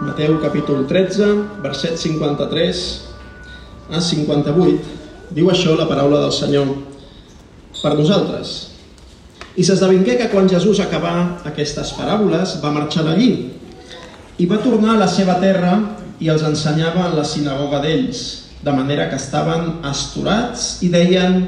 Mateu 0.00 0.40
capítol 0.40 0.86
13, 0.88 1.60
verset 1.60 2.00
53 2.00 2.78
a 3.92 4.00
58, 4.00 4.80
diu 5.36 5.50
això 5.52 5.74
la 5.76 5.84
paraula 5.90 6.22
del 6.22 6.32
Senyor 6.32 6.70
per 7.82 7.92
nosaltres. 7.98 8.72
I 9.60 9.66
s'esdevingué 9.66 10.16
que 10.16 10.30
quan 10.32 10.48
Jesús 10.48 10.80
acabà 10.80 11.12
aquestes 11.44 11.92
paràboles 11.98 12.56
va 12.64 12.72
marxar 12.72 13.04
d'allí 13.04 13.30
i 14.40 14.48
va 14.48 14.62
tornar 14.64 14.96
a 14.96 15.02
la 15.04 15.10
seva 15.12 15.36
terra 15.42 15.76
i 16.16 16.32
els 16.32 16.48
ensenyava 16.48 17.10
en 17.10 17.20
la 17.20 17.28
sinagoga 17.28 17.84
d'ells, 17.84 18.24
de 18.64 18.72
manera 18.72 19.10
que 19.12 19.20
estaven 19.20 19.82
asturats 19.84 20.78
i 20.80 20.88
deien 20.88 21.42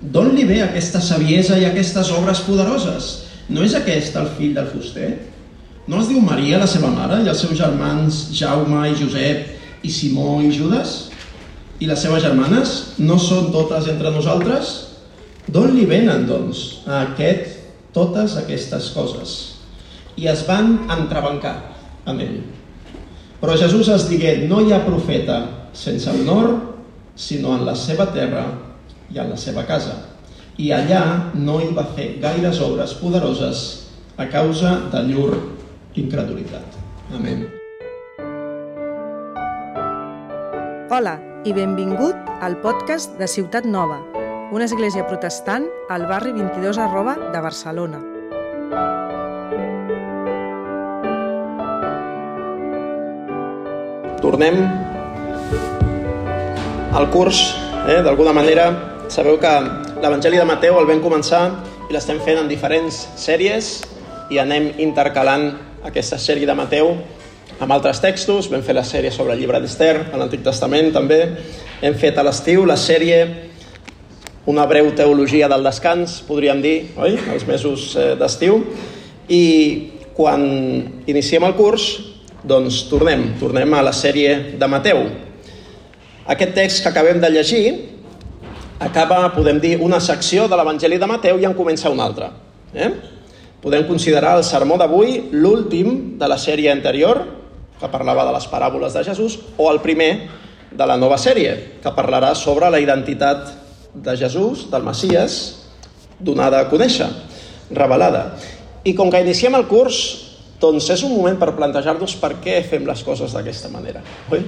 d'on 0.00 0.32
li 0.32 0.48
ve 0.48 0.62
aquesta 0.64 1.04
saviesa 1.04 1.60
i 1.60 1.68
aquestes 1.68 2.08
obres 2.16 2.40
poderoses? 2.48 3.18
No 3.52 3.60
és 3.68 3.76
aquest 3.76 4.16
el 4.16 4.32
fill 4.40 4.56
del 4.56 4.72
fuster? 4.72 5.12
No 5.88 6.02
es 6.02 6.10
diu 6.10 6.20
Maria, 6.20 6.58
la 6.60 6.68
seva 6.68 6.90
mare, 6.92 7.22
i 7.24 7.30
els 7.32 7.38
seus 7.40 7.56
germans 7.56 8.26
Jaume 8.36 8.82
i 8.90 8.96
Josep 8.98 9.86
i 9.88 9.92
Simó 9.92 10.34
i 10.44 10.50
Judas? 10.52 11.06
I 11.80 11.88
les 11.88 12.02
seves 12.04 12.20
germanes 12.20 12.74
no 13.00 13.16
són 13.16 13.48
totes 13.54 13.88
entre 13.88 14.12
nosaltres? 14.12 14.74
D'on 15.48 15.72
li 15.72 15.86
venen, 15.88 16.26
doncs, 16.28 16.82
a 16.84 17.06
aquest 17.06 17.56
totes 17.96 18.36
aquestes 18.36 18.90
coses? 18.92 19.34
I 20.20 20.28
es 20.28 20.44
van 20.44 20.74
entrebancar 20.92 21.56
amb 22.04 22.20
ell. 22.20 22.38
Però 23.40 23.56
Jesús 23.56 23.88
es 23.88 24.08
digué, 24.12 24.42
no 24.44 24.60
hi 24.60 24.76
ha 24.76 24.84
profeta 24.84 25.40
sense 25.72 26.12
honor, 26.12 26.52
sinó 27.16 27.56
en 27.56 27.64
la 27.64 27.78
seva 27.78 28.10
terra 28.12 28.44
i 29.08 29.22
en 29.24 29.32
la 29.32 29.40
seva 29.40 29.64
casa. 29.64 30.02
I 30.60 30.68
allà 30.76 31.32
no 31.32 31.62
hi 31.62 31.72
va 31.72 31.88
fer 31.96 32.18
gaires 32.20 32.60
obres 32.60 32.98
poderoses 33.00 33.68
a 34.20 34.28
causa 34.28 34.82
de 34.92 35.08
llur 35.08 35.57
incredulitat. 35.98 36.64
Amén. 37.14 37.48
Hola 40.88 41.18
i 41.44 41.52
benvingut 41.52 42.16
al 42.42 42.56
podcast 42.62 43.18
de 43.20 43.28
Ciutat 43.28 43.66
Nova, 43.68 44.00
una 44.52 44.64
església 44.64 45.06
protestant 45.06 45.66
al 45.88 46.06
barri 46.08 46.32
22 46.32 46.78
arroba 46.78 47.16
de 47.32 47.40
Barcelona. 47.40 48.00
Tornem 54.18 54.58
al 56.98 57.06
curs, 57.12 57.54
eh? 57.86 58.00
d'alguna 58.02 58.32
manera. 58.32 58.66
Sabeu 59.08 59.38
que 59.40 59.52
l'Evangeli 60.02 60.40
de 60.40 60.48
Mateu 60.48 60.80
el 60.80 60.88
vam 60.88 61.00
començar 61.04 61.44
i 61.88 61.94
l'estem 61.94 62.18
fent 62.24 62.42
en 62.42 62.50
diferents 62.50 63.06
sèries 63.16 63.70
i 64.28 64.40
anem 64.42 64.72
intercalant 64.82 65.52
aquesta 65.84 66.18
sèrie 66.18 66.46
de 66.46 66.54
Mateu 66.58 66.94
amb 67.58 67.72
altres 67.74 68.00
textos. 68.02 68.48
Vam 68.50 68.62
fer 68.66 68.74
la 68.76 68.86
sèrie 68.86 69.12
sobre 69.14 69.34
el 69.34 69.42
llibre 69.42 69.60
d'Ester, 69.62 70.08
a 70.12 70.18
l'Antic 70.18 70.42
Testament 70.46 70.90
també. 70.94 71.20
Hem 71.82 71.94
fet 71.98 72.18
a 72.18 72.24
l'estiu 72.26 72.64
la 72.66 72.78
sèrie 72.78 73.20
una 74.48 74.64
breu 74.64 74.90
teologia 74.96 75.48
del 75.50 75.66
descans, 75.66 76.22
podríem 76.24 76.62
dir, 76.64 76.76
oi? 76.96 77.18
Els 77.34 77.44
mesos 77.44 77.90
eh, 78.00 78.14
d'estiu. 78.16 78.62
I 79.28 79.42
quan 80.16 80.42
iniciem 81.06 81.44
el 81.44 81.52
curs, 81.58 81.84
doncs 82.48 82.86
tornem, 82.88 83.34
tornem 83.40 83.74
a 83.76 83.84
la 83.84 83.92
sèrie 83.92 84.56
de 84.58 84.68
Mateu. 84.70 85.04
Aquest 86.28 86.56
text 86.56 86.82
que 86.82 86.90
acabem 86.90 87.20
de 87.20 87.30
llegir 87.30 87.66
acaba, 88.80 89.26
podem 89.34 89.60
dir, 89.60 89.76
una 89.82 90.00
secció 90.00 90.46
de 90.48 90.56
l'Evangeli 90.56 90.98
de 90.98 91.06
Mateu 91.10 91.38
i 91.40 91.46
en 91.48 91.54
comença 91.58 91.92
una 91.92 92.06
altra. 92.08 92.30
Eh? 92.72 92.90
Podem 93.62 93.88
considerar 93.88 94.36
el 94.38 94.44
sermó 94.46 94.76
d'avui 94.78 95.32
l'últim 95.34 96.18
de 96.18 96.28
la 96.30 96.38
sèrie 96.38 96.70
anterior, 96.70 97.24
que 97.78 97.90
parlava 97.90 98.26
de 98.26 98.34
les 98.34 98.46
paràboles 98.50 98.94
de 98.94 99.02
Jesús, 99.06 99.38
o 99.58 99.70
el 99.72 99.80
primer 99.82 100.28
de 100.70 100.86
la 100.86 100.98
nova 100.98 101.18
sèrie, 101.18 101.80
que 101.82 101.94
parlarà 101.94 102.34
sobre 102.38 102.70
la 102.70 102.78
identitat 102.78 103.50
de 103.94 104.14
Jesús, 104.16 104.68
del 104.70 104.86
Messies, 104.86 105.40
donada 106.20 106.60
a 106.62 106.68
conèixer, 106.70 107.08
revelada. 107.74 108.38
I 108.86 108.94
com 108.94 109.10
que 109.10 109.24
iniciem 109.26 109.58
el 109.58 109.66
curs, 109.66 109.98
doncs 110.62 110.90
és 110.94 111.02
un 111.06 111.14
moment 111.14 111.38
per 111.38 111.54
plantejar-nos 111.58 112.14
per 112.18 112.36
què 112.42 112.60
fem 112.66 112.86
les 112.86 113.02
coses 113.06 113.34
d'aquesta 113.34 113.70
manera. 113.74 114.02
Oi? 114.30 114.42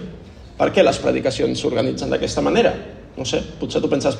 Per 0.58 0.70
què 0.74 0.86
les 0.86 0.98
predicacions 1.02 1.58
s'organitzen 1.58 2.10
d'aquesta 2.10 2.42
manera? 2.46 2.74
No 3.16 3.26
sé, 3.26 3.42
potser 3.58 3.82
tu 3.82 3.90
penses, 3.90 4.18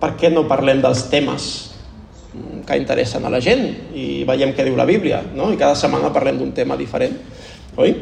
per 0.00 0.16
què 0.20 0.28
no 0.32 0.48
parlem 0.50 0.82
dels 0.84 1.06
temes 1.08 1.71
que 2.66 2.76
interessen 2.80 3.24
a 3.24 3.30
la 3.32 3.40
gent 3.44 3.92
i 3.98 4.24
veiem 4.28 4.54
què 4.56 4.64
diu 4.64 4.76
la 4.78 4.88
Bíblia, 4.88 5.20
no? 5.36 5.50
I 5.52 5.58
cada 5.60 5.76
setmana 5.76 6.12
parlem 6.14 6.38
d'un 6.40 6.52
tema 6.56 6.78
diferent, 6.80 7.18
oi? 7.76 7.92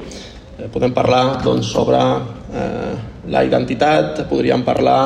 Eh, 0.61 0.69
podem 0.71 0.95
parlar 0.95 1.41
doncs, 1.43 1.73
sobre 1.73 1.99
eh, 1.99 2.95
la 3.33 3.43
identitat, 3.47 4.23
podríem 4.31 4.63
parlar 4.67 5.01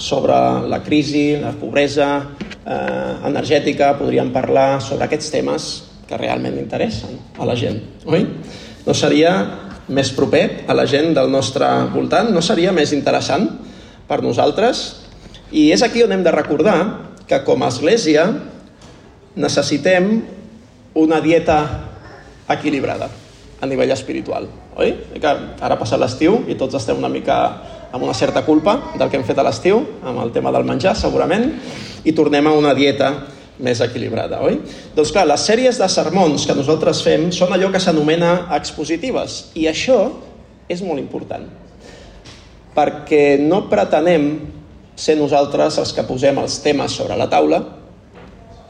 sobre 0.00 0.36
la 0.70 0.80
crisi, 0.84 1.34
la 1.40 1.52
pobresa 1.56 2.10
eh, 2.20 3.14
energètica, 3.26 3.96
podríem 3.98 4.30
parlar 4.32 4.80
sobre 4.80 5.08
aquests 5.08 5.32
temes 5.34 5.70
que 6.06 6.18
realment 6.18 6.58
interessen 6.58 7.18
a 7.38 7.48
la 7.48 7.58
gent, 7.58 7.82
oi? 8.06 8.22
No 8.86 8.94
seria 8.96 9.34
més 9.90 10.12
proper 10.14 10.64
a 10.70 10.74
la 10.78 10.86
gent 10.86 11.10
del 11.16 11.30
nostre 11.30 11.66
voltant? 11.90 12.30
No 12.30 12.42
seria 12.42 12.72
més 12.72 12.94
interessant 12.94 13.48
per 14.06 14.22
nosaltres? 14.22 14.84
I 15.50 15.72
és 15.74 15.82
aquí 15.82 16.04
on 16.06 16.14
hem 16.14 16.22
de 16.22 16.32
recordar 16.34 16.78
que 17.26 17.42
com 17.46 17.62
a 17.62 17.70
església 17.70 18.26
necessitem 19.36 20.10
una 20.98 21.20
dieta 21.20 21.58
equilibrada 22.50 23.10
a 23.60 23.66
nivell 23.68 23.92
espiritual, 23.92 24.48
oi? 24.80 24.94
Que 25.20 25.34
ara 25.60 25.76
passa 25.78 25.98
l'estiu 26.00 26.40
i 26.48 26.56
tots 26.58 26.78
estem 26.78 26.98
una 26.98 27.10
mica 27.12 27.36
amb 27.92 28.02
una 28.02 28.14
certa 28.14 28.42
culpa 28.46 28.76
del 28.96 29.10
que 29.10 29.18
hem 29.18 29.26
fet 29.26 29.38
a 29.38 29.44
l'estiu, 29.44 29.82
amb 30.06 30.22
el 30.22 30.32
tema 30.32 30.52
del 30.54 30.64
menjar, 30.66 30.94
segurament, 30.96 31.50
i 32.04 32.14
tornem 32.16 32.46
a 32.46 32.54
una 32.56 32.72
dieta 32.74 33.12
més 33.60 33.82
equilibrada, 33.84 34.40
oi? 34.46 34.56
Doncs 34.96 35.12
clar, 35.12 35.26
les 35.28 35.42
sèries 35.44 35.78
de 35.78 35.88
sermons 35.92 36.46
que 36.48 36.56
nosaltres 36.56 37.02
fem 37.04 37.28
són 37.34 37.52
allò 37.52 37.68
que 37.72 37.82
s'anomena 37.82 38.46
expositives, 38.56 39.50
i 39.58 39.66
això 39.68 39.98
és 40.70 40.80
molt 40.86 41.02
important, 41.02 41.44
perquè 42.72 43.36
no 43.42 43.66
pretenem 43.68 44.30
ser 44.96 45.18
nosaltres 45.18 45.76
els 45.82 45.92
que 45.96 46.06
posem 46.08 46.38
els 46.40 46.60
temes 46.64 46.94
sobre 46.96 47.18
la 47.18 47.28
taula, 47.28 47.60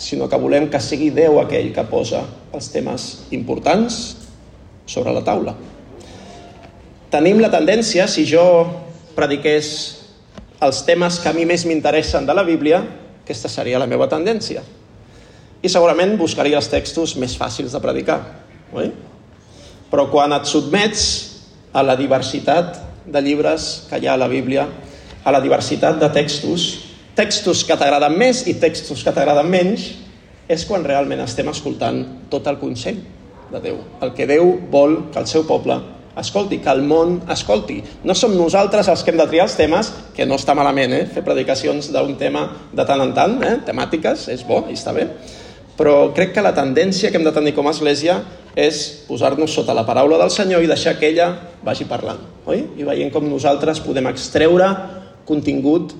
sinó 0.00 0.28
que 0.28 0.38
volem 0.40 0.68
que 0.72 0.80
sigui 0.80 1.10
Déu 1.12 1.38
aquell 1.42 1.70
que 1.76 1.84
posa 1.86 2.24
els 2.56 2.70
temes 2.72 3.06
importants 3.36 4.00
sobre 4.88 5.12
la 5.14 5.22
taula. 5.22 5.54
Tenim 7.12 7.40
la 7.42 7.50
tendència, 7.52 8.06
si 8.08 8.24
jo 8.26 8.42
prediqués 9.16 9.70
els 10.64 10.82
temes 10.86 11.18
que 11.20 11.30
a 11.30 11.36
mi 11.36 11.44
més 11.48 11.66
m'interessen 11.68 12.26
de 12.26 12.34
la 12.36 12.46
Bíblia, 12.46 12.80
aquesta 13.22 13.50
seria 13.52 13.80
la 13.80 13.88
meva 13.90 14.08
tendència. 14.08 14.62
I 15.60 15.68
segurament 15.68 16.16
buscaria 16.18 16.56
els 16.56 16.70
textos 16.72 17.14
més 17.20 17.36
fàcils 17.36 17.74
de 17.74 17.80
predicar. 17.82 18.20
Oi? 18.72 18.92
Però 19.90 20.06
quan 20.12 20.32
et 20.32 20.46
sotmets 20.48 21.02
a 21.76 21.82
la 21.84 21.96
diversitat 21.98 22.78
de 23.04 23.20
llibres 23.22 23.86
que 23.90 23.98
hi 24.00 24.08
ha 24.08 24.14
a 24.16 24.20
la 24.20 24.30
Bíblia, 24.30 24.68
a 25.24 25.34
la 25.34 25.42
diversitat 25.42 25.98
de 26.00 26.08
textos, 26.14 26.89
textos 27.20 27.66
que 27.68 27.76
t'agraden 27.76 28.16
més 28.16 28.46
i 28.48 28.56
textos 28.56 29.04
que 29.04 29.12
t'agraden 29.12 29.48
menys, 29.52 29.90
és 30.50 30.64
quan 30.66 30.84
realment 30.86 31.20
estem 31.20 31.50
escoltant 31.52 32.00
tot 32.32 32.46
el 32.48 32.56
consell 32.58 33.02
de 33.50 33.60
Déu. 33.60 33.80
El 34.00 34.14
que 34.16 34.26
Déu 34.26 34.54
vol 34.72 35.02
que 35.12 35.20
el 35.20 35.28
seu 35.28 35.44
poble 35.46 35.76
escolti, 36.20 36.58
que 36.58 36.72
el 36.72 36.82
món 36.82 37.20
escolti. 37.30 37.78
No 38.04 38.16
som 38.18 38.32
nosaltres 38.36 38.88
els 38.90 39.04
que 39.04 39.12
hem 39.12 39.20
de 39.20 39.28
triar 39.30 39.46
els 39.46 39.56
temes, 39.58 39.92
que 40.16 40.26
no 40.26 40.38
està 40.40 40.56
malament, 40.58 40.94
eh? 40.96 41.04
fer 41.12 41.22
predicacions 41.26 41.92
d'un 41.94 42.16
tema 42.20 42.46
de 42.72 42.84
tant 42.88 43.04
en 43.04 43.14
tant, 43.16 43.36
eh? 43.46 43.54
temàtiques, 43.68 44.26
és 44.32 44.42
bo 44.46 44.64
i 44.68 44.76
està 44.78 44.96
bé, 44.96 45.06
però 45.78 46.10
crec 46.16 46.34
que 46.34 46.44
la 46.44 46.54
tendència 46.56 47.12
que 47.12 47.20
hem 47.20 47.24
de 47.24 47.36
tenir 47.36 47.54
com 47.56 47.68
a 47.68 47.74
església 47.76 48.18
és 48.58 48.82
posar-nos 49.06 49.54
sota 49.54 49.76
la 49.76 49.86
paraula 49.88 50.18
del 50.20 50.32
Senyor 50.34 50.64
i 50.64 50.68
deixar 50.68 50.96
que 50.98 51.08
ella 51.12 51.30
vagi 51.64 51.86
parlant, 51.88 52.20
oi? 52.44 52.64
I 52.80 52.88
veient 52.88 53.12
com 53.14 53.28
nosaltres 53.28 53.80
podem 53.84 54.10
extreure 54.10 54.72
contingut 55.28 55.94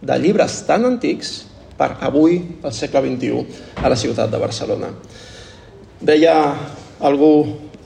de 0.00 0.16
llibres 0.18 0.62
tan 0.66 0.86
antics 0.88 1.44
per 1.80 1.94
avui, 2.04 2.40
al 2.64 2.72
segle 2.76 3.02
XXI, 3.06 3.44
a 3.80 3.88
la 3.88 3.96
ciutat 3.96 4.30
de 4.32 4.40
Barcelona. 4.40 4.90
Deia 6.00 6.36
algú 7.00 7.32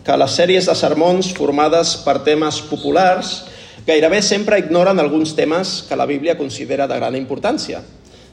que 0.04 0.16
les 0.18 0.36
sèries 0.36 0.66
de 0.68 0.74
sermons 0.76 1.30
formades 1.34 1.94
per 2.04 2.20
temes 2.26 2.60
populars 2.68 3.44
gairebé 3.86 4.20
sempre 4.22 4.58
ignoren 4.60 5.00
alguns 5.00 5.34
temes 5.36 5.82
que 5.88 5.96
la 5.96 6.06
Bíblia 6.06 6.38
considera 6.38 6.88
de 6.90 6.98
gran 6.98 7.16
importància. 7.16 7.82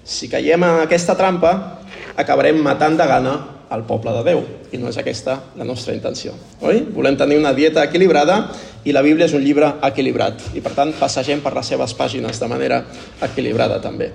Si 0.04 0.30
caiem 0.30 0.64
en 0.66 0.82
aquesta 0.82 1.16
trampa, 1.18 1.82
acabarem 2.18 2.58
matant 2.58 2.98
de 2.98 3.08
gana 3.08 3.36
al 3.72 3.86
poble 3.88 4.12
de 4.18 4.24
Déu, 4.28 4.42
i 4.76 4.80
no 4.80 4.90
és 4.92 4.98
aquesta 5.00 5.38
la 5.56 5.66
nostra 5.68 5.96
intenció. 5.96 6.34
Oi? 6.60 6.84
Volem 6.92 7.16
tenir 7.18 7.38
una 7.40 7.54
dieta 7.56 7.86
equilibrada 7.88 8.42
i 8.84 8.92
la 8.92 9.04
Bíblia 9.06 9.30
és 9.30 9.36
un 9.38 9.44
llibre 9.46 9.70
equilibrat, 9.88 10.44
i 10.58 10.64
per 10.64 10.74
tant 10.76 10.92
passegem 11.00 11.40
per 11.44 11.54
les 11.56 11.72
seves 11.72 11.96
pàgines 11.96 12.42
de 12.42 12.50
manera 12.52 12.82
equilibrada 13.24 13.80
també. 13.80 14.12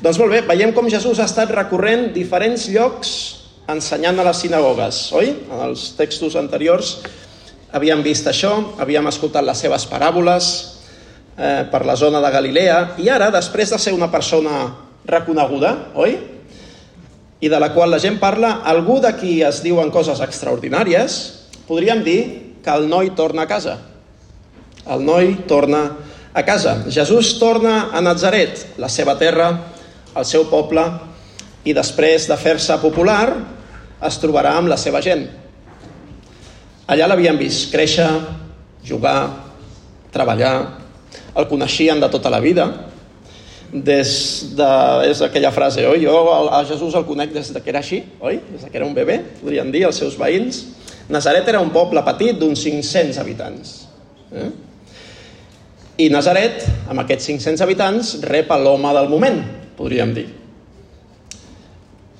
Doncs 0.00 0.20
molt 0.22 0.32
bé, 0.32 0.40
veiem 0.48 0.72
com 0.72 0.88
Jesús 0.88 1.20
ha 1.20 1.28
estat 1.28 1.52
recorrent 1.52 2.08
diferents 2.16 2.68
llocs 2.72 3.14
ensenyant 3.68 4.20
a 4.20 4.28
les 4.28 4.40
sinagogues, 4.44 5.04
oi? 5.16 5.34
En 5.52 5.60
els 5.68 5.90
textos 5.98 6.36
anteriors 6.40 6.98
havíem 7.74 8.04
vist 8.04 8.28
això, 8.30 8.54
havíem 8.80 9.08
escoltat 9.10 9.44
les 9.44 9.60
seves 9.66 9.84
paràboles 9.90 10.52
eh, 11.36 11.64
per 11.68 11.84
la 11.84 11.96
zona 11.96 12.24
de 12.24 12.32
Galilea, 12.32 12.78
i 13.04 13.10
ara, 13.12 13.28
després 13.34 13.72
de 13.72 13.80
ser 13.82 13.92
una 13.96 14.08
persona 14.12 14.68
reconeguda, 15.04 15.74
oi? 16.00 16.16
I 17.44 17.50
de 17.52 17.60
la 17.60 17.74
qual 17.74 17.92
la 17.92 18.00
gent 18.00 18.16
parla, 18.22 18.62
algú 18.64 19.02
de 19.04 19.10
qui 19.18 19.42
es 19.44 19.60
diuen 19.60 19.90
coses 19.92 20.22
extraordinàries, 20.24 21.16
podríem 21.68 22.00
dir 22.06 22.20
que 22.64 22.72
el 22.72 22.88
noi 22.88 23.10
torna 23.12 23.44
a 23.44 23.50
casa. 23.50 23.76
El 24.88 25.04
noi 25.04 25.34
torna 25.48 25.82
a 26.32 26.44
casa. 26.44 26.78
Jesús 26.88 27.34
torna 27.38 27.90
a 27.92 28.00
Nazaret, 28.00 28.64
la 28.80 28.88
seva 28.88 29.18
terra, 29.20 29.50
el 30.16 30.24
seu 30.24 30.48
poble, 30.48 30.86
i 31.64 31.76
després 31.76 32.28
de 32.28 32.36
fer-se 32.40 32.76
popular 32.80 33.26
es 34.04 34.18
trobarà 34.22 34.56
amb 34.58 34.72
la 34.72 34.80
seva 34.80 35.02
gent. 35.04 35.26
Allà 36.88 37.08
l'havien 37.08 37.36
vist 37.40 37.70
créixer, 37.72 38.08
jugar, 38.84 39.18
treballar, 40.12 40.56
el 41.34 41.48
coneixien 41.48 42.00
de 42.00 42.08
tota 42.12 42.32
la 42.32 42.40
vida, 42.40 42.66
des 43.74 44.10
de... 44.54 44.68
és 45.10 45.20
aquella 45.26 45.50
frase, 45.50 45.82
oi? 45.90 46.04
Jo 46.06 46.14
a 46.30 46.60
Jesús 46.68 46.94
el 46.94 47.06
conec 47.08 47.32
des 47.34 47.50
de 47.50 47.62
que 47.62 47.72
era 47.72 47.80
així, 47.82 48.04
oi? 48.22 48.38
Des 48.52 48.68
que 48.68 48.78
era 48.78 48.86
un 48.86 48.94
bebè, 48.94 49.18
podrien 49.40 49.72
dir, 49.74 49.82
els 49.88 49.98
seus 49.98 50.14
veïns. 50.20 50.62
Nazaret 51.10 51.48
era 51.50 51.60
un 51.60 51.72
poble 51.74 52.00
petit 52.06 52.38
d'uns 52.38 52.62
500 52.62 53.18
habitants. 53.18 53.74
Eh? 54.30 54.46
I 56.06 56.08
Nazaret, 56.10 56.62
amb 56.90 57.02
aquests 57.02 57.26
500 57.32 57.66
habitants, 57.66 58.14
rep 58.30 58.54
l'home 58.62 58.94
del 58.94 59.10
moment, 59.10 59.42
podríem 59.76 60.14
dir. 60.14 60.28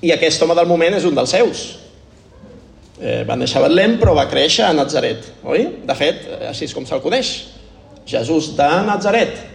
I 0.03 0.11
aquest 0.11 0.43
home 0.43 0.59
del 0.59 0.67
moment 0.67 0.99
és 0.99 1.07
un 1.07 1.15
dels 1.15 1.31
seus. 1.31 1.65
Eh, 2.99 3.23
va 3.27 3.39
néixer 3.39 3.61
a 3.61 3.65
Betlem, 3.65 3.97
però 3.99 4.13
va 4.15 4.27
créixer 4.31 4.67
a 4.67 4.75
Nazaret, 4.75 5.31
oi? 5.47 5.69
De 5.87 5.95
fet, 5.95 6.27
eh, 6.27 6.45
així 6.51 6.67
és 6.67 6.75
com 6.75 6.85
se'l 6.87 7.03
coneix. 7.03 7.35
Jesús 8.05 8.53
de 8.59 8.71
Nazaret. 8.85 9.54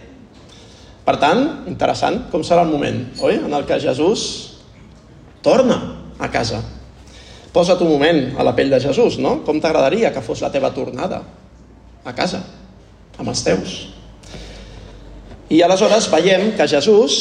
Per 1.05 1.15
tant, 1.21 1.41
interessant 1.69 2.27
com 2.31 2.43
serà 2.45 2.65
el 2.65 2.71
moment, 2.71 2.99
oi? 3.25 3.39
En 3.41 3.53
el 3.57 3.65
que 3.65 3.79
Jesús 3.81 4.23
torna 5.41 5.79
a 6.21 6.29
casa. 6.29 6.61
Posa't 7.51 7.81
un 7.83 7.89
moment 7.91 8.21
a 8.39 8.45
la 8.47 8.53
pell 8.55 8.71
de 8.71 8.79
Jesús, 8.79 9.17
no? 9.19 9.39
Com 9.45 9.59
t'agradaria 9.59 10.13
que 10.13 10.23
fos 10.23 10.43
la 10.43 10.51
teva 10.53 10.71
tornada 10.75 11.23
a 12.05 12.13
casa, 12.15 12.43
amb 13.17 13.33
els 13.33 13.43
teus? 13.43 13.77
I 15.51 15.59
aleshores 15.65 16.07
veiem 16.13 16.53
que 16.55 16.69
Jesús 16.69 17.17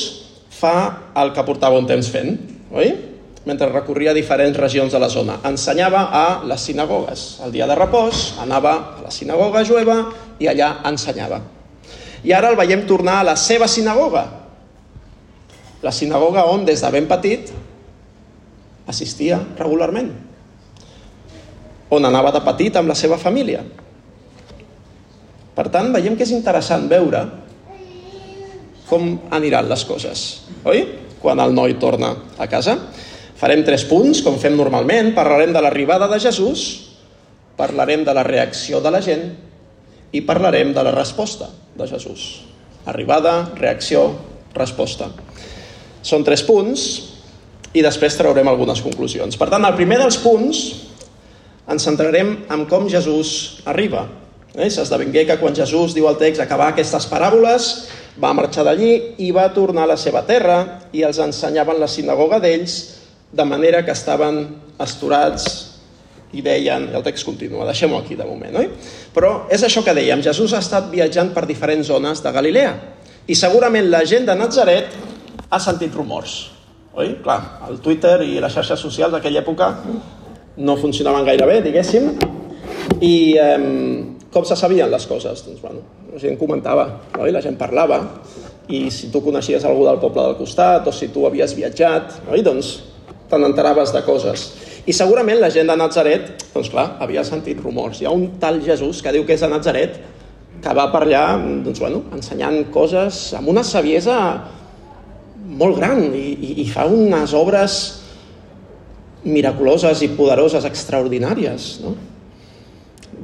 fa 0.55 0.75
el 1.19 1.33
que 1.35 1.47
portava 1.47 1.81
un 1.81 1.89
temps 1.89 2.13
fent, 2.13 2.37
oi? 2.71 2.93
mentre 3.49 3.71
recorria 3.73 4.13
diferents 4.15 4.59
regions 4.59 4.93
de 4.93 4.99
la 5.01 5.09
zona. 5.09 5.39
Ensenyava 5.49 6.03
a 6.13 6.25
les 6.45 6.61
sinagogues. 6.61 7.41
El 7.45 7.55
dia 7.55 7.67
de 7.67 7.77
repòs 7.79 8.35
anava 8.43 8.75
a 8.99 9.07
la 9.07 9.15
sinagoga 9.15 9.65
jueva 9.65 10.03
i 10.39 10.49
allà 10.51 10.75
ensenyava. 10.91 11.41
I 12.25 12.35
ara 12.37 12.51
el 12.53 12.59
veiem 12.59 12.85
tornar 12.89 13.21
a 13.21 13.29
la 13.33 13.37
seva 13.41 13.69
sinagoga. 13.69 14.27
La 15.81 15.93
sinagoga 15.93 16.45
on, 16.51 16.67
des 16.69 16.83
de 16.85 16.91
ben 16.93 17.07
petit, 17.09 17.53
assistia 18.91 19.41
regularment. 19.59 20.11
On 21.91 22.05
anava 22.05 22.33
de 22.35 22.43
petit 22.45 22.77
amb 22.77 22.91
la 22.91 22.99
seva 22.99 23.19
família. 23.19 23.63
Per 25.57 25.67
tant, 25.73 25.91
veiem 25.95 26.17
que 26.17 26.27
és 26.27 26.35
interessant 26.37 26.87
veure 26.91 27.25
com 28.91 29.15
aniran 29.31 29.69
les 29.71 29.85
coses, 29.87 30.27
oi? 30.67 30.83
Quan 31.21 31.41
el 31.41 31.55
noi 31.55 31.77
torna 31.79 32.15
a 32.41 32.49
casa. 32.51 32.77
Farem 33.39 33.63
tres 33.65 33.85
punts, 33.89 34.23
com 34.25 34.39
fem 34.41 34.57
normalment. 34.57 35.13
Parlarem 35.17 35.53
de 35.55 35.61
l'arribada 35.63 36.09
de 36.11 36.19
Jesús, 36.21 36.65
parlarem 37.57 38.03
de 38.05 38.15
la 38.17 38.25
reacció 38.27 38.81
de 38.85 38.93
la 38.93 39.01
gent 39.05 39.29
i 40.13 40.23
parlarem 40.27 40.75
de 40.75 40.83
la 40.85 40.93
resposta 40.95 41.51
de 41.77 41.87
Jesús. 41.89 42.43
Arribada, 42.91 43.53
reacció, 43.59 44.09
resposta. 44.55 45.11
Són 46.03 46.25
tres 46.27 46.43
punts 46.47 46.87
i 47.77 47.85
després 47.85 48.17
traurem 48.19 48.49
algunes 48.51 48.83
conclusions. 48.83 49.37
Per 49.39 49.51
tant, 49.53 49.65
el 49.67 49.77
primer 49.79 50.01
dels 50.01 50.19
punts 50.23 50.63
ens 51.71 51.87
centrarem 51.87 52.35
en 52.51 52.67
com 52.67 52.89
Jesús 52.91 53.63
arriba. 53.71 54.09
Eh? 54.57 54.67
S'esdevingué 54.73 55.27
que 55.29 55.39
quan 55.39 55.55
Jesús 55.55 55.95
diu 55.95 56.09
al 56.11 56.19
text 56.19 56.43
acabar 56.43 56.73
aquestes 56.73 57.07
paràboles, 57.11 57.71
va 58.21 58.35
marxar 58.35 58.65
d'allí 58.67 59.17
i 59.23 59.31
va 59.31 59.53
tornar 59.55 59.87
a 59.87 59.93
la 59.95 60.01
seva 60.01 60.25
terra 60.27 60.83
i 60.93 61.05
els 61.07 61.21
ensenyaven 61.23 61.79
la 61.79 61.89
sinagoga 61.89 62.41
d'ells 62.43 62.81
de 63.31 63.47
manera 63.47 63.85
que 63.87 63.95
estaven 63.95 64.43
esturats 64.83 65.70
i 66.33 66.43
deien, 66.45 66.89
el 66.95 67.03
text 67.07 67.27
continua, 67.27 67.67
deixem-ho 67.69 67.99
aquí 67.99 68.17
de 68.19 68.27
moment, 68.27 68.61
oi? 68.61 68.69
Però 69.15 69.33
és 69.51 69.65
això 69.67 69.83
que 69.87 69.95
dèiem, 69.97 70.23
Jesús 70.23 70.55
ha 70.55 70.63
estat 70.63 70.91
viatjant 70.93 71.33
per 71.35 71.47
diferents 71.49 71.91
zones 71.91 72.23
de 72.23 72.33
Galilea 72.33 72.75
i 73.27 73.37
segurament 73.39 73.91
la 73.91 74.05
gent 74.07 74.29
de 74.29 74.37
Nazaret 74.39 74.95
ha 75.51 75.59
sentit 75.63 75.95
rumors, 75.95 76.39
oi? 76.95 77.17
Clar, 77.25 77.41
el 77.69 77.81
Twitter 77.83 78.21
i 78.27 78.39
les 78.43 78.55
xarxes 78.55 78.81
socials 78.81 79.15
d'aquella 79.17 79.43
època 79.43 79.73
no 80.61 80.77
funcionaven 80.79 81.27
gaire 81.27 81.47
bé, 81.49 81.61
diguéssim, 81.65 82.13
i 83.01 83.15
eh, 83.41 83.59
com 84.31 84.47
se 84.47 84.57
sabien 84.57 84.91
les 84.91 85.07
coses? 85.11 85.45
Doncs, 85.47 85.61
bueno, 85.63 85.83
la 86.13 86.21
gent 86.23 86.39
comentava, 86.39 86.87
oi? 87.19 87.33
la 87.35 87.43
gent 87.43 87.59
parlava, 87.59 88.01
i 88.71 88.87
si 88.95 89.11
tu 89.11 89.23
coneixies 89.25 89.65
algú 89.67 89.87
del 89.89 89.99
poble 90.03 90.23
del 90.23 90.37
costat, 90.39 90.87
o 90.87 90.95
si 90.95 91.11
tu 91.11 91.27
havies 91.27 91.57
viatjat, 91.59 92.21
oi? 92.31 92.43
doncs 92.47 92.77
te 93.31 93.39
n'enteraves 93.39 93.95
de 93.95 94.03
coses. 94.07 94.47
I 94.91 94.95
segurament 94.97 95.39
la 95.39 95.53
gent 95.55 95.69
de 95.71 95.77
Nazaret, 95.79 96.31
doncs 96.51 96.71
clar, 96.73 96.97
havia 97.05 97.23
sentit 97.27 97.61
rumors. 97.63 98.01
Hi 98.01 98.09
ha 98.09 98.15
un 98.17 98.41
tal 98.43 98.59
Jesús 98.65 99.03
que 99.05 99.13
diu 99.15 99.27
que 99.27 99.37
és 99.37 99.45
de 99.45 99.51
Nazaret, 99.53 100.01
que 100.61 100.73
va 100.75 100.89
per 100.91 101.05
allà, 101.05 101.25
doncs 101.63 101.79
bueno, 101.79 102.03
ensenyant 102.17 102.65
coses 102.75 103.29
amb 103.39 103.53
una 103.53 103.63
saviesa 103.65 104.17
molt 105.61 105.79
gran 105.79 106.03
i, 106.11 106.27
i, 106.33 106.51
i 106.65 106.67
fa 106.73 106.89
unes 106.91 107.35
obres 107.39 107.79
miraculoses 109.23 110.03
i 110.03 110.11
poderoses, 110.17 110.67
extraordinàries, 110.67 111.73
no? 111.85 111.95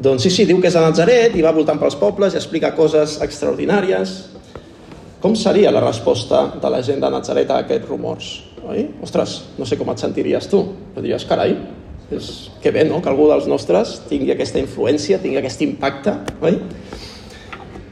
Doncs 0.07 0.27
sí, 0.27 0.31
sí, 0.31 0.45
diu 0.45 0.61
que 0.61 0.69
és 0.69 0.77
de 0.77 0.83
Nazaret 0.85 1.35
i 1.39 1.45
va 1.45 1.55
voltant 1.57 1.81
pels 1.81 1.97
pobles 1.99 2.35
i 2.35 2.41
explica 2.41 2.75
coses 2.77 3.17
extraordinàries. 3.25 4.17
Com 5.23 5.35
seria 5.41 5.73
la 5.73 5.83
resposta 5.83 6.51
de 6.61 6.71
la 6.71 6.83
gent 6.85 7.01
de 7.03 7.11
Nazaret 7.11 7.51
a 7.51 7.63
aquests 7.65 7.89
rumors? 7.89 8.35
Oi? 8.67 8.87
Ostres, 9.05 9.39
no 9.59 9.67
sé 9.69 9.79
com 9.79 9.91
et 9.93 10.03
sentiries 10.03 10.49
tu, 10.51 10.63
però 10.95 11.05
diries, 11.05 11.27
carai, 11.29 11.57
és 12.13 12.31
que 12.63 12.71
bé, 12.75 12.85
no?, 12.87 13.01
que 13.03 13.11
algú 13.11 13.29
dels 13.31 13.49
nostres 13.51 13.97
tingui 14.11 14.33
aquesta 14.35 14.61
influència, 14.63 15.19
tingui 15.23 15.41
aquest 15.41 15.63
impacte, 15.67 16.15
oi? 16.45 16.61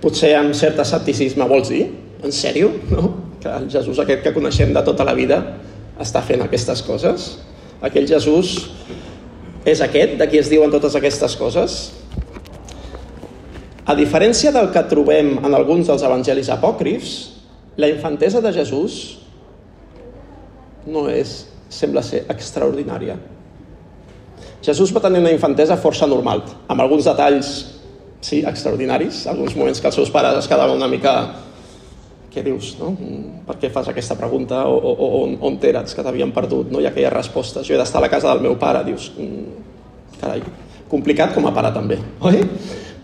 Potser 0.02 0.35
amb 0.38 0.54
cert 0.54 0.78
escepticisme 0.83 1.47
vols 1.50 1.71
dir, 1.73 1.87
en 2.25 2.35
sèrio, 2.35 2.71
no? 2.93 3.11
Que 3.43 3.50
el 3.52 3.66
Jesús 3.73 3.99
aquest 4.00 4.23
que 4.25 4.35
coneixem 4.37 4.73
de 4.75 4.83
tota 4.87 5.07
la 5.07 5.16
vida 5.16 5.40
està 6.00 6.23
fent 6.25 6.45
aquestes 6.45 6.83
coses? 6.87 7.35
Aquell 7.85 8.07
Jesús 8.09 8.54
és 9.69 9.81
aquest, 9.85 10.16
de 10.21 10.28
qui 10.31 10.40
es 10.40 10.50
diuen 10.52 10.73
totes 10.73 10.97
aquestes 10.97 11.37
coses? 11.40 11.83
A 13.85 13.97
diferència 13.97 14.52
del 14.52 14.71
que 14.73 14.85
trobem 14.88 15.35
en 15.45 15.57
alguns 15.57 15.90
dels 15.90 16.04
evangelis 16.07 16.49
apòcrifs, 16.52 17.14
la 17.76 17.90
infantesa 17.90 18.40
de 18.40 18.52
Jesús 18.54 19.24
no 20.87 21.07
és, 21.11 21.45
sembla 21.73 22.03
ser 22.05 22.25
extraordinària. 22.33 23.17
Jesús 24.64 24.93
va 24.97 25.03
tenir 25.05 25.21
una 25.21 25.33
infantesa 25.35 25.76
força 25.76 26.09
normal, 26.09 26.45
amb 26.69 26.81
alguns 26.81 27.05
detalls, 27.09 27.55
sí, 28.25 28.41
extraordinaris, 28.49 29.26
alguns 29.29 29.57
moments 29.57 29.81
que 29.81 29.91
els 29.91 29.99
seus 30.00 30.12
pares 30.12 30.38
es 30.41 30.49
quedaven 30.49 30.79
una 30.79 30.88
mica 30.88 31.14
què 32.35 32.43
dius, 32.43 32.73
no? 32.81 32.91
Per 33.47 33.55
què 33.62 33.71
fas 33.71 33.88
aquesta 33.93 34.17
pregunta? 34.19 34.64
O, 34.67 34.75
o, 34.75 35.09
on, 35.21 35.37
on 35.47 35.59
eres, 35.62 35.95
que 35.95 36.03
t'havien 36.03 36.33
perdut? 36.35 36.73
No 36.73 36.81
ha 36.83 36.91
aquelles 36.91 37.12
respostes. 37.14 37.67
Jo 37.69 37.76
he 37.76 37.79
d'estar 37.79 38.00
a 38.00 38.07
la 38.09 38.11
casa 38.11 38.33
del 38.33 38.43
meu 38.43 38.57
pare. 38.59 38.83
Dius, 38.88 39.12
mm, 39.14 40.17
carai, 40.19 40.43
complicat 40.91 41.35
com 41.37 41.47
a 41.47 41.53
pare 41.55 41.71
també, 41.76 42.00
oi? 42.26 42.43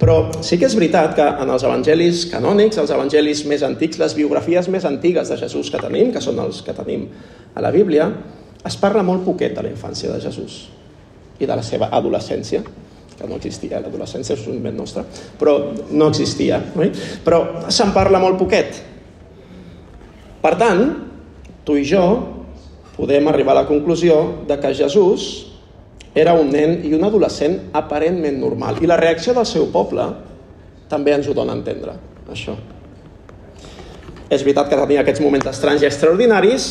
Però 0.00 0.16
sí 0.40 0.56
que 0.56 0.64
és 0.64 0.74
veritat 0.78 1.12
que 1.18 1.24
en 1.42 1.50
els 1.52 1.64
evangelis 1.66 2.24
canònics, 2.32 2.78
els 2.80 2.92
evangelis 2.94 3.44
més 3.48 3.64
antics, 3.66 4.00
les 4.00 4.14
biografies 4.16 4.70
més 4.72 4.86
antigues 4.88 5.28
de 5.28 5.36
Jesús 5.36 5.68
que 5.68 5.80
tenim, 5.82 6.08
que 6.14 6.22
són 6.24 6.40
els 6.40 6.62
que 6.64 6.72
tenim 6.76 7.04
a 7.52 7.60
la 7.60 7.72
Bíblia, 7.74 8.08
es 8.64 8.76
parla 8.80 9.04
molt 9.04 9.26
poquet 9.26 9.52
de 9.56 9.64
la 9.66 9.72
infància 9.72 10.12
de 10.12 10.20
Jesús 10.24 10.62
i 11.40 11.48
de 11.48 11.56
la 11.56 11.64
seva 11.64 11.90
adolescència, 11.96 12.62
que 13.20 13.28
no 13.28 13.36
existia, 13.36 13.80
l'adolescència 13.84 14.36
és 14.36 14.46
un 14.48 14.56
invent 14.56 14.78
nostre, 14.80 15.04
però 15.40 15.58
no 15.92 16.08
existia, 16.08 16.62
oi? 16.80 16.88
Però 17.24 17.68
se'n 17.68 17.92
parla 17.92 18.20
molt 18.22 18.40
poquet. 18.40 18.80
Per 20.40 20.54
tant, 20.60 20.84
tu 21.64 21.76
i 21.76 21.84
jo 21.84 22.04
podem 22.96 23.28
arribar 23.28 23.52
a 23.52 23.62
la 23.62 23.68
conclusió 23.68 24.46
de 24.48 24.56
que 24.60 24.72
Jesús 24.76 25.49
era 26.14 26.34
un 26.34 26.50
nen 26.50 26.80
i 26.86 26.92
un 26.96 27.04
adolescent 27.06 27.70
aparentment 27.76 28.38
normal. 28.40 28.80
I 28.82 28.88
la 28.90 28.98
reacció 28.98 29.34
del 29.36 29.46
seu 29.46 29.68
poble 29.70 30.06
també 30.90 31.14
ens 31.14 31.28
ho 31.30 31.34
dona 31.36 31.54
a 31.54 31.58
entendre, 31.58 31.94
això. 32.30 32.56
És 34.30 34.42
veritat 34.46 34.70
que 34.70 34.78
tenia 34.78 35.02
aquests 35.02 35.22
moments 35.22 35.46
estranys 35.50 35.82
i 35.82 35.88
extraordinaris, 35.88 36.70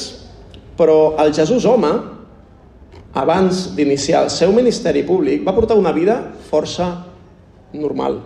però 0.80 1.16
el 1.20 1.34
Jesús 1.36 1.68
home, 1.68 1.92
abans 3.20 3.70
d'iniciar 3.76 4.26
el 4.28 4.34
seu 4.34 4.52
ministeri 4.56 5.04
públic, 5.08 5.44
va 5.48 5.56
portar 5.56 5.80
una 5.80 5.96
vida 5.96 6.20
força 6.50 6.92
normal. 7.74 8.20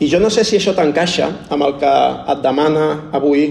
I 0.00 0.08
jo 0.08 0.16
no 0.20 0.30
sé 0.32 0.46
si 0.48 0.56
això 0.56 0.72
t'encaixa 0.72 1.28
amb 1.52 1.66
el 1.66 1.76
que 1.80 1.92
et 2.32 2.40
demana 2.40 2.86
avui 3.12 3.50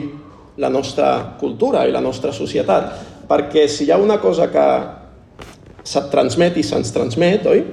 la 0.57 0.69
nostra 0.73 1.37
cultura 1.39 1.85
i 1.85 1.93
la 1.93 2.01
nostra 2.01 2.33
societat, 2.33 3.08
perquè 3.29 3.67
si 3.69 3.85
hi 3.85 3.91
ha 3.93 3.99
una 4.01 4.17
cosa 4.21 4.49
que 4.49 4.65
se't 5.85 6.09
transmet 6.11 6.57
i 6.57 6.65
se'ns 6.65 6.91
transmet, 6.93 7.45
oi? 7.49 7.63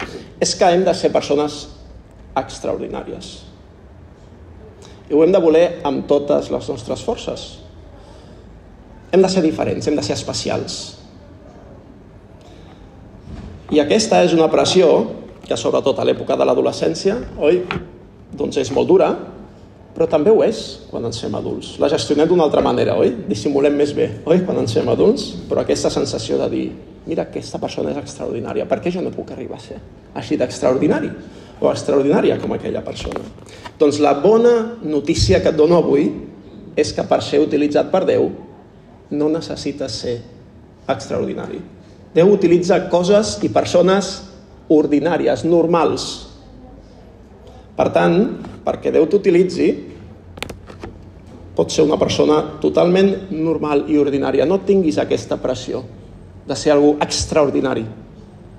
És 0.40 0.54
que 0.56 0.68
hem 0.68 0.84
de 0.84 0.94
ser 0.94 1.10
persones 1.14 1.64
extraordinàries. 2.36 3.30
I 5.08 5.14
ho 5.14 5.22
hem 5.24 5.32
de 5.32 5.40
voler 5.40 5.66
amb 5.86 6.04
totes 6.10 6.50
les 6.52 6.68
nostres 6.68 7.02
forces. 7.06 7.46
Hem 9.14 9.22
de 9.22 9.30
ser 9.32 9.42
diferents, 9.44 9.86
hem 9.86 9.96
de 9.96 10.04
ser 10.04 10.16
especials. 10.16 10.96
I 13.72 13.80
aquesta 13.82 14.20
és 14.26 14.34
una 14.36 14.50
pressió 14.52 14.90
que 15.46 15.56
sobretot 15.58 15.98
a 15.98 16.04
l'època 16.06 16.36
de 16.38 16.46
l'adolescència, 16.46 17.16
oi, 17.38 17.62
doncs 18.36 18.58
és 18.60 18.70
molt 18.74 18.90
dura, 18.90 19.08
però 19.96 20.04
també 20.12 20.28
ho 20.30 20.42
és 20.44 20.58
quan 20.90 21.08
ens 21.08 21.22
fem 21.24 21.34
adults. 21.38 21.78
La 21.80 21.88
gestionem 21.88 22.28
d'una 22.28 22.44
altra 22.44 22.60
manera, 22.60 22.98
oi? 23.00 23.14
Dissimulem 23.30 23.78
més 23.80 23.94
bé, 23.96 24.10
oi? 24.28 24.42
Quan 24.44 24.60
ens 24.60 24.76
fem 24.76 24.88
adults, 24.92 25.30
però 25.48 25.64
aquesta 25.64 25.88
sensació 25.90 26.36
de 26.42 26.50
dir 26.52 26.66
mira, 27.06 27.24
aquesta 27.24 27.60
persona 27.62 27.92
és 27.94 28.00
extraordinària, 28.00 28.66
per 28.68 28.80
què 28.82 28.90
jo 28.92 29.02
no 29.02 29.14
puc 29.14 29.30
arribar 29.32 29.60
a 29.60 29.62
ser 29.62 29.78
així 30.18 30.36
d'extraordinari? 30.36 31.10
O 31.62 31.70
extraordinària 31.70 32.36
com 32.42 32.52
aquella 32.52 32.82
persona. 32.84 33.22
Doncs 33.80 34.00
la 34.04 34.12
bona 34.20 34.76
notícia 34.84 35.40
que 35.40 35.52
et 35.54 35.56
dono 35.56 35.78
avui 35.78 36.10
és 36.76 36.92
que 36.92 37.04
per 37.08 37.22
ser 37.24 37.40
utilitzat 37.40 37.88
per 37.92 38.02
Déu 38.04 38.28
no 39.16 39.30
necessites 39.32 40.00
ser 40.02 40.18
extraordinari. 40.90 41.62
Déu 42.12 42.32
utilitza 42.34 42.82
coses 42.92 43.36
i 43.46 43.48
persones 43.52 44.18
ordinàries, 44.68 45.46
normals. 45.48 46.26
Per 47.76 47.88
tant, 47.94 48.18
perquè 48.66 48.92
Déu 48.92 49.06
t'utilitzi, 49.08 49.70
pots 51.56 51.78
ser 51.78 51.86
una 51.86 51.96
persona 51.96 52.42
totalment 52.60 53.30
normal 53.32 53.86
i 53.88 53.96
ordinària. 53.98 54.44
No 54.44 54.60
tinguis 54.66 54.98
aquesta 55.00 55.38
pressió 55.40 55.82
de 56.46 56.56
ser 56.56 56.74
algú 56.74 56.94
extraordinari 57.02 57.86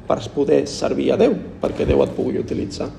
per 0.08 0.18
poder 0.34 0.64
servir 0.68 1.12
a 1.14 1.20
Déu, 1.20 1.36
perquè 1.62 1.86
Déu 1.86 2.02
et 2.04 2.16
pugui 2.16 2.40
utilitzar. 2.40 2.90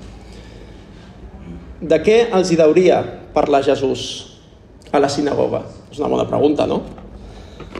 De 1.79 1.99
què 2.03 2.29
els 2.35 2.51
hi 2.51 2.57
deuria 2.59 3.01
parlar 3.33 3.63
Jesús 3.65 4.03
a 4.91 4.99
la 5.01 5.09
sinagoga? 5.09 5.63
És 5.91 5.99
una 5.99 6.11
bona 6.11 6.27
pregunta, 6.29 6.67
no? 6.69 6.83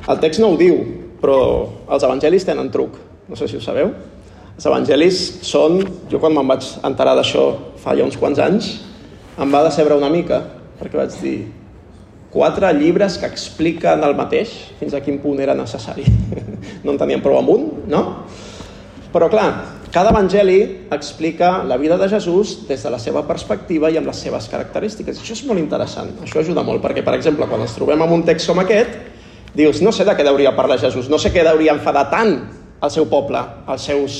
El 0.09 0.19
text 0.19 0.41
no 0.41 0.53
ho 0.53 0.57
diu, 0.59 0.77
però 1.21 1.39
els 1.89 2.05
evangelis 2.05 2.45
tenen 2.47 2.71
truc, 2.73 2.97
no 3.29 3.37
sé 3.37 3.47
si 3.47 3.57
ho 3.57 3.63
sabeu. 3.63 3.91
Els 4.55 4.67
evangelis 4.67 5.19
són, 5.47 5.79
jo 6.11 6.19
quan 6.19 6.33
me'n 6.35 6.47
vaig 6.49 6.65
enterar 6.83 7.15
d'això 7.15 7.45
fa 7.79 7.95
ja 7.95 8.07
uns 8.07 8.17
quants 8.19 8.41
anys, 8.43 8.73
em 9.39 9.53
va 9.53 9.63
decebre 9.67 9.95
una 9.95 10.11
mica, 10.11 10.41
perquè 10.79 10.99
vaig 10.99 11.15
dir, 11.21 11.37
quatre 12.29 12.69
llibres 12.77 13.17
que 13.17 13.29
expliquen 13.29 14.03
el 14.05 14.15
mateix, 14.17 14.53
fins 14.79 14.93
a 14.93 15.01
quin 15.01 15.17
punt 15.23 15.41
era 15.41 15.57
necessari. 15.57 16.05
no 16.83 16.93
en 16.93 17.01
teníem 17.01 17.23
prou 17.25 17.39
amb 17.39 17.53
un, 17.53 17.67
no? 17.89 18.03
Però 19.09 19.25
clar, 19.31 19.49
cada 19.89 20.11
evangeli 20.13 20.59
explica 20.93 21.63
la 21.65 21.79
vida 21.81 21.97
de 21.97 22.09
Jesús 22.11 22.67
des 22.69 22.83
de 22.85 22.91
la 22.93 22.99
seva 23.01 23.23
perspectiva 23.25 23.89
i 23.89 23.97
amb 23.97 24.11
les 24.11 24.21
seves 24.21 24.45
característiques. 24.51 25.17
Això 25.17 25.33
és 25.33 25.47
molt 25.49 25.61
interessant, 25.61 26.13
això 26.21 26.43
ajuda 26.43 26.61
molt, 26.65 26.83
perquè, 26.83 27.01
per 27.05 27.15
exemple, 27.17 27.49
quan 27.49 27.65
ens 27.65 27.73
trobem 27.73 28.05
amb 28.05 28.19
un 28.19 28.27
text 28.27 28.51
com 28.51 28.61
aquest, 28.61 28.99
Dius, 29.55 29.81
no 29.81 29.91
sé 29.91 30.05
de 30.05 30.13
què 30.13 30.25
hauria 30.29 30.53
parlar 30.53 30.77
Jesús, 30.77 31.09
no 31.09 31.17
sé 31.17 31.31
què 31.33 31.41
hauria 31.47 31.73
enfadar 31.73 32.05
tant 32.11 32.35
al 32.79 32.91
seu 32.93 33.07
poble, 33.09 33.39
als 33.65 33.87
seus 33.89 34.19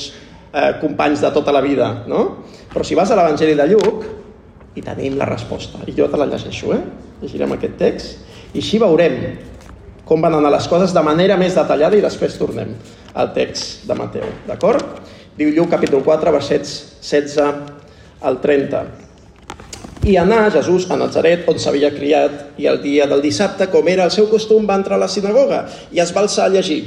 eh, 0.52 0.72
companys 0.80 1.22
de 1.22 1.30
tota 1.30 1.54
la 1.54 1.62
vida, 1.62 1.90
no? 2.10 2.42
Però 2.72 2.82
si 2.86 2.98
vas 2.98 3.10
a 3.10 3.18
l'Evangeli 3.18 3.54
de 3.58 3.66
Lluc, 3.70 4.08
i 4.74 4.82
tenim 4.84 5.16
la 5.18 5.28
resposta. 5.28 5.82
I 5.86 5.94
jo 5.96 6.08
te 6.10 6.18
la 6.20 6.28
llegeixo, 6.30 6.74
eh? 6.76 6.82
Llegirem 7.22 7.56
aquest 7.56 7.78
text, 7.80 8.18
i 8.54 8.62
així 8.62 8.80
veurem 8.82 9.18
com 10.10 10.22
van 10.22 10.34
anar 10.34 10.50
les 10.50 10.66
coses 10.66 10.90
de 10.90 11.02
manera 11.06 11.36
més 11.38 11.54
detallada 11.54 11.94
i 11.94 12.02
després 12.02 12.34
tornem 12.34 12.72
al 13.14 13.28
text 13.34 13.84
de 13.86 13.94
Mateu, 13.94 14.26
d'acord? 14.48 14.96
Diu 15.38 15.52
Lluc, 15.54 15.68
capítol 15.70 16.02
4, 16.02 16.32
versets 16.34 16.72
16 16.98 18.26
al 18.26 18.40
30. 18.42 18.80
I 20.10 20.16
anà 20.18 20.48
Jesús 20.50 20.88
a 20.90 20.98
Nazaret, 20.98 21.44
on 21.52 21.60
s'havia 21.62 21.92
criat, 21.94 22.58
i 22.58 22.66
el 22.66 22.80
dia 22.82 23.06
del 23.06 23.22
dissabte, 23.22 23.68
com 23.70 23.86
era 23.92 24.08
el 24.08 24.10
seu 24.10 24.26
costum, 24.32 24.66
va 24.66 24.80
entrar 24.80 24.98
a 24.98 25.04
la 25.04 25.10
sinagoga 25.12 25.62
i 25.92 26.02
es 26.02 26.10
va 26.16 26.24
alçar 26.24 26.48
a 26.48 26.52
llegir. 26.56 26.80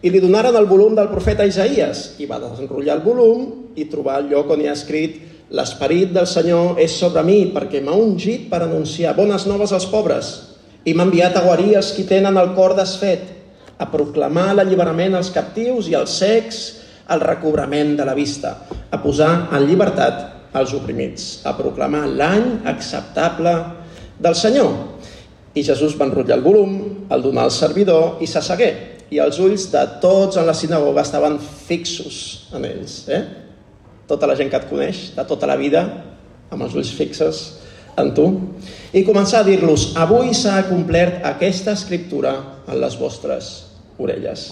I 0.00 0.14
li 0.14 0.22
donaren 0.22 0.54
el 0.56 0.68
volum 0.70 0.94
del 0.94 1.10
profeta 1.10 1.44
Isaías, 1.48 2.14
i 2.22 2.28
va 2.30 2.38
desenrotllar 2.38 3.00
el 3.00 3.02
volum 3.04 3.74
i 3.76 3.88
trobar 3.90 4.20
el 4.22 4.30
lloc 4.30 4.54
on 4.54 4.62
hi 4.62 4.70
ha 4.70 4.76
escrit 4.78 5.18
L'esperit 5.50 6.12
del 6.14 6.28
Senyor 6.30 6.78
és 6.78 6.94
sobre 6.94 7.24
mi, 7.26 7.40
perquè 7.50 7.80
m'ha 7.82 7.96
ungit 7.98 8.46
per 8.50 8.62
anunciar 8.62 9.16
bones 9.16 9.48
noves 9.50 9.72
als 9.74 9.88
pobres, 9.90 10.28
i 10.86 10.94
m'ha 10.94 11.08
enviat 11.08 11.34
a 11.36 11.42
guarir 11.42 11.74
els 11.80 11.90
qui 11.96 12.04
tenen 12.06 12.38
el 12.38 12.52
cor 12.54 12.76
desfet, 12.78 13.24
a 13.80 13.88
proclamar 13.90 14.52
l'alliberament 14.54 15.16
als 15.18 15.32
captius 15.34 15.88
i 15.90 15.96
als 15.98 16.14
secs, 16.22 16.60
el 17.10 17.24
recobrament 17.24 17.96
de 17.98 18.06
la 18.06 18.14
vista, 18.14 18.54
a 18.90 19.00
posar 19.02 19.48
en 19.50 19.66
llibertat 19.66 20.54
als 20.54 20.74
oprimits, 20.76 21.40
a 21.42 21.56
proclamar 21.58 22.04
l'any 22.06 22.60
acceptable 22.70 23.54
del 24.22 24.38
Senyor. 24.38 24.70
I 25.54 25.66
Jesús 25.66 25.96
va 25.98 26.06
enrotllar 26.06 26.38
el 26.38 26.46
volum, 26.46 26.78
el 27.10 27.26
donar 27.26 27.48
al 27.48 27.54
servidor 27.54 28.22
i 28.22 28.30
s'assegué. 28.30 28.70
I 29.10 29.18
els 29.18 29.40
ulls 29.42 29.66
de 29.72 29.82
tots 29.98 30.38
en 30.38 30.46
la 30.46 30.54
sinagoga 30.54 31.02
estaven 31.02 31.40
fixos 31.42 32.46
en 32.54 32.68
ells. 32.68 33.00
Eh? 33.10 33.24
Tota 34.10 34.26
la 34.26 34.34
gent 34.34 34.50
que 34.50 34.58
et 34.58 34.66
coneix, 34.66 35.10
de 35.14 35.24
tota 35.28 35.46
la 35.46 35.54
vida, 35.60 35.84
amb 36.50 36.66
els 36.66 36.74
ulls 36.74 36.90
fixes 36.96 37.44
en 38.00 38.10
tu. 38.14 38.26
I 38.92 39.04
començar 39.06 39.44
a 39.44 39.46
dir-los, 39.46 39.92
avui 39.98 40.34
s'ha 40.34 40.58
complert 40.68 41.22
aquesta 41.26 41.76
escriptura 41.78 42.34
en 42.66 42.80
les 42.82 42.96
vostres 42.98 43.52
orelles. 44.02 44.48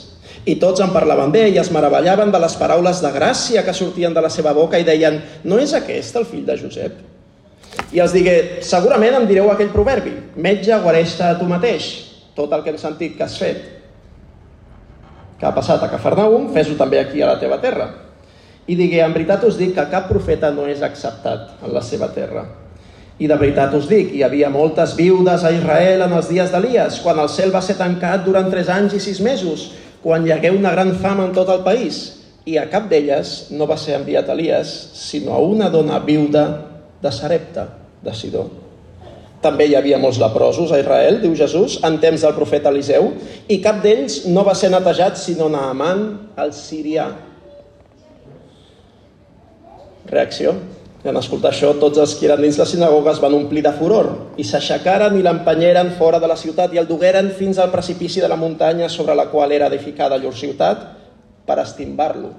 I 0.47 0.57
tots 0.61 0.81
en 0.85 0.93
parlaven 0.95 1.33
bé 1.35 1.49
i 1.51 1.59
es 1.61 1.71
meravellaven 1.75 2.31
de 2.33 2.41
les 2.41 2.55
paraules 2.61 3.03
de 3.03 3.11
gràcia 3.13 3.65
que 3.67 3.75
sortien 3.75 4.15
de 4.15 4.23
la 4.23 4.31
seva 4.31 4.53
boca 4.55 4.79
i 4.79 4.87
deien, 4.87 5.19
no 5.45 5.59
és 5.59 5.75
aquest 5.75 6.17
el 6.21 6.29
fill 6.29 6.45
de 6.47 6.57
Josep? 6.61 7.01
I 7.93 8.03
els 8.05 8.15
digué, 8.15 8.37
segurament 8.65 9.17
em 9.19 9.27
direu 9.29 9.51
aquell 9.51 9.73
proverbi, 9.73 10.13
metge, 10.37 10.77
guareix-te 10.85 11.25
a 11.25 11.39
tu 11.41 11.49
mateix, 11.49 11.89
tot 12.37 12.53
el 12.53 12.63
que 12.63 12.75
hem 12.75 12.81
sentit 12.81 13.17
que 13.17 13.25
has 13.25 13.39
fet, 13.41 13.65
que 15.39 15.47
ha 15.47 15.55
passat 15.55 15.83
a 15.83 15.91
Cafarnaum, 15.91 16.51
fes-ho 16.55 16.77
també 16.79 17.01
aquí 17.01 17.23
a 17.23 17.33
la 17.33 17.41
teva 17.41 17.61
terra. 17.63 17.89
I 18.69 18.77
digué, 18.77 19.01
en 19.01 19.15
veritat 19.17 19.45
us 19.49 19.57
dic 19.57 19.75
que 19.77 19.87
cap 19.89 20.11
profeta 20.11 20.51
no 20.53 20.67
és 20.69 20.85
acceptat 20.85 21.65
en 21.65 21.73
la 21.73 21.83
seva 21.85 22.11
terra. 22.13 22.45
I 23.19 23.27
de 23.27 23.37
veritat 23.41 23.73
us 23.75 23.89
dic, 23.91 24.13
hi 24.15 24.23
havia 24.23 24.51
moltes 24.53 24.93
viudes 24.99 25.43
a 25.43 25.51
Israel 25.55 26.05
en 26.05 26.13
els 26.15 26.29
dies 26.31 26.53
d'Elies, 26.53 27.01
quan 27.03 27.19
el 27.19 27.31
cel 27.33 27.51
va 27.55 27.63
ser 27.65 27.79
tancat 27.81 28.23
durant 28.27 28.47
tres 28.53 28.69
anys 28.71 28.95
i 28.95 29.03
sis 29.03 29.19
mesos, 29.25 29.73
quan 30.05 30.27
hi 30.27 30.35
hagué 30.37 30.53
una 30.55 30.71
gran 30.77 30.93
fam 31.01 31.25
en 31.25 31.35
tot 31.35 31.51
el 31.51 31.65
país, 31.67 31.99
i 32.47 32.57
a 32.61 32.69
cap 32.71 32.87
d'elles 32.89 33.51
no 33.57 33.67
va 33.69 33.77
ser 33.81 33.97
enviat 33.99 34.31
Elias, 34.33 34.71
sinó 34.95 35.35
a 35.35 35.43
una 35.43 35.69
dona 35.73 35.99
viuda 36.05 36.45
de 37.03 37.13
Sarepta, 37.13 37.67
de 38.05 38.15
Sidó. 38.15 38.47
També 39.43 39.69
hi 39.69 39.77
havia 39.79 40.01
molts 40.03 40.19
leprosos 40.19 40.73
a 40.73 40.81
Israel, 40.81 41.21
diu 41.23 41.35
Jesús, 41.39 41.79
en 41.87 41.99
temps 42.03 42.25
del 42.25 42.35
profeta 42.35 42.73
Eliseu, 42.73 43.13
i 43.49 43.61
cap 43.63 43.83
d'ells 43.85 44.25
no 44.31 44.43
va 44.47 44.55
ser 44.59 44.71
netejat 44.73 45.19
sinó 45.21 45.47
Naaman, 45.53 46.05
el 46.39 46.55
sirià. 46.57 47.07
Reacció. 50.11 50.55
En 51.07 51.17
escoltar 51.17 51.53
això, 51.53 51.71
tots 51.79 52.01
els 52.03 52.17
que 52.19 52.27
eren 52.27 52.43
dins 52.43 52.59
la 52.59 52.67
sinagoga 52.67 53.13
es 53.13 53.21
van 53.23 53.37
omplir 53.37 53.63
de 53.63 53.71
furor 53.79 54.09
i 54.37 54.45
s'aixecaren 54.45 55.15
i 55.15 55.23
l'empenyeren 55.23 55.93
fora 55.99 56.19
de 56.19 56.27
la 56.27 56.37
ciutat 56.37 56.75
i 56.75 56.81
el 56.83 56.89
dugueren 56.89 57.31
fins 57.39 57.61
al 57.63 57.71
precipici 57.71 58.21
de 58.21 58.29
la 58.29 58.37
muntanya 58.37 58.89
sobre 58.91 59.15
la 59.15 59.29
qual 59.31 59.55
era 59.55 59.71
edificada 59.71 60.19
llur 60.19 60.35
ciutat 60.35 60.83
per 61.47 61.61
estimbar-lo. 61.63 62.33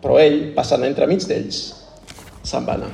Però 0.00 0.20
ell, 0.22 0.52
passant 0.56 0.86
entremig 0.86 1.26
d'ells, 1.26 1.58
se'n 2.46 2.68
va 2.68 2.78
anar. 2.78 2.92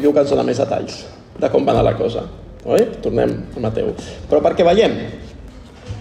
Lluc 0.00 0.16
ens 0.24 0.32
dona 0.32 0.46
més 0.46 0.58
detalls 0.58 1.04
de 1.38 1.50
com 1.52 1.66
va 1.66 1.74
anar 1.74 1.84
la 1.90 1.96
cosa. 1.98 2.24
Oi? 2.64 2.86
Tornem 3.04 3.36
a 3.52 3.62
Mateu. 3.62 3.92
Però 4.30 4.40
perquè 4.42 4.64
veiem 4.66 4.96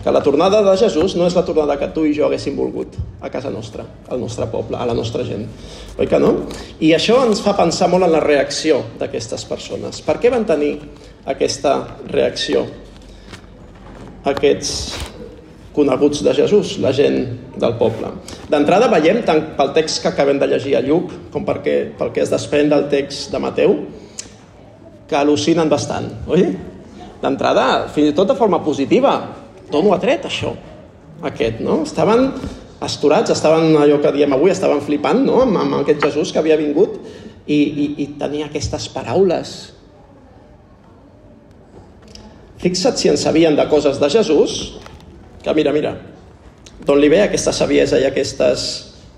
que 0.03 0.11
la 0.11 0.21
tornada 0.23 0.59
de 0.65 0.75
Jesús 0.77 1.15
no 1.15 1.25
és 1.29 1.35
la 1.37 1.45
tornada 1.47 1.77
que 1.79 1.87
tu 1.95 2.03
i 2.03 2.11
jo 2.15 2.27
haguéssim 2.27 2.57
volgut 2.59 2.97
a 3.23 3.31
casa 3.31 3.49
nostra, 3.49 3.85
al 4.11 4.19
nostre 4.19 4.49
poble, 4.51 4.75
a 4.75 4.85
la 4.85 4.95
nostra 4.97 5.23
gent. 5.23 5.47
Oi 5.95 6.09
que 6.11 6.19
no? 6.19 6.33
I 6.83 6.91
això 6.97 7.21
ens 7.23 7.39
fa 7.43 7.55
pensar 7.55 7.87
molt 7.91 8.03
en 8.03 8.11
la 8.11 8.21
reacció 8.23 8.81
d'aquestes 8.99 9.47
persones. 9.47 10.01
Per 10.03 10.17
què 10.19 10.31
van 10.33 10.43
tenir 10.49 10.75
aquesta 11.31 11.77
reacció 12.11 12.65
aquests 14.27 14.73
coneguts 15.73 16.21
de 16.23 16.33
Jesús, 16.35 16.77
la 16.83 16.91
gent 16.93 17.23
del 17.59 17.75
poble. 17.79 18.11
D'entrada 18.51 18.89
veiem, 18.91 19.23
tant 19.25 19.41
pel 19.57 19.73
text 19.75 20.03
que 20.03 20.11
acabem 20.11 20.39
de 20.39 20.47
llegir 20.51 20.75
a 20.77 20.83
Lluc, 20.85 21.11
com 21.33 21.47
perquè, 21.47 21.77
pel 21.97 22.11
que 22.13 22.21
es 22.23 22.31
desprèn 22.31 22.69
del 22.71 22.85
text 22.91 23.33
de 23.33 23.41
Mateu, 23.41 23.73
que 25.09 25.17
al·lucinen 25.17 25.71
bastant, 25.71 26.11
oi? 26.29 26.45
D'entrada, 27.23 27.87
fins 27.95 28.11
i 28.11 28.15
tot 28.15 28.29
de 28.29 28.37
forma 28.37 28.61
positiva, 28.63 29.15
d'on 29.73 29.89
ho 29.89 29.95
ha 29.95 30.01
tret 30.01 30.27
això, 30.29 30.53
aquest, 31.25 31.59
no? 31.65 31.81
Estaven 31.87 32.29
asturats, 32.83 33.31
estaven 33.31 33.73
allò 33.79 33.99
que 34.03 34.11
diem 34.15 34.33
avui, 34.35 34.51
estaven 34.51 34.81
flipant 34.83 35.23
no? 35.25 35.39
amb, 35.45 35.57
amb 35.61 35.79
aquest 35.81 36.03
Jesús 36.03 36.33
que 36.33 36.41
havia 36.41 36.59
vingut 36.59 36.99
i, 37.47 37.55
i, 37.55 37.85
i 38.03 38.07
tenia 38.19 38.49
aquestes 38.49 38.89
paraules. 38.91 39.53
Fixa't 42.63 42.99
si 42.99 43.11
en 43.11 43.19
sabien 43.19 43.55
de 43.59 43.65
coses 43.71 43.99
de 43.99 44.09
Jesús, 44.11 44.77
que 45.43 45.55
mira, 45.55 45.73
mira, 45.75 45.97
d'on 46.83 46.99
li 46.99 47.09
ve 47.11 47.23
aquesta 47.23 47.51
saviesa 47.55 47.99
i 47.99 48.07
aquestes 48.07 48.67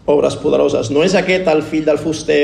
obres 0.10 0.38
poderoses. 0.42 0.90
No 0.94 1.04
és 1.06 1.18
aquest 1.18 1.50
el 1.50 1.62
fill 1.66 1.86
del 1.86 2.02
fuster, 2.02 2.42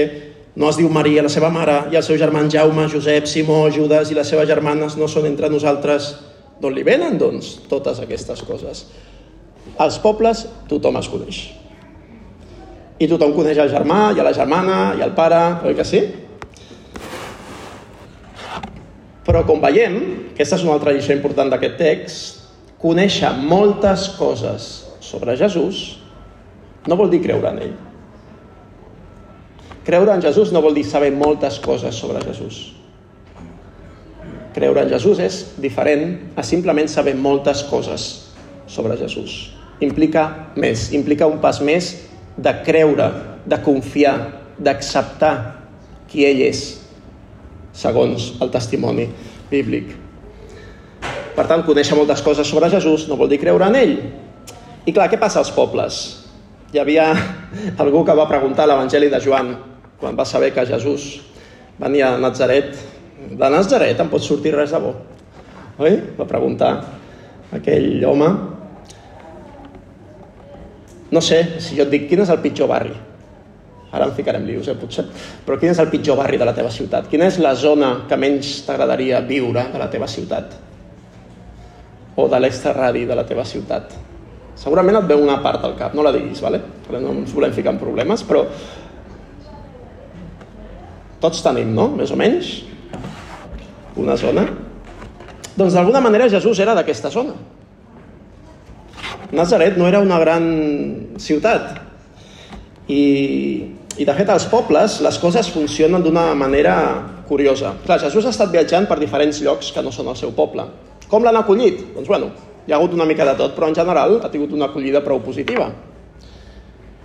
no 0.58 0.70
es 0.70 0.78
diu 0.78 0.90
Maria, 0.94 1.24
la 1.26 1.32
seva 1.32 1.50
mare, 1.54 1.78
i 1.94 1.98
el 1.98 2.06
seu 2.06 2.18
germà 2.22 2.44
Jaume, 2.50 2.88
Josep, 2.92 3.30
Simó, 3.30 3.64
Judas 3.74 4.12
i 4.12 4.18
les 4.18 4.30
seves 4.30 4.50
germanes 4.50 4.98
no 4.98 5.08
són 5.10 5.30
entre 5.30 5.50
nosaltres. 5.50 6.12
D'on 6.62 6.76
li 6.76 6.84
venen, 6.86 7.18
doncs, 7.18 7.56
totes 7.70 8.02
aquestes 8.04 8.44
coses? 8.46 8.86
Als 9.82 9.98
pobles 10.02 10.46
tothom 10.70 11.00
es 11.00 11.10
coneix. 11.10 11.40
I 13.02 13.08
tothom 13.10 13.34
coneix 13.34 13.58
el 13.64 13.72
germà, 13.72 14.12
i 14.14 14.22
a 14.22 14.26
la 14.28 14.34
germana, 14.38 14.82
i 14.98 15.02
el 15.02 15.16
pare, 15.18 15.42
oi 15.66 15.78
que 15.78 15.86
sí? 15.88 16.04
Però 19.26 19.42
com 19.48 19.62
veiem, 19.64 19.98
aquesta 20.34 20.60
és 20.60 20.66
una 20.66 20.76
altra 20.78 20.94
lliçó 20.94 21.16
important 21.16 21.50
d'aquest 21.50 21.80
text, 21.82 22.38
conèixer 22.82 23.32
moltes 23.42 24.08
coses 24.18 24.70
sobre 25.02 25.38
Jesús 25.38 25.82
no 26.88 26.98
vol 26.98 27.12
dir 27.12 27.22
creure 27.22 27.50
en 27.52 27.62
ell. 27.62 27.74
Creure 29.86 30.14
en 30.14 30.22
Jesús 30.22 30.52
no 30.54 30.62
vol 30.62 30.78
dir 30.78 30.86
saber 30.86 31.12
moltes 31.14 31.60
coses 31.62 31.98
sobre 31.98 32.22
Jesús. 32.26 32.81
Creure 34.56 34.84
en 34.84 34.92
Jesús 34.92 35.22
és 35.24 35.40
diferent 35.64 36.34
a 36.36 36.44
simplement 36.44 36.90
saber 36.92 37.16
moltes 37.16 37.64
coses 37.70 38.08
sobre 38.68 38.98
Jesús. 39.00 39.54
Implica 39.82 40.52
més, 40.60 40.90
implica 40.94 41.30
un 41.30 41.40
pas 41.42 41.62
més 41.64 41.94
de 42.38 42.54
creure, 42.66 43.08
de 43.48 43.58
confiar, 43.64 44.16
d'acceptar 44.62 45.34
qui 46.12 46.26
ell 46.28 46.42
és, 46.46 46.62
segons 47.74 48.34
el 48.44 48.52
testimoni 48.54 49.08
bíblic. 49.50 49.96
Per 51.36 51.46
tant, 51.48 51.64
conèixer 51.66 51.96
moltes 51.98 52.22
coses 52.22 52.48
sobre 52.48 52.70
Jesús 52.70 53.08
no 53.10 53.18
vol 53.18 53.32
dir 53.32 53.40
creure 53.42 53.72
en 53.72 53.78
ell. 53.80 53.96
I 54.86 54.94
clar, 54.94 55.08
què 55.10 55.20
passa 55.22 55.40
als 55.42 55.52
pobles? 55.56 56.02
Hi 56.76 56.82
havia 56.82 57.08
algú 57.84 58.04
que 58.06 58.16
va 58.18 58.28
preguntar 58.30 58.68
a 58.68 58.72
l'Evangeli 58.74 59.10
de 59.12 59.20
Joan, 59.24 59.56
quan 60.02 60.18
va 60.18 60.26
saber 60.28 60.52
que 60.56 60.66
Jesús 60.68 61.22
venia 61.80 62.14
a 62.16 62.20
Nazaret. 62.22 62.76
De 63.22 63.50
Nazaret 63.54 64.00
em 64.02 64.10
pot 64.10 64.24
sortir 64.26 64.56
res 64.56 64.74
de 64.74 64.80
bo. 64.82 64.96
Oi? 65.82 66.00
Va 66.18 66.26
preguntar 66.30 66.72
aquell 67.54 68.04
home. 68.08 68.32
No 71.12 71.22
sé, 71.22 71.42
si 71.60 71.76
jo 71.78 71.86
et 71.86 71.92
dic, 71.92 72.08
quin 72.10 72.24
és 72.24 72.32
el 72.32 72.40
pitjor 72.42 72.70
barri? 72.72 72.94
Ara 73.92 74.08
em 74.08 74.14
ficarem 74.16 74.46
lius, 74.48 74.70
eh, 74.72 74.78
potser. 74.80 75.04
Però 75.46 75.58
quin 75.60 75.74
és 75.74 75.80
el 75.84 75.90
pitjor 75.92 76.16
barri 76.18 76.40
de 76.40 76.48
la 76.48 76.56
teva 76.56 76.72
ciutat? 76.72 77.10
Quina 77.12 77.28
és 77.28 77.38
la 77.44 77.52
zona 77.60 77.92
que 78.08 78.18
menys 78.18 78.62
t'agradaria 78.66 79.20
viure 79.28 79.66
de 79.74 79.82
la 79.82 79.90
teva 79.92 80.08
ciutat? 80.08 80.56
O 82.16 82.28
de 82.32 82.40
l'extraradi 82.40 83.04
de 83.06 83.16
la 83.16 83.26
teva 83.28 83.44
ciutat? 83.44 83.92
Segurament 84.56 85.02
et 85.02 85.10
veu 85.10 85.20
una 85.20 85.42
part 85.44 85.64
al 85.66 85.76
cap, 85.76 85.94
no 85.94 86.04
la 86.04 86.14
diguis, 86.16 86.40
vale? 86.42 86.62
No 86.92 87.12
ens 87.12 87.36
volem 87.36 87.52
ficar 87.52 87.74
en 87.74 87.80
problemes, 87.82 88.24
però 88.24 88.46
tots 91.20 91.44
tenim, 91.44 91.76
no? 91.76 91.90
Més 91.98 92.12
o 92.12 92.20
menys, 92.20 92.71
una 93.96 94.18
zona. 94.18 94.46
Doncs 95.56 95.74
d'alguna 95.76 96.02
manera 96.04 96.30
Jesús 96.30 96.60
era 96.60 96.76
d'aquesta 96.78 97.12
zona. 97.12 97.36
Nazaret 99.32 99.78
no 99.80 99.88
era 99.88 100.00
una 100.04 100.20
gran 100.20 100.46
ciutat. 101.20 101.80
I, 102.92 103.04
i 103.98 104.06
de 104.08 104.16
fet 104.16 104.30
als 104.30 104.48
pobles 104.52 105.00
les 105.04 105.18
coses 105.20 105.50
funcionen 105.52 106.04
d'una 106.04 106.32
manera 106.36 106.76
curiosa. 107.28 107.76
Clar, 107.86 108.02
Jesús 108.04 108.28
ha 108.28 108.34
estat 108.36 108.52
viatjant 108.52 108.88
per 108.90 109.00
diferents 109.00 109.40
llocs 109.44 109.72
que 109.72 109.84
no 109.84 109.92
són 109.96 110.12
el 110.12 110.20
seu 110.20 110.34
poble. 110.36 110.66
Com 111.12 111.24
l'han 111.24 111.40
acollit? 111.40 111.80
Doncs 111.96 112.12
bueno, 112.12 112.32
hi 112.68 112.74
ha 112.74 112.78
hagut 112.80 112.94
una 112.96 113.08
mica 113.08 113.28
de 113.28 113.36
tot, 113.40 113.56
però 113.56 113.70
en 113.72 113.76
general 113.76 114.20
ha 114.24 114.32
tingut 114.32 114.52
una 114.56 114.68
acollida 114.68 115.04
prou 115.04 115.22
positiva. 115.24 115.70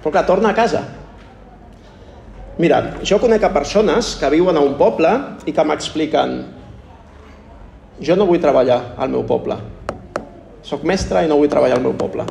Però 0.02 0.12
clar, 0.14 0.26
torna 0.26 0.50
a 0.50 0.58
casa. 0.58 0.82
Mira, 2.58 2.80
jo 3.04 3.18
conec 3.20 3.42
a 3.44 3.52
persones 3.52 4.14
que 4.16 4.30
viuen 4.32 4.56
a 4.56 4.62
un 4.64 4.74
poble 4.80 5.10
i 5.46 5.52
que 5.52 5.64
m'expliquen 5.66 6.38
jo 8.00 8.16
no 8.16 8.26
vull 8.28 8.42
treballar 8.42 8.80
al 8.98 9.12
meu 9.12 9.24
poble. 9.28 9.56
Soc 10.66 10.84
mestre 10.88 11.22
i 11.24 11.30
no 11.30 11.38
vull 11.40 11.50
treballar 11.50 11.78
al 11.78 11.84
meu 11.84 11.94
poble. 11.96 12.26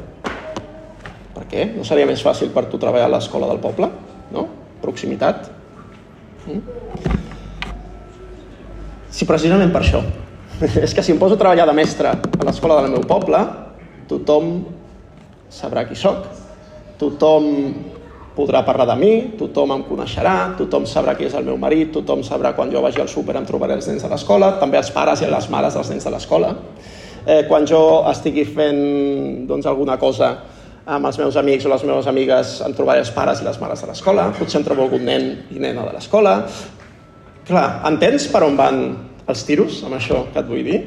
Per 1.36 1.46
què? 1.52 1.70
No 1.76 1.86
seria 1.88 2.08
més 2.08 2.24
fàcil 2.24 2.52
per 2.54 2.68
tu 2.72 2.80
treballar 2.82 3.08
a 3.10 3.14
l'escola 3.16 3.50
del 3.50 3.62
poble? 3.64 3.90
No? 4.36 4.48
Proximitat? 4.84 5.50
Mm? 6.46 6.62
Sí, 9.10 9.26
precisament 9.26 9.72
per 9.72 9.82
això. 9.82 10.04
És 10.86 10.94
que 10.96 11.04
si 11.04 11.14
em 11.14 11.20
poso 11.20 11.38
a 11.38 11.42
treballar 11.42 11.68
de 11.70 11.76
mestre 11.76 12.12
a 12.12 12.48
l'escola 12.48 12.82
del 12.82 12.92
meu 12.94 13.06
poble, 13.08 13.40
tothom 14.12 14.58
sabrà 15.52 15.86
qui 15.88 15.96
sóc, 15.98 16.28
tothom 17.00 17.48
podrà 18.36 18.62
parlar 18.68 18.86
de 18.90 18.96
mi, 19.00 19.14
tothom 19.40 19.72
em 19.78 19.84
coneixerà, 19.88 20.56
tothom 20.60 20.86
sabrà 20.90 21.16
qui 21.16 21.30
és 21.30 21.36
el 21.38 21.46
meu 21.48 21.56
marit, 21.58 21.94
tothom 21.96 22.24
sabrà 22.24 22.52
quan 22.56 22.72
jo 22.72 22.82
vagi 22.84 23.00
al 23.02 23.10
súper 23.12 23.38
em 23.40 23.48
trobaré 23.48 23.78
els 23.78 23.88
nens 23.88 24.04
de 24.04 24.12
l'escola, 24.12 24.58
també 24.60 24.78
els 24.82 24.92
pares 24.92 25.24
i 25.24 25.30
les 25.32 25.48
mares 25.54 25.78
dels 25.78 25.92
nens 25.94 26.04
de 26.04 26.12
l'escola. 26.12 26.52
Eh, 27.26 27.46
quan 27.48 27.66
jo 27.66 27.80
estigui 28.12 28.44
fent 28.46 29.48
doncs, 29.48 29.66
alguna 29.66 29.96
cosa 29.98 30.36
amb 30.86 31.08
els 31.10 31.18
meus 31.18 31.38
amics 31.42 31.66
o 31.66 31.72
les 31.72 31.84
meves 31.88 32.08
amigues 32.12 32.60
em 32.62 32.76
trobaré 32.78 33.02
els 33.02 33.10
pares 33.16 33.42
i 33.42 33.48
les 33.48 33.58
mares 33.62 33.82
de 33.82 33.90
l'escola, 33.90 34.28
potser 34.38 34.60
em 34.60 34.68
trobo 34.68 34.86
algun 34.86 35.08
nen 35.08 35.32
i 35.56 35.58
nena 35.58 35.88
de 35.88 35.96
l'escola. 35.96 36.36
Clar, 37.48 37.66
entens 37.90 38.28
per 38.30 38.44
on 38.46 38.60
van 38.60 38.84
els 39.26 39.42
tiros 39.48 39.82
amb 39.86 39.98
això 39.98 40.26
que 40.34 40.44
et 40.44 40.50
vull 40.50 40.66
dir? 40.66 40.80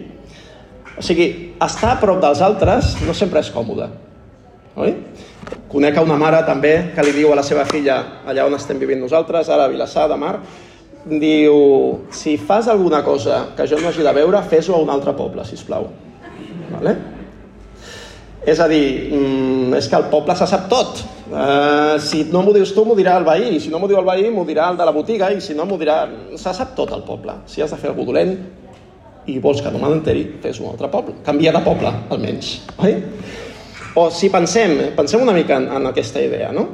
O 0.98 1.02
sigui, 1.02 1.28
estar 1.62 1.94
a 1.94 1.98
prop 2.00 2.20
dels 2.22 2.42
altres 2.42 2.96
no 3.06 3.14
sempre 3.14 3.42
és 3.42 3.50
còmode, 3.54 3.88
oi? 4.78 4.94
Conec 5.68 5.98
una 6.00 6.16
mare 6.16 6.40
també 6.46 6.72
que 6.94 7.04
li 7.04 7.12
diu 7.12 7.33
a 7.33 7.37
la 7.37 7.44
seva 7.44 7.66
filla, 7.68 7.98
allà 8.26 8.46
on 8.48 8.57
estem 8.57 8.78
vivint 8.81 9.02
nosaltres, 9.04 9.50
ara 9.52 9.66
a 9.68 9.72
Vilassar 9.72 10.07
de 10.09 10.16
Mar, 10.16 10.38
diu, 11.04 11.59
si 12.11 12.38
fas 12.40 12.68
alguna 12.72 13.02
cosa 13.04 13.48
que 13.57 13.66
jo 13.68 13.76
no 13.81 13.90
hagi 13.90 14.04
de 14.04 14.14
veure, 14.16 14.40
fes-ho 14.48 14.74
a 14.76 14.83
un 14.83 14.90
altre 14.90 15.12
poble, 15.16 15.44
si 15.44 15.61
plau. 15.68 15.90
Vale? 16.72 16.96
És 18.48 18.61
a 18.61 18.68
dir, 18.68 19.11
mm, 19.12 19.74
és 19.76 19.88
que 19.88 19.96
el 19.96 20.09
poble 20.09 20.37
se 20.37 20.46
sap 20.46 20.68
tot. 20.70 21.02
Uh, 21.28 21.98
si 22.00 22.22
no 22.33 22.40
m'ho 22.42 22.54
dius 22.54 22.72
tu, 22.72 22.85
m'ho 22.87 22.96
dirà 22.96 23.18
el 23.18 23.26
veí. 23.26 23.57
I 23.57 23.61
si 23.61 23.68
no 23.68 23.78
m'ho 23.78 23.88
diu 23.90 23.98
el 23.98 24.07
veí, 24.07 24.31
m'ho 24.31 24.46
dirà 24.48 24.70
el 24.70 24.78
de 24.78 24.87
la 24.88 24.94
botiga. 24.94 25.28
I 25.31 25.40
si 25.40 25.54
no, 25.54 25.66
m'ho 25.66 25.76
dirà... 25.76 26.07
Se 26.37 26.54
sap 26.54 26.72
tot 26.78 26.94
el 26.96 27.02
poble. 27.04 27.42
Si 27.46 27.61
has 27.61 27.74
de 27.74 27.76
fer 27.76 27.90
algú 27.90 28.07
dolent 28.09 28.33
i 29.26 29.38
vols 29.38 29.61
que 29.61 29.70
no 29.70 29.83
me 29.83 29.90
n'enteri, 29.90 30.24
fes 30.40 30.61
un 30.62 30.70
altre 30.70 30.88
poble. 30.88 31.18
Canvia 31.26 31.52
de 31.52 31.61
poble, 31.61 31.92
almenys. 32.09 32.54
Oi? 32.78 32.94
O 33.94 34.11
si 34.11 34.29
pensem, 34.29 34.94
pensem 34.96 35.22
una 35.22 35.33
mica 35.33 35.57
en, 35.57 35.68
en 35.79 35.90
aquesta 35.90 36.20
idea, 36.22 36.53
no? 36.53 36.68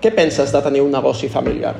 Què 0.00 0.12
penses 0.16 0.52
de 0.52 0.60
tenir 0.64 0.80
un 0.80 0.92
negoci 0.94 1.28
familiar? 1.28 1.74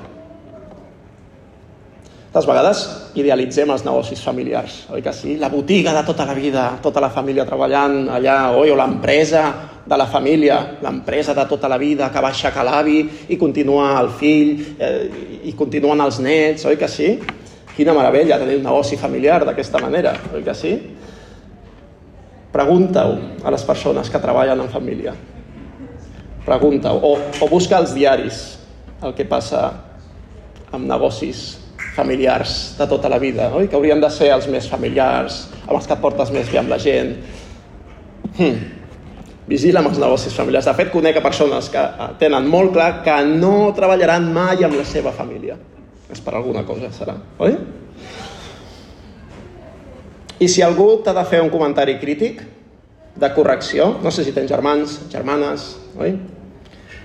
Moltes 2.30 2.46
vegades 2.46 2.80
idealitzem 3.18 3.72
els 3.74 3.82
negocis 3.82 4.20
familiars, 4.22 4.84
oi 4.94 5.00
que 5.02 5.10
sí? 5.10 5.32
La 5.40 5.48
botiga 5.50 5.90
de 5.96 6.04
tota 6.06 6.22
la 6.28 6.36
vida, 6.36 6.66
tota 6.78 7.02
la 7.02 7.08
família 7.10 7.42
treballant 7.48 8.04
allà, 8.06 8.52
oi? 8.54 8.70
O 8.70 8.76
l'empresa 8.78 9.42
de 9.82 9.98
la 9.98 10.06
família, 10.06 10.60
l'empresa 10.84 11.34
de 11.34 11.42
tota 11.50 11.66
la 11.66 11.80
vida 11.80 12.06
que 12.14 12.22
va 12.22 12.30
aixecar 12.30 12.62
l'avi 12.62 13.00
i 13.34 13.40
continua 13.40 13.96
el 13.98 14.12
fill 14.14 14.52
eh, 14.78 15.40
i 15.50 15.56
continuen 15.58 16.04
els 16.04 16.20
nets, 16.22 16.68
oi 16.70 16.78
que 16.78 16.86
sí? 16.86 17.16
Quina 17.74 17.96
meravella 17.98 18.38
tenir 18.38 18.60
un 18.60 18.68
negoci 18.68 19.00
familiar 19.00 19.40
d'aquesta 19.42 19.82
manera, 19.82 20.14
oi 20.30 20.46
que 20.46 20.54
sí? 20.54 20.76
Pregunta-ho 22.50 23.18
a 23.46 23.52
les 23.54 23.62
persones 23.64 24.10
que 24.10 24.18
treballen 24.18 24.60
en 24.60 24.70
família. 24.72 25.14
Pregunta-ho. 26.44 26.98
O, 26.98 27.12
o 27.16 27.48
busca 27.48 27.78
als 27.78 27.94
diaris 27.94 28.58
el 29.06 29.14
que 29.14 29.26
passa 29.28 29.68
amb 30.74 30.86
negocis 30.86 31.60
familiars 31.94 32.74
de 32.78 32.86
tota 32.90 33.08
la 33.10 33.18
vida, 33.18 33.50
oi? 33.54 33.68
que 33.68 33.76
haurien 33.76 34.00
de 34.00 34.10
ser 34.12 34.30
els 34.34 34.46
més 34.50 34.68
familiars, 34.70 35.46
amb 35.66 35.76
els 35.78 35.86
que 35.86 35.96
et 35.96 36.02
portes 36.02 36.30
més 36.34 36.50
bé 36.50 36.60
amb 36.60 36.70
la 36.70 36.78
gent. 36.82 37.16
Hmm. 38.36 38.60
Vigila 39.50 39.82
amb 39.82 39.90
els 39.90 39.98
negocis 39.98 40.34
familiars. 40.36 40.68
De 40.70 40.74
fet, 40.78 40.92
conec 40.92 41.18
a 41.18 41.24
persones 41.24 41.70
que 41.72 41.82
tenen 42.20 42.46
molt 42.50 42.74
clar 42.76 42.90
que 43.06 43.16
no 43.26 43.72
treballaran 43.74 44.30
mai 44.34 44.62
amb 44.66 44.78
la 44.78 44.86
seva 44.86 45.14
família. 45.14 45.58
És 46.10 46.22
per 46.22 46.36
alguna 46.38 46.62
cosa, 46.66 46.90
serà, 46.94 47.16
oi? 47.42 47.56
I 50.40 50.48
si 50.48 50.64
algú 50.64 51.02
t'ha 51.04 51.12
de 51.16 51.24
fer 51.28 51.42
un 51.44 51.52
comentari 51.52 51.98
crític, 52.00 52.40
de 53.20 53.28
correcció, 53.34 53.98
no 54.02 54.10
sé 54.10 54.24
si 54.24 54.32
tens 54.32 54.48
germans, 54.48 54.96
germanes, 55.12 55.74
oi? 55.98 56.14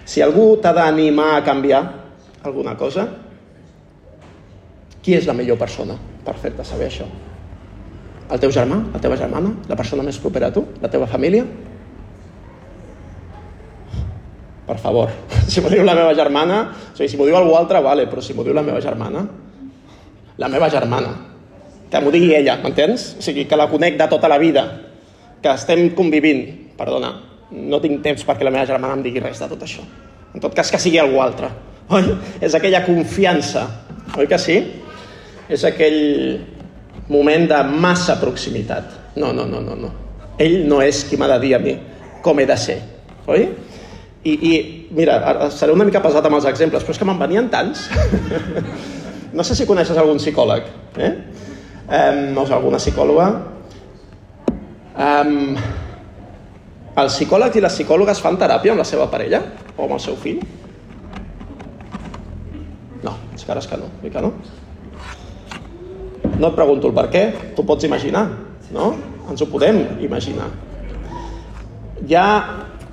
Si 0.05 0.21
algú 0.21 0.53
t'ha 0.61 0.71
d'animar 0.75 1.33
a 1.35 1.43
canviar 1.43 1.81
alguna 2.45 2.75
cosa, 2.77 3.07
qui 5.01 5.17
és 5.17 5.27
la 5.27 5.35
millor 5.37 5.59
persona 5.59 5.97
per 6.25 6.37
fer-te 6.41 6.63
saber 6.65 6.87
això? 6.87 7.07
El 8.31 8.41
teu 8.41 8.53
germà, 8.53 8.79
la 8.93 9.01
teva 9.01 9.17
germana, 9.19 9.51
la 9.69 9.77
persona 9.77 10.05
més 10.05 10.17
propera 10.21 10.49
a 10.49 10.55
tu, 10.55 10.63
la 10.81 10.89
teva 10.89 11.09
família? 11.09 11.45
per 14.65 14.77
favor. 14.81 15.11
Si 15.45 15.61
m'ho 15.61 15.69
diu 15.69 15.83
la 15.85 15.93
meva 15.93 16.13
germana, 16.17 16.55
o 16.73 16.97
sigui, 16.97 17.07
si 17.11 17.17
m'ho 17.19 17.27
diu 17.27 17.35
algú 17.37 17.53
altre, 17.53 17.77
vale, 17.85 18.07
però 18.09 18.21
si 18.21 18.33
m'ho 18.33 18.43
diu 18.43 18.53
la 18.57 18.63
meva 18.65 18.79
germana, 18.81 19.21
la 20.41 20.47
meva 20.49 20.69
germana, 20.73 21.11
que 21.95 22.01
m'ho 22.03 22.11
digui 22.11 22.33
ella, 22.35 22.57
m'entens? 22.59 23.13
O 23.15 23.23
sigui, 23.23 23.45
que 23.47 23.55
la 23.55 23.69
conec 23.71 23.95
de 23.95 24.07
tota 24.11 24.27
la 24.27 24.37
vida, 24.41 24.65
que 25.39 25.51
estem 25.53 25.87
convivint, 25.95 26.43
perdona, 26.75 27.13
no 27.55 27.79
tinc 27.79 28.01
temps 28.03 28.25
perquè 28.27 28.43
la 28.43 28.51
meva 28.51 28.67
germana 28.67 28.97
em 28.97 29.03
digui 29.05 29.23
res 29.23 29.39
de 29.39 29.47
tot 29.47 29.63
això. 29.63 29.85
En 30.35 30.43
tot 30.43 30.51
cas, 30.57 30.67
que 30.73 30.81
sigui 30.81 30.99
algú 30.99 31.21
altre. 31.23 31.47
Oi? 31.95 32.09
És 32.43 32.57
aquella 32.57 32.81
confiança, 32.83 33.63
oi 34.17 34.27
que 34.27 34.39
sí? 34.41 34.57
És 35.47 35.63
aquell 35.63 36.01
moment 37.07 37.47
de 37.47 37.61
massa 37.69 38.17
proximitat. 38.19 38.91
No, 39.15 39.31
no, 39.31 39.45
no, 39.47 39.61
no, 39.63 39.77
no. 39.79 39.93
Ell 40.41 40.65
no 40.67 40.81
és 40.83 41.05
qui 41.07 41.15
m'ha 41.21 41.29
de 41.31 41.39
dir 41.45 41.53
a 41.55 41.61
mi 41.63 41.77
com 42.25 42.41
he 42.41 42.47
de 42.49 42.57
ser, 42.59 42.79
oi? 43.29 43.45
I, 44.25 44.33
i 44.33 44.53
mira, 44.97 45.21
seré 45.53 45.71
una 45.71 45.85
mica 45.87 46.01
pesat 46.03 46.25
amb 46.27 46.41
els 46.41 46.49
exemples, 46.49 46.83
però 46.83 46.95
és 46.97 46.99
que 46.99 47.07
me'n 47.07 47.21
venien 47.21 47.47
tants. 47.53 47.85
no 49.37 49.45
sé 49.45 49.55
si 49.55 49.69
coneixes 49.69 49.95
algun 50.01 50.19
psicòleg, 50.19 50.67
eh? 50.97 51.13
Um, 51.85 52.33
no 52.33 52.45
sé, 52.47 52.53
alguna 52.53 52.79
psicòloga. 52.81 53.27
Um, 54.95 55.55
el 56.95 57.09
psicòleg 57.11 57.57
i 57.59 57.61
les 57.61 57.75
psicòlogues 57.77 58.21
fan 58.23 58.39
teràpia 58.41 58.73
amb 58.73 58.81
la 58.81 58.87
seva 58.87 59.05
parella 59.11 59.41
o 59.75 59.85
amb 59.85 59.97
el 59.97 60.01
seu 60.01 60.15
fill? 60.17 60.39
No, 63.03 63.13
és 63.35 63.43
que 63.43 63.53
ara 63.53 63.61
és 63.61 63.69
que 63.69 63.77
no, 63.77 63.91
mica 64.01 64.23
no. 64.23 64.31
No 66.39 66.49
et 66.49 66.55
pregunto 66.57 66.89
el 66.89 66.95
per 66.95 67.09
què, 67.13 67.25
tu 67.55 67.67
pots 67.67 67.85
imaginar, 67.85 68.25
no? 68.73 68.93
Ens 69.29 69.43
ho 69.43 69.49
podem 69.51 69.83
imaginar. 70.03 70.49
Ja 72.09 72.25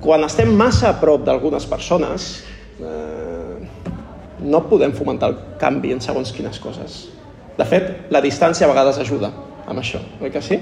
quan 0.03 0.27
estem 0.27 0.51
massa 0.53 0.91
a 0.91 0.99
prop 0.99 1.23
d'algunes 1.23 1.65
persones, 1.65 2.43
eh, 2.83 3.57
no 4.43 4.65
podem 4.67 4.91
fomentar 4.93 5.31
el 5.31 5.37
canvi 5.61 5.93
en 5.95 6.01
segons 6.03 6.33
quines 6.35 6.59
coses. 6.59 7.05
De 7.57 7.65
fet, 7.69 7.89
la 8.13 8.21
distància 8.23 8.67
a 8.67 8.71
vegades 8.71 8.99
ajuda 9.03 9.29
amb 9.67 9.79
això, 9.79 10.01
oi 10.21 10.31
que 10.33 10.41
sí? 10.43 10.59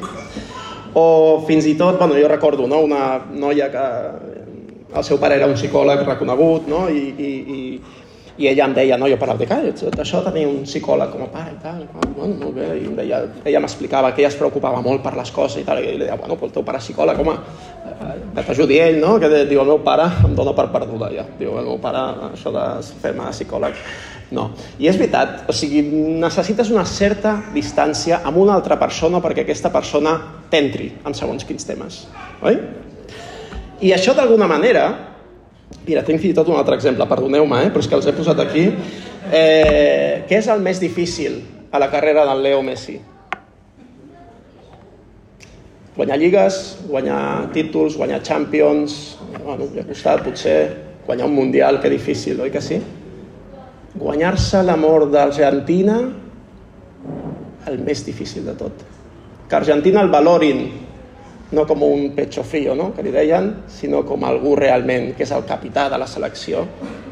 O 0.94 1.42
fins 1.48 1.66
i 1.66 1.76
tot, 1.80 1.98
bueno, 1.98 2.18
jo 2.20 2.28
recordo 2.28 2.68
no, 2.68 2.82
una 2.84 3.22
noia 3.32 3.70
que 3.72 3.86
el 4.92 5.06
seu 5.08 5.18
pare 5.18 5.38
era 5.40 5.48
un 5.48 5.56
psicòleg 5.56 6.04
reconegut 6.04 6.68
no? 6.68 6.88
I, 6.92 7.06
i, 7.16 7.32
i 7.56 7.62
i 8.42 8.48
ella 8.48 8.66
em 8.66 8.74
deia, 8.74 8.98
no, 8.98 9.08
jo 9.12 9.18
parlava 9.20 9.42
de 9.42 9.48
que 9.48 10.02
això 10.02 10.22
tenia 10.26 10.50
un 10.50 10.64
psicòleg 10.66 11.12
com 11.14 11.26
a 11.26 11.30
pare 11.34 11.54
i 11.54 11.58
tal, 11.62 11.82
bueno, 12.16 12.38
molt 12.40 12.56
bé, 12.56 12.68
i 12.80 12.94
deia, 12.98 13.20
ella 13.44 13.62
m'explicava 13.64 14.14
que 14.16 14.24
ella 14.24 14.32
es 14.32 14.38
preocupava 14.40 14.82
molt 14.82 15.04
per 15.04 15.14
les 15.18 15.32
coses 15.36 15.62
i 15.62 15.66
tal, 15.68 15.82
i 15.84 15.92
li 15.92 16.06
deia, 16.06 16.18
bueno, 16.20 16.38
el 16.42 16.54
teu 16.56 16.66
pare 16.66 16.80
és 16.82 16.88
psicòleg, 16.88 17.20
home, 17.22 17.36
eh, 17.92 18.16
que 18.38 18.46
t'ajudi 18.48 18.80
ell, 18.82 19.02
no? 19.04 19.18
Que 19.22 19.30
diu, 19.36 19.62
el 19.62 19.70
meu 19.74 19.82
pare 19.86 20.08
em 20.26 20.34
dona 20.38 20.56
per 20.58 20.70
perduda, 20.74 21.12
ja. 21.14 21.28
Diu, 21.40 21.58
el 21.60 21.70
meu 21.70 21.78
pare, 21.84 22.06
això 22.32 22.54
de 22.56 22.66
fer-me 23.04 23.30
psicòleg, 23.36 23.84
no. 24.32 24.50
I 24.80 24.88
és 24.92 24.98
veritat, 25.00 25.44
o 25.52 25.56
sigui, 25.56 25.84
necessites 26.22 26.72
una 26.72 26.86
certa 26.88 27.38
distància 27.54 28.22
amb 28.26 28.40
una 28.42 28.56
altra 28.56 28.80
persona 28.80 29.22
perquè 29.24 29.46
aquesta 29.46 29.72
persona 29.74 30.16
t'entri 30.52 30.92
en 31.06 31.16
segons 31.18 31.48
quins 31.48 31.68
temes, 31.68 32.06
oi? 32.42 32.60
I 33.82 33.96
això, 33.96 34.14
d'alguna 34.16 34.48
manera, 34.48 34.86
Mira, 35.82 36.04
tinc 36.06 36.20
fins 36.22 36.36
i 36.36 36.38
tot 36.38 36.50
un 36.52 36.60
altre 36.60 36.76
exemple, 36.78 37.08
perdoneu-me, 37.10 37.64
eh? 37.66 37.70
però 37.74 37.82
és 37.82 37.88
que 37.90 37.96
els 37.98 38.06
he 38.06 38.14
posat 38.14 38.42
aquí. 38.44 38.68
Eh, 39.34 40.28
què 40.30 40.38
és 40.38 40.50
el 40.52 40.62
més 40.62 40.82
difícil 40.82 41.40
a 41.74 41.80
la 41.82 41.88
carrera 41.90 42.26
del 42.28 42.44
Leo 42.44 42.60
Messi? 42.62 43.00
Guanyar 45.96 46.20
lligues, 46.22 46.60
guanyar 46.92 47.22
títols, 47.56 47.98
guanyar 47.98 48.22
champions, 48.24 49.18
bueno, 49.40 49.72
li 49.74 49.82
ha 49.82 49.88
costat 49.88 50.22
potser 50.28 50.58
guanyar 51.08 51.28
un 51.28 51.36
mundial, 51.36 51.82
que 51.82 51.90
difícil, 51.90 52.40
oi 52.46 52.54
que 52.54 52.62
sí? 52.62 52.78
Guanyar-se 53.92 54.62
l'amor 54.64 55.10
d'Argentina, 55.12 55.98
el 57.68 57.82
més 57.84 58.06
difícil 58.06 58.46
de 58.48 58.56
tot. 58.58 58.86
Que 59.50 59.58
Argentina 59.58 60.02
el 60.02 60.12
valorin 60.14 60.64
no 61.52 61.66
com 61.68 61.84
un 61.84 62.14
pecho 62.16 62.44
frío, 62.44 62.76
no? 62.76 62.94
que 62.96 63.04
li 63.04 63.12
deien, 63.12 63.52
sinó 63.68 64.06
com 64.08 64.24
algú 64.24 64.56
realment 64.56 65.12
que 65.18 65.26
és 65.28 65.34
el 65.36 65.44
capità 65.48 65.90
de 65.92 66.00
la 66.00 66.08
selecció, 66.08 66.64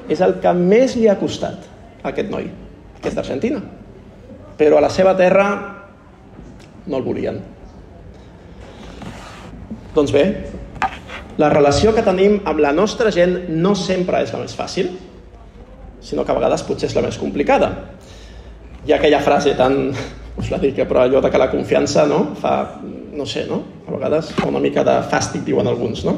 és 0.07 0.23
el 0.23 0.39
que 0.39 0.53
més 0.55 0.95
li 0.95 1.09
ha 1.11 1.19
costat 1.19 1.67
a 2.01 2.13
aquest 2.13 2.31
noi, 2.31 2.47
que 3.01 3.11
és 3.11 3.17
d'Argentina. 3.17 3.59
Però 4.59 4.79
a 4.79 4.85
la 4.87 4.91
seva 4.91 5.15
terra 5.19 5.49
no 6.87 6.97
el 6.97 7.03
volien. 7.03 7.41
Doncs 9.95 10.15
bé, 10.15 10.25
la 11.39 11.51
relació 11.51 11.91
que 11.95 12.03
tenim 12.03 12.39
amb 12.47 12.63
la 12.63 12.71
nostra 12.75 13.11
gent 13.11 13.49
no 13.51 13.75
sempre 13.75 14.23
és 14.23 14.31
la 14.31 14.41
més 14.41 14.55
fàcil, 14.55 14.93
sinó 16.01 16.25
que 16.25 16.31
a 16.31 16.37
vegades 16.37 16.63
potser 16.67 16.89
és 16.89 16.95
la 16.97 17.03
més 17.05 17.17
complicada. 17.19 17.71
Hi 18.85 18.93
ha 18.93 18.97
aquella 18.99 19.21
frase 19.23 19.55
tan, 19.59 19.91
us 20.39 20.49
la 20.51 20.59
dic, 20.61 20.79
eh, 20.79 20.87
però 20.87 21.03
allò 21.03 21.21
de 21.21 21.31
que 21.31 21.41
la 21.41 21.49
confiança 21.51 22.05
no, 22.07 22.21
fa 22.39 22.79
no 23.13 23.25
sé, 23.25 23.45
no? 23.49 23.61
A 23.87 23.91
vegades 23.91 24.31
una 24.47 24.61
mica 24.63 24.85
de 24.87 24.95
fàstic, 25.11 25.43
diuen 25.47 25.67
alguns, 25.67 26.05
no? 26.07 26.15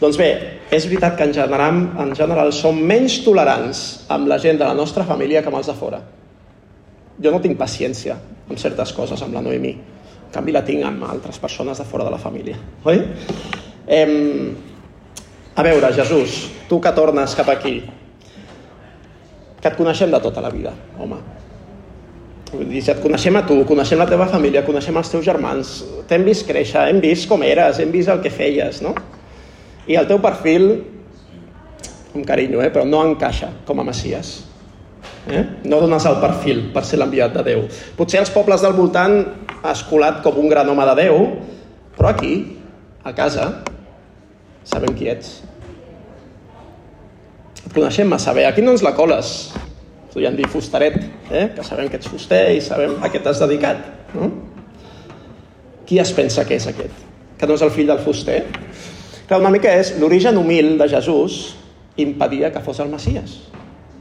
Doncs 0.00 0.18
bé, 0.20 0.30
és 0.68 0.84
veritat 0.90 1.16
que 1.16 1.24
en 1.24 1.32
general, 1.32 1.78
en 2.02 2.12
general 2.18 2.50
som 2.52 2.76
menys 2.76 3.22
tolerants 3.24 3.82
amb 4.12 4.28
la 4.28 4.36
gent 4.42 4.58
de 4.60 4.66
la 4.66 4.76
nostra 4.76 5.06
família 5.08 5.40
que 5.40 5.48
amb 5.48 5.60
els 5.60 5.70
de 5.70 5.76
fora. 5.78 6.02
Jo 7.22 7.32
no 7.32 7.40
tinc 7.40 7.56
paciència 7.56 8.18
amb 8.46 8.58
certes 8.60 8.92
coses, 8.92 9.22
amb 9.24 9.34
la 9.34 9.42
Noemí. 9.44 9.72
En 10.26 10.34
canvi, 10.34 10.52
la 10.52 10.64
tinc 10.66 10.84
amb 10.84 11.06
altres 11.08 11.38
persones 11.40 11.78
de 11.80 11.86
fora 11.88 12.04
de 12.04 12.12
la 12.12 12.20
família. 12.20 12.58
Oi? 12.84 13.00
Em... 13.86 14.16
A 15.56 15.62
veure, 15.64 15.88
Jesús, 15.96 16.50
tu 16.68 16.76
que 16.84 16.92
tornes 16.92 17.32
cap 17.38 17.48
aquí, 17.48 17.78
que 19.66 19.74
et 19.74 19.82
coneixem 19.82 20.14
de 20.14 20.22
tota 20.22 20.44
la 20.44 20.54
vida, 20.54 20.72
home, 21.02 21.18
Vull 22.46 22.68
dir, 22.70 22.82
et 22.88 23.00
coneixem 23.02 23.34
a 23.34 23.42
tu, 23.42 23.56
coneixem 23.66 23.98
la 23.98 24.06
teva 24.06 24.28
família, 24.30 24.62
coneixem 24.64 24.96
els 25.00 25.08
teus 25.10 25.24
germans, 25.26 25.70
t'hem 26.06 26.22
vist 26.24 26.46
créixer, 26.46 26.84
hem 26.92 27.00
vist 27.02 27.26
com 27.28 27.42
eres, 27.42 27.80
hem 27.82 27.90
vist 27.90 28.12
el 28.12 28.20
que 28.22 28.30
feies, 28.30 28.78
no? 28.84 28.92
I 29.90 29.98
el 29.98 30.06
teu 30.06 30.20
perfil, 30.22 30.68
amb 32.14 32.22
carinyo, 32.28 32.62
eh, 32.62 32.70
però 32.70 32.86
no 32.86 33.02
encaixa 33.08 33.50
com 33.66 33.82
a 33.82 33.86
Messies. 33.86 34.36
Eh? 35.26 35.42
No 35.66 35.80
dones 35.82 36.06
el 36.06 36.20
perfil 36.22 36.68
per 36.74 36.84
ser 36.86 37.00
l'enviat 37.02 37.34
de 37.34 37.42
Déu. 37.48 37.64
Potser 37.98 38.22
els 38.22 38.30
pobles 38.30 38.62
del 38.62 38.76
voltant 38.78 39.18
has 39.66 39.82
colat 39.90 40.22
com 40.22 40.38
un 40.38 40.48
gran 40.52 40.70
home 40.70 40.86
de 40.92 40.96
Déu, 41.02 41.18
però 41.98 42.12
aquí, 42.14 42.34
a 43.02 43.10
casa, 43.16 43.50
sabem 44.62 44.94
qui 44.94 45.10
ets. 45.10 45.40
Coneixem 47.74 48.08
massa 48.08 48.32
bé. 48.36 48.46
Aquí 48.46 48.62
no 48.62 48.74
ens 48.76 48.84
la 48.84 48.94
coles 48.96 49.52
podríem 50.16 50.32
dir 50.32 50.46
fustaret, 50.48 50.94
eh? 51.28 51.50
que 51.52 51.60
sabem 51.60 51.90
que 51.92 51.98
ets 52.00 52.08
fuster 52.08 52.54
i 52.56 52.60
sabem 52.64 52.94
a 53.04 53.10
què 53.12 53.20
t'has 53.20 53.36
dedicat. 53.42 53.82
No? 54.16 54.30
Qui 55.84 55.98
es 56.00 56.08
pensa 56.16 56.46
que 56.48 56.56
és 56.56 56.64
aquest? 56.70 57.02
Que 57.36 57.44
no 57.44 57.58
és 57.58 57.64
el 57.66 57.72
fill 57.74 57.90
del 57.90 58.00
fuster? 58.00 58.38
Clar, 59.28 59.42
una 59.42 59.50
mica 59.52 59.68
és 59.76 59.92
l'origen 60.00 60.40
humil 60.40 60.78
de 60.80 60.88
Jesús 60.88 61.36
impedia 62.00 62.48
que 62.54 62.62
fos 62.64 62.80
el 62.80 62.88
Messias, 62.88 63.34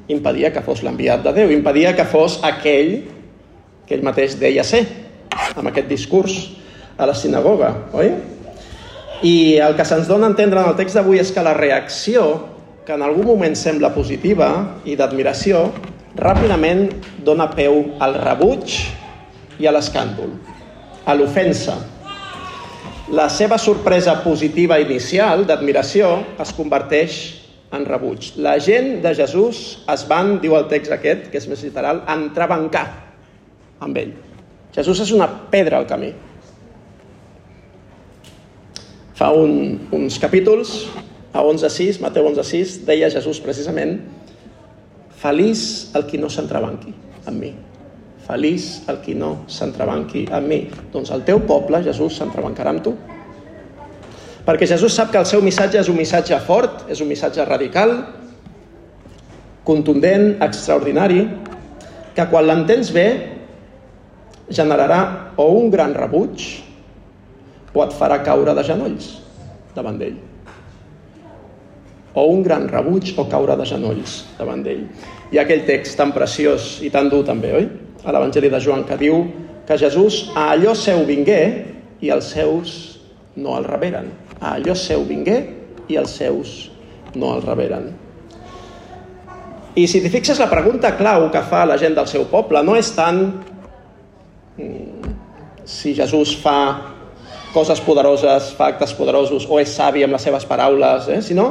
impedia 0.08 0.54
que 0.56 0.64
fos 0.64 0.86
l'enviat 0.88 1.26
de 1.26 1.36
Déu, 1.36 1.52
impedia 1.52 1.92
que 1.98 2.08
fos 2.08 2.40
aquell 2.48 2.96
que 3.84 3.98
ell 3.98 4.08
mateix 4.08 4.40
deia 4.40 4.64
ser, 4.64 4.86
amb 5.52 5.68
aquest 5.68 5.92
discurs 5.92 6.38
a 6.96 7.12
la 7.12 7.18
sinagoga, 7.18 7.74
oi? 7.92 8.14
I 9.28 9.36
el 9.68 9.76
que 9.76 9.84
se'ns 9.84 10.08
dona 10.08 10.30
a 10.30 10.32
entendre 10.32 10.64
en 10.64 10.72
el 10.72 10.80
text 10.80 10.96
d'avui 10.96 11.20
és 11.20 11.36
que 11.36 11.44
la 11.44 11.58
reacció, 11.60 12.30
que 12.86 12.94
en 12.94 13.02
algun 13.02 13.26
moment 13.26 13.56
sembla 13.58 13.90
positiva 13.96 14.50
i 14.86 14.94
d'admiració, 14.96 15.72
ràpidament 16.16 16.86
dona 17.26 17.50
peu 17.58 17.82
al 18.00 18.14
rebuig 18.22 18.76
i 19.60 19.66
a 19.66 19.74
l'escàndol, 19.74 20.36
a 21.06 21.16
l'ofensa. 21.18 21.80
La 23.16 23.26
seva 23.30 23.58
sorpresa 23.62 24.20
positiva 24.24 24.78
inicial 24.82 25.46
d'admiració 25.50 26.12
es 26.42 26.54
converteix 26.58 27.18
en 27.74 27.86
rebuig. 27.90 28.32
La 28.38 28.56
gent 28.62 29.02
de 29.02 29.16
Jesús 29.18 29.82
es 29.92 30.06
van, 30.10 30.38
diu 30.42 30.56
el 30.58 30.70
text 30.70 30.94
aquest, 30.94 31.28
que 31.32 31.42
és 31.42 31.50
més 31.50 31.66
literal, 31.66 32.04
entrebancar 32.10 32.86
amb 33.82 33.98
ell. 33.98 34.14
Jesús 34.76 35.02
és 35.06 35.12
una 35.16 35.28
pedra 35.52 35.82
al 35.82 35.90
camí. 35.90 36.12
Fa 39.16 39.32
un, 39.32 39.88
uns 39.96 40.18
capítols, 40.20 40.76
a 41.36 41.44
11.6, 41.44 42.00
Mateu 42.00 42.24
11.6, 42.32 42.86
deia 42.88 43.12
Jesús 43.12 43.42
precisament 43.44 44.00
Feliç 45.20 45.92
el 45.98 46.06
qui 46.08 46.20
no 46.22 46.30
s'entrebanqui 46.32 46.94
amb 47.28 47.40
mi. 47.42 47.50
Feliç 48.26 48.86
el 48.92 49.02
qui 49.04 49.16
no 49.20 49.32
s'entrebanqui 49.52 50.26
amb 50.32 50.48
mi. 50.48 50.60
Doncs 50.94 51.12
el 51.12 51.26
teu 51.28 51.42
poble, 51.44 51.82
Jesús, 51.84 52.16
s'entrebancarà 52.20 52.72
amb 52.72 52.84
tu. 52.86 52.94
Perquè 54.46 54.70
Jesús 54.70 54.94
sap 54.96 55.12
que 55.12 55.20
el 55.20 55.28
seu 55.28 55.42
missatge 55.44 55.82
és 55.82 55.90
un 55.92 55.98
missatge 55.98 56.38
fort, 56.46 56.86
és 56.94 57.02
un 57.02 57.10
missatge 57.10 57.44
radical, 57.50 57.96
contundent, 59.66 60.36
extraordinari, 60.46 61.26
que 62.16 62.28
quan 62.32 62.48
l'entens 62.48 62.94
bé 62.96 63.08
generarà 64.48 65.02
o 65.42 65.50
un 65.58 65.74
gran 65.74 65.98
rebuig 65.98 66.46
o 67.74 67.84
et 67.84 67.98
farà 67.98 68.22
caure 68.24 68.54
de 68.56 68.64
genolls 68.64 69.10
davant 69.76 70.00
d'ell. 70.00 70.35
O 72.16 72.26
un 72.32 72.42
gran 72.44 72.70
rebuig 72.72 73.14
o 73.20 73.28
caure 73.30 73.58
de 73.60 73.68
genolls 73.68 74.22
davant 74.40 74.64
d'ell. 74.64 74.86
Hi 75.32 75.40
ha 75.40 75.44
aquell 75.44 75.66
text 75.68 75.98
tan 76.00 76.14
preciós 76.16 76.80
i 76.86 76.90
tan 76.94 77.10
dur 77.12 77.26
també, 77.28 77.52
oi? 77.54 77.68
A 78.06 78.14
l'Evangeli 78.16 78.50
de 78.50 78.62
Joan 78.64 78.86
que 78.88 78.98
diu 78.98 79.26
que 79.68 79.78
Jesús 79.78 80.30
a 80.36 80.52
allò 80.54 80.76
seu 80.78 81.04
vingué 81.06 81.42
i 82.02 82.12
els 82.14 82.32
seus 82.32 82.74
no 83.36 83.58
el 83.60 83.68
reberen. 83.68 84.10
A 84.40 84.56
allò 84.56 84.76
seu 84.78 85.04
vingué 85.04 85.38
i 85.92 86.00
els 86.00 86.16
seus 86.16 86.56
no 87.16 87.36
el 87.36 87.44
reberen. 87.44 87.92
I 89.76 89.88
si 89.92 90.00
t'hi 90.00 90.12
fixes, 90.12 90.40
la 90.40 90.48
pregunta 90.48 90.94
clau 90.96 91.28
que 91.34 91.44
fa 91.44 91.66
la 91.68 91.76
gent 91.82 91.98
del 91.98 92.08
seu 92.08 92.30
poble 92.32 92.62
no 92.64 92.78
és 92.80 92.94
tant 92.96 93.20
mm, 94.56 95.16
si 95.68 95.92
Jesús 95.98 96.38
fa 96.40 96.60
coses 97.52 97.82
poderoses, 97.84 98.54
fa 98.56 98.70
actes 98.72 98.94
poderosos, 98.96 99.48
o 99.48 99.60
és 99.60 99.72
savi 99.72 100.04
amb 100.04 100.16
les 100.16 100.24
seves 100.28 100.48
paraules, 100.48 101.10
eh? 101.12 101.22
sinó, 101.24 101.50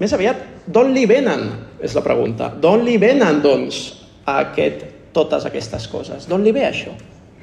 més 0.00 0.12
aviat, 0.12 0.42
d'on 0.66 0.92
li 0.92 1.06
venen? 1.08 1.48
És 1.80 1.94
la 1.96 2.04
pregunta. 2.04 2.50
D'on 2.60 2.84
li 2.84 2.96
venen, 3.00 3.40
doncs, 3.44 3.80
aquest, 4.28 4.84
totes 5.16 5.46
aquestes 5.48 5.86
coses? 5.88 6.26
D'on 6.28 6.44
li 6.44 6.52
ve 6.52 6.66
això? 6.68 6.92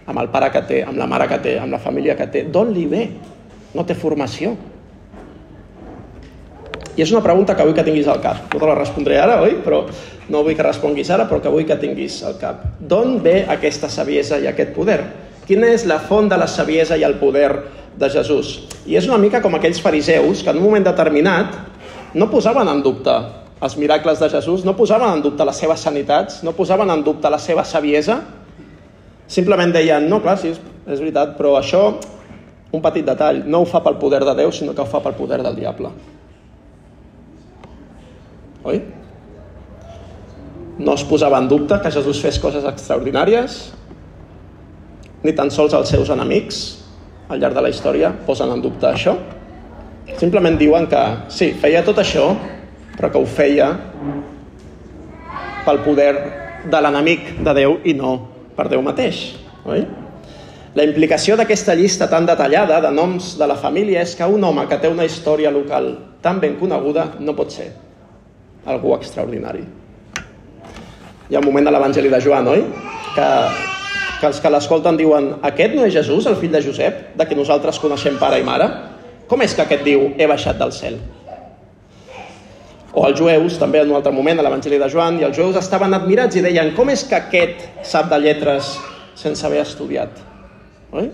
Amb 0.06 0.20
el 0.20 0.30
pare 0.34 0.52
que 0.52 0.62
té, 0.68 0.84
amb 0.84 1.00
la 1.00 1.08
mare 1.08 1.30
que 1.32 1.40
té, 1.42 1.56
amb 1.62 1.74
la 1.74 1.80
família 1.82 2.18
que 2.20 2.28
té. 2.30 2.44
D'on 2.52 2.74
li 2.76 2.86
ve? 2.92 3.08
No 3.74 3.86
té 3.88 3.96
formació. 3.98 4.54
I 6.94 7.02
és 7.02 7.10
una 7.10 7.24
pregunta 7.26 7.56
que 7.58 7.66
vull 7.66 7.74
que 7.74 7.86
tinguis 7.86 8.08
al 8.12 8.22
cap. 8.22 8.52
No 8.54 8.60
te 8.62 8.68
la 8.70 8.78
respondré 8.78 9.18
ara, 9.18 9.40
oi? 9.42 9.56
Però 9.66 9.82
no 10.30 10.44
vull 10.46 10.54
que 10.58 10.66
responguis 10.66 11.10
ara, 11.10 11.26
però 11.30 11.42
que 11.42 11.52
vull 11.54 11.66
que 11.66 11.80
tinguis 11.82 12.20
al 12.28 12.38
cap. 12.42 12.62
D'on 12.80 13.18
ve 13.24 13.40
aquesta 13.50 13.90
saviesa 13.90 14.38
i 14.44 14.46
aquest 14.52 14.76
poder? 14.76 15.00
Quina 15.48 15.72
és 15.74 15.88
la 15.90 15.98
font 16.04 16.30
de 16.30 16.38
la 16.38 16.48
saviesa 16.48 17.00
i 17.00 17.04
el 17.08 17.18
poder 17.18 17.50
de 17.98 18.10
Jesús? 18.14 18.60
I 18.86 19.00
és 19.00 19.10
una 19.10 19.18
mica 19.18 19.42
com 19.42 19.56
aquells 19.58 19.82
fariseus 19.82 20.44
que 20.44 20.54
en 20.54 20.62
un 20.62 20.68
moment 20.68 20.86
determinat 20.86 21.58
no 22.14 22.30
posaven 22.30 22.70
en 22.70 22.84
dubte 22.86 23.14
els 23.64 23.76
miracles 23.80 24.20
de 24.20 24.30
Jesús, 24.30 24.66
no 24.66 24.76
posaven 24.76 25.16
en 25.16 25.22
dubte 25.24 25.46
les 25.46 25.60
seves 25.64 25.84
sanitats, 25.86 26.42
no 26.44 26.52
posaven 26.54 26.90
en 26.92 27.04
dubte 27.04 27.30
la 27.32 27.40
seva 27.40 27.64
saviesa, 27.64 28.20
simplement 29.28 29.72
deien, 29.74 30.10
no, 30.10 30.20
clar, 30.22 30.36
sí, 30.42 30.52
és, 30.52 30.60
és 30.86 31.00
veritat, 31.00 31.38
però 31.38 31.56
això, 31.60 31.86
un 32.74 32.82
petit 32.84 33.06
detall, 33.08 33.44
no 33.48 33.64
ho 33.64 33.70
fa 33.70 33.84
pel 33.86 34.00
poder 34.02 34.24
de 34.26 34.36
Déu, 34.42 34.52
sinó 34.52 34.74
que 34.76 34.84
ho 34.84 34.90
fa 34.90 35.00
pel 35.04 35.16
poder 35.16 35.40
del 35.46 35.56
diable. 35.56 35.94
Oi? 38.64 38.82
No 40.84 40.96
es 40.98 41.04
posava 41.08 41.40
en 41.40 41.48
dubte 41.48 41.78
que 41.80 41.92
Jesús 41.94 42.20
fes 42.24 42.40
coses 42.42 42.66
extraordinàries, 42.68 43.62
ni 45.24 45.32
tan 45.38 45.52
sols 45.54 45.76
els 45.78 45.92
seus 45.94 46.12
enemics 46.12 46.64
al 47.32 47.40
llarg 47.40 47.56
de 47.56 47.64
la 47.64 47.72
història 47.72 48.12
posen 48.28 48.52
en 48.52 48.62
dubte 48.64 48.90
això. 48.90 49.16
Simplement 50.20 50.58
diuen 50.60 50.88
que 50.92 51.02
sí, 51.32 51.54
feia 51.60 51.84
tot 51.86 52.00
això, 52.02 52.30
però 52.98 53.10
que 53.12 53.20
ho 53.20 53.28
feia 53.28 53.70
pel 55.64 55.80
poder 55.86 56.12
de 56.70 56.80
l'enemic 56.84 57.36
de 57.44 57.54
Déu 57.56 57.78
i 57.88 57.96
no 57.98 58.14
per 58.56 58.68
Déu 58.72 58.84
mateix. 58.84 59.24
Oi? 59.64 59.86
La 60.76 60.86
implicació 60.88 61.38
d'aquesta 61.38 61.76
llista 61.78 62.10
tan 62.10 62.26
detallada 62.28 62.80
de 62.84 62.92
noms 62.92 63.36
de 63.40 63.48
la 63.48 63.56
família 63.60 64.02
és 64.04 64.16
que 64.18 64.28
un 64.28 64.44
home 64.44 64.66
que 64.68 64.80
té 64.82 64.90
una 64.92 65.06
història 65.06 65.52
local 65.54 65.94
tan 66.24 66.40
ben 66.42 66.58
coneguda 66.60 67.14
no 67.20 67.36
pot 67.38 67.54
ser 67.54 67.70
algú 68.66 68.96
extraordinari. 68.98 69.64
Hi 71.30 71.36
ha 71.36 71.40
un 71.40 71.48
moment 71.48 71.70
de 71.70 71.72
l'Evangeli 71.72 72.12
de 72.12 72.20
Joan, 72.24 72.50
oi? 72.52 72.66
Que 73.14 73.30
que 74.24 74.30
els 74.32 74.40
que 74.40 74.48
l'escolten 74.54 74.96
diuen 74.96 75.26
aquest 75.44 75.74
no 75.76 75.84
és 75.84 75.92
Jesús, 75.92 76.24
el 76.32 76.38
fill 76.40 76.54
de 76.54 76.62
Josep, 76.64 77.00
de 77.20 77.26
qui 77.28 77.36
nosaltres 77.36 77.76
coneixem 77.84 78.16
pare 78.22 78.38
i 78.40 78.46
mare? 78.48 78.70
Com 79.34 79.42
és 79.42 79.56
que 79.58 79.64
aquest 79.64 79.82
diu 79.82 80.12
he 80.14 80.26
baixat 80.30 80.60
del 80.62 80.70
cel? 80.70 81.00
O 82.94 83.02
els 83.08 83.18
jueus, 83.18 83.56
també 83.58 83.80
en 83.82 83.90
un 83.90 83.98
altre 83.98 84.12
moment, 84.14 84.38
a 84.38 84.44
l'Evangeli 84.46 84.78
de 84.78 84.90
Joan, 84.94 85.16
i 85.18 85.24
els 85.26 85.34
jueus 85.34 85.56
estaven 85.58 85.96
admirats 85.98 86.38
i 86.38 86.44
deien 86.46 86.68
com 86.78 86.92
és 86.94 87.02
que 87.10 87.16
aquest 87.18 87.64
sap 87.90 88.12
de 88.12 88.20
lletres 88.22 88.76
sense 89.18 89.42
haver 89.48 89.64
estudiat? 89.64 90.20
Oi? 90.94 91.08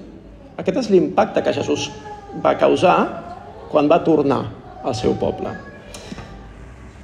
Aquest 0.60 0.82
és 0.82 0.89
l'impacte 0.91 1.39
que 1.45 1.53
Jesús 1.55 1.86
va 2.43 2.58
causar 2.60 2.97
quan 3.69 3.88
va 3.88 4.01
tornar 4.03 4.41
al 4.84 4.97
seu 4.99 5.15
poble. 5.21 5.53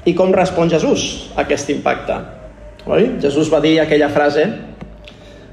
I 0.03 0.11
com 0.19 0.35
respon 0.35 0.73
Jesús 0.73 1.29
a 1.37 1.45
aquest 1.45 1.71
impacte? 1.71 2.17
Oi? 2.91 3.13
Jesús 3.23 3.53
va 3.53 3.63
dir 3.63 3.77
aquella 3.79 4.11
frase 4.11 4.43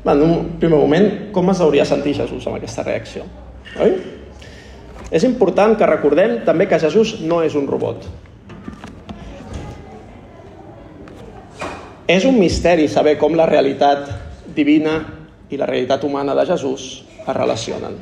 en 0.03 0.27
un 0.27 0.35
primer 0.59 0.83
moment, 0.83 1.09
com 1.31 1.55
es 1.55 1.63
hauria 1.63 1.87
sentit 1.87 2.19
Jesús 2.19 2.51
amb 2.51 2.59
aquesta 2.59 2.83
reacció? 2.91 3.29
Oi? 3.79 3.95
És 5.13 5.27
important 5.29 5.77
que 5.77 5.89
recordem 5.89 6.39
també 6.47 6.65
que 6.69 6.81
Jesús 6.81 7.19
no 7.21 7.43
és 7.45 7.55
un 7.59 7.67
robot. 7.69 8.07
És 12.09 12.25
un 12.29 12.39
misteri 12.41 12.89
saber 12.89 13.19
com 13.21 13.37
la 13.37 13.47
realitat 13.49 14.09
divina 14.57 14.97
i 15.53 15.61
la 15.61 15.69
realitat 15.69 16.05
humana 16.09 16.35
de 16.37 16.47
Jesús 16.49 17.05
es 17.21 17.35
relacionen. 17.37 17.99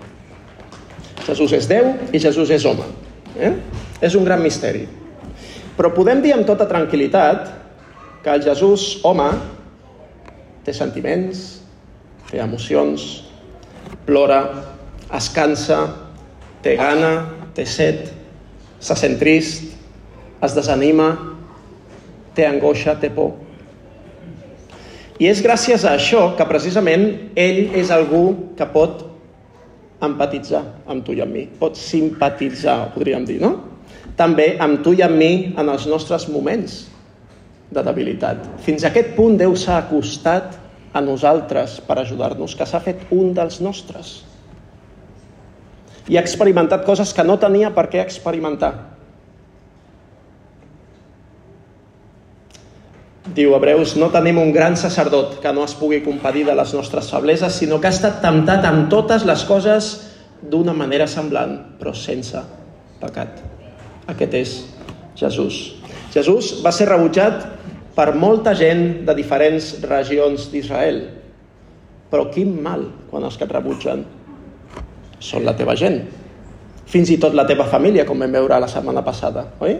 Jesús 1.27 1.53
és 1.59 1.67
Déu 1.71 1.91
i 2.15 2.23
Jesús 2.23 2.51
és 2.55 2.65
home. 2.67 2.87
Eh? 3.37 3.53
És 4.01 4.15
un 4.15 4.25
gran 4.25 4.43
misteri. 4.43 4.87
Però 5.77 5.91
podem 5.95 6.23
dir 6.23 6.35
amb 6.35 6.47
tota 6.47 6.69
tranquil·litat 6.71 7.51
que 8.23 8.31
el 8.31 8.43
Jesús 8.45 9.01
home 9.07 9.29
té 10.65 10.75
sentiments, 10.77 11.61
té 12.31 12.39
emocions, 12.43 13.07
plora, 14.07 14.41
es 15.17 15.29
cansa, 15.35 15.81
té 16.65 16.77
gana, 16.79 17.13
té 17.57 17.67
set, 17.67 18.11
se 18.81 18.97
sent 18.97 19.19
trist, 19.21 19.71
es 20.41 20.57
desanima, 20.57 21.13
té 22.37 22.47
angoixa, 22.49 22.97
té 23.01 23.11
por. 23.13 23.35
I 25.21 25.29
és 25.29 25.43
gràcies 25.45 25.85
a 25.85 25.95
això 25.99 26.31
que 26.37 26.47
precisament 26.49 27.07
ell 27.37 27.75
és 27.77 27.91
algú 27.93 28.55
que 28.57 28.69
pot 28.73 29.05
empatitzar 30.01 30.63
amb 30.89 31.05
tu 31.05 31.13
i 31.13 31.21
amb 31.21 31.37
mi, 31.37 31.45
pot 31.61 31.77
simpatitzar, 31.77 32.95
podríem 32.95 33.27
dir, 33.29 33.37
no? 33.43 33.53
També 34.17 34.55
amb 34.61 34.81
tu 34.85 34.95
i 34.97 35.05
amb 35.05 35.21
mi 35.21 35.53
en 35.61 35.69
els 35.69 35.85
nostres 35.89 36.27
moments 36.33 36.87
de 37.71 37.85
debilitat. 37.85 38.41
Fins 38.65 38.85
a 38.85 38.89
aquest 38.91 39.13
punt 39.17 39.37
Déu 39.41 39.53
s'ha 39.57 39.79
acostat 39.85 40.57
a 40.93 41.05
nosaltres 41.05 41.79
per 41.87 42.01
ajudar-nos, 42.01 42.57
que 42.57 42.67
s'ha 42.67 42.81
fet 42.83 43.05
un 43.15 43.35
dels 43.37 43.61
nostres. 43.63 44.21
I 46.09 46.17
ha 46.17 46.25
experimentat 46.25 46.87
coses 46.87 47.13
que 47.15 47.27
no 47.27 47.37
tenia 47.39 47.73
per 47.75 47.89
què 47.93 48.01
experimentar. 48.03 48.73
Diu 53.31 53.53
Hebreus, 53.55 53.95
no 54.01 54.09
tenim 54.11 54.41
un 54.43 54.51
gran 54.51 54.75
sacerdot 54.81 55.37
que 55.43 55.53
no 55.55 55.63
es 55.69 55.77
pugui 55.79 56.01
compadir 56.03 56.47
de 56.49 56.55
les 56.57 56.73
nostres 56.75 57.11
febleses, 57.13 57.61
sinó 57.61 57.79
que 57.79 57.87
ha 57.87 57.95
estat 57.95 58.19
temptat 58.25 58.65
amb 58.67 58.89
totes 58.91 59.27
les 59.29 59.45
coses 59.47 59.91
d'una 60.41 60.75
manera 60.75 61.07
semblant, 61.07 61.53
però 61.79 61.93
sense 61.95 62.41
pecat. 63.01 63.39
Aquest 64.11 64.35
és 64.35 64.55
Jesús. 65.21 65.61
Jesús 66.11 66.57
va 66.65 66.73
ser 66.75 66.89
rebutjat 66.91 67.45
per 67.95 68.15
molta 68.19 68.55
gent 68.57 69.05
de 69.07 69.15
diferents 69.15 69.77
regions 69.85 70.49
d'Israel. 70.51 71.03
Però 72.11 72.27
quin 72.35 72.57
mal 72.63 72.89
quan 73.11 73.27
els 73.27 73.37
que 73.39 73.47
et 73.47 73.53
rebutgen 73.55 74.03
són 75.21 75.47
la 75.47 75.55
teva 75.57 75.77
gent. 75.79 76.01
Fins 76.91 77.13
i 77.13 77.19
tot 77.23 77.37
la 77.37 77.47
teva 77.47 77.69
família, 77.71 78.07
com 78.09 78.19
vam 78.19 78.33
veure 78.35 78.59
la 78.59 78.69
setmana 78.71 79.05
passada, 79.07 79.47
oi? 79.63 79.77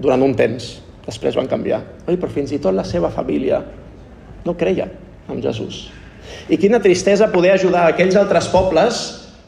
Durant 0.00 0.22
un 0.24 0.36
temps. 0.38 0.72
Després 1.02 1.34
van 1.36 1.50
canviar. 1.50 1.82
Oi? 2.06 2.16
Però 2.16 2.30
fins 2.30 2.54
i 2.54 2.60
tot 2.62 2.74
la 2.74 2.86
seva 2.86 3.10
família 3.10 3.58
no 4.46 4.54
creia 4.58 4.86
en 5.28 5.42
Jesús. 5.42 5.88
I 6.48 6.56
quina 6.56 6.80
tristesa 6.82 7.28
poder 7.32 7.56
ajudar 7.56 7.88
aquells 7.88 8.16
altres 8.16 8.46
pobles, 8.52 9.02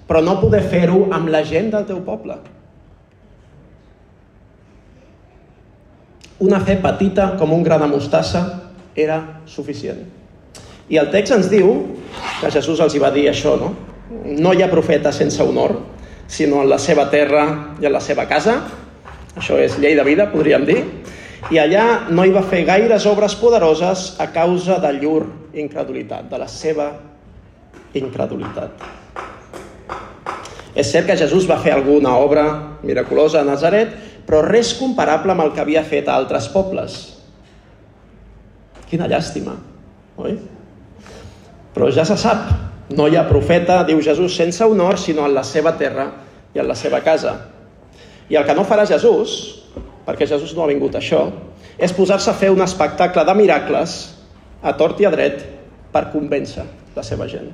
però 0.09 0.21
no 0.21 0.41
poder 0.43 0.65
fer-ho 0.67 1.07
amb 1.15 1.31
la 1.33 1.45
gent 1.47 1.71
del 1.73 1.87
teu 1.89 2.03
poble. 2.05 2.37
una 6.45 6.61
fe 6.61 6.77
petita 6.77 7.35
com 7.39 7.53
un 7.53 7.63
gra 7.65 7.79
de 7.81 7.89
mostassa 7.89 8.45
era 8.95 9.41
suficient. 9.47 10.03
I 10.93 10.99
el 11.01 11.11
text 11.13 11.33
ens 11.33 11.49
diu 11.49 11.71
que 12.41 12.51
Jesús 12.53 12.83
els 12.85 12.95
hi 12.95 13.01
va 13.01 13.13
dir 13.15 13.29
això, 13.31 13.55
no? 13.61 13.73
No 14.11 14.53
hi 14.53 14.63
ha 14.63 14.71
profeta 14.71 15.13
sense 15.13 15.43
honor, 15.43 15.79
sinó 16.29 16.63
en 16.63 16.69
la 16.69 16.79
seva 16.79 17.07
terra 17.11 17.45
i 17.81 17.87
en 17.87 17.93
la 17.95 18.03
seva 18.05 18.27
casa. 18.29 18.59
Això 19.35 19.57
és 19.61 19.79
llei 19.81 19.97
de 19.97 20.05
vida, 20.07 20.29
podríem 20.33 20.67
dir. 20.69 20.81
I 21.53 21.61
allà 21.61 21.85
no 22.11 22.25
hi 22.25 22.33
va 22.33 22.45
fer 22.49 22.63
gaires 22.65 23.05
obres 23.07 23.35
poderoses 23.37 24.15
a 24.21 24.31
causa 24.33 24.79
de 24.81 24.93
llur 25.01 25.25
incredulitat, 25.53 26.29
de 26.31 26.41
la 26.41 26.49
seva 26.49 26.91
incredulitat. 27.95 28.85
És 30.75 30.91
cert 30.91 31.07
que 31.07 31.19
Jesús 31.19 31.47
va 31.47 31.61
fer 31.63 31.75
alguna 31.75 32.17
obra 32.19 32.45
miraculosa 32.83 33.43
a 33.43 33.47
Nazaret, 33.47 33.93
però 34.27 34.41
res 34.43 34.73
comparable 34.79 35.35
amb 35.35 35.45
el 35.45 35.53
que 35.55 35.63
havia 35.63 35.85
fet 35.87 36.09
a 36.09 36.17
altres 36.17 36.49
pobles. 36.51 36.97
Quina 38.89 39.09
llàstima, 39.11 39.55
oi? 40.17 40.39
Però 41.75 41.91
ja 41.95 42.07
se 42.09 42.17
sap, 42.19 42.49
no 42.91 43.09
hi 43.09 43.17
ha 43.17 43.29
profeta, 43.29 43.83
diu 43.89 44.03
Jesús, 44.03 44.37
sense 44.37 44.65
honor, 44.65 44.99
sinó 44.99 45.25
en 45.27 45.35
la 45.35 45.45
seva 45.45 45.77
terra 45.81 46.11
i 46.55 46.61
en 46.61 46.69
la 46.69 46.77
seva 46.77 47.01
casa. 47.01 47.39
I 48.29 48.37
el 48.37 48.45
que 48.45 48.55
no 48.57 48.65
farà 48.69 48.87
Jesús 48.89 49.65
perquè 50.05 50.29
Jesús 50.29 50.53
no 50.55 50.65
ha 50.65 50.71
vingut 50.71 50.95
a 50.95 51.01
això, 51.01 51.25
és 51.81 51.93
posar-se 51.97 52.31
a 52.31 52.37
fer 52.37 52.53
un 52.53 52.63
espectacle 52.63 53.25
de 53.25 53.35
miracles 53.35 53.97
a 54.63 54.75
tort 54.77 55.01
i 55.01 55.09
a 55.09 55.13
dret 55.13 55.41
per 55.93 56.11
convèncer 56.13 56.65
la 56.95 57.03
seva 57.03 57.27
gent. 57.31 57.49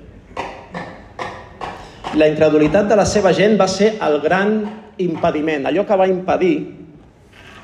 La 2.19 2.27
incredulitat 2.27 2.89
de 2.91 2.99
la 2.99 3.07
seva 3.07 3.33
gent 3.33 3.55
va 3.59 3.69
ser 3.71 3.95
el 4.03 4.19
gran 4.21 4.59
impediment, 4.99 5.67
allò 5.67 5.87
que 5.87 5.97
va 5.97 6.11
impedir 6.11 6.55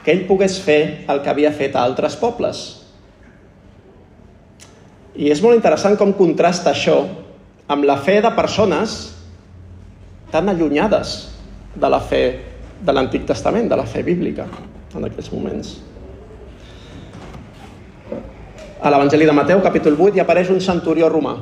que 0.05 0.15
ell 0.15 0.27
pogués 0.29 0.61
fer 0.63 1.07
el 1.11 1.21
que 1.23 1.33
havia 1.33 1.51
fet 1.51 1.75
a 1.75 1.83
altres 1.83 2.15
pobles. 2.21 2.63
I 5.19 5.33
és 5.33 5.41
molt 5.43 5.59
interessant 5.59 5.97
com 5.99 6.13
contrasta 6.15 6.71
això 6.71 7.01
amb 7.69 7.87
la 7.87 7.97
fe 7.99 8.21
de 8.23 8.31
persones 8.37 8.97
tan 10.31 10.49
allunyades 10.49 11.17
de 11.75 11.91
la 11.91 12.01
fe 12.01 12.23
de 12.83 12.93
l'Antic 12.93 13.27
Testament, 13.27 13.69
de 13.69 13.77
la 13.79 13.87
fe 13.89 14.03
bíblica, 14.07 14.47
en 14.95 15.05
aquells 15.07 15.31
moments. 15.33 15.75
A 18.83 18.93
l'Evangeli 18.93 19.27
de 19.27 19.35
Mateu, 19.35 19.61
capítol 19.65 19.97
8, 19.99 20.17
hi 20.17 20.23
apareix 20.23 20.51
un 20.53 20.61
centurió 20.63 21.09
romà. 21.11 21.37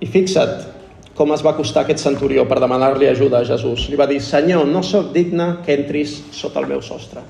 I 0.00 0.08
fixa't 0.08 0.70
com 1.20 1.34
es 1.34 1.42
va 1.44 1.50
acostar 1.52 1.82
aquest 1.84 2.00
centurió 2.00 2.46
per 2.48 2.56
demanar-li 2.62 3.04
ajuda 3.10 3.42
a 3.42 3.44
Jesús. 3.44 3.90
Li 3.92 3.98
va 4.00 4.06
dir, 4.08 4.22
Senyor, 4.24 4.64
no 4.64 4.80
sóc 4.80 5.10
digne 5.12 5.50
que 5.66 5.74
entris 5.76 6.14
sota 6.32 6.62
el 6.62 6.70
meu 6.70 6.80
sostre. 6.80 7.20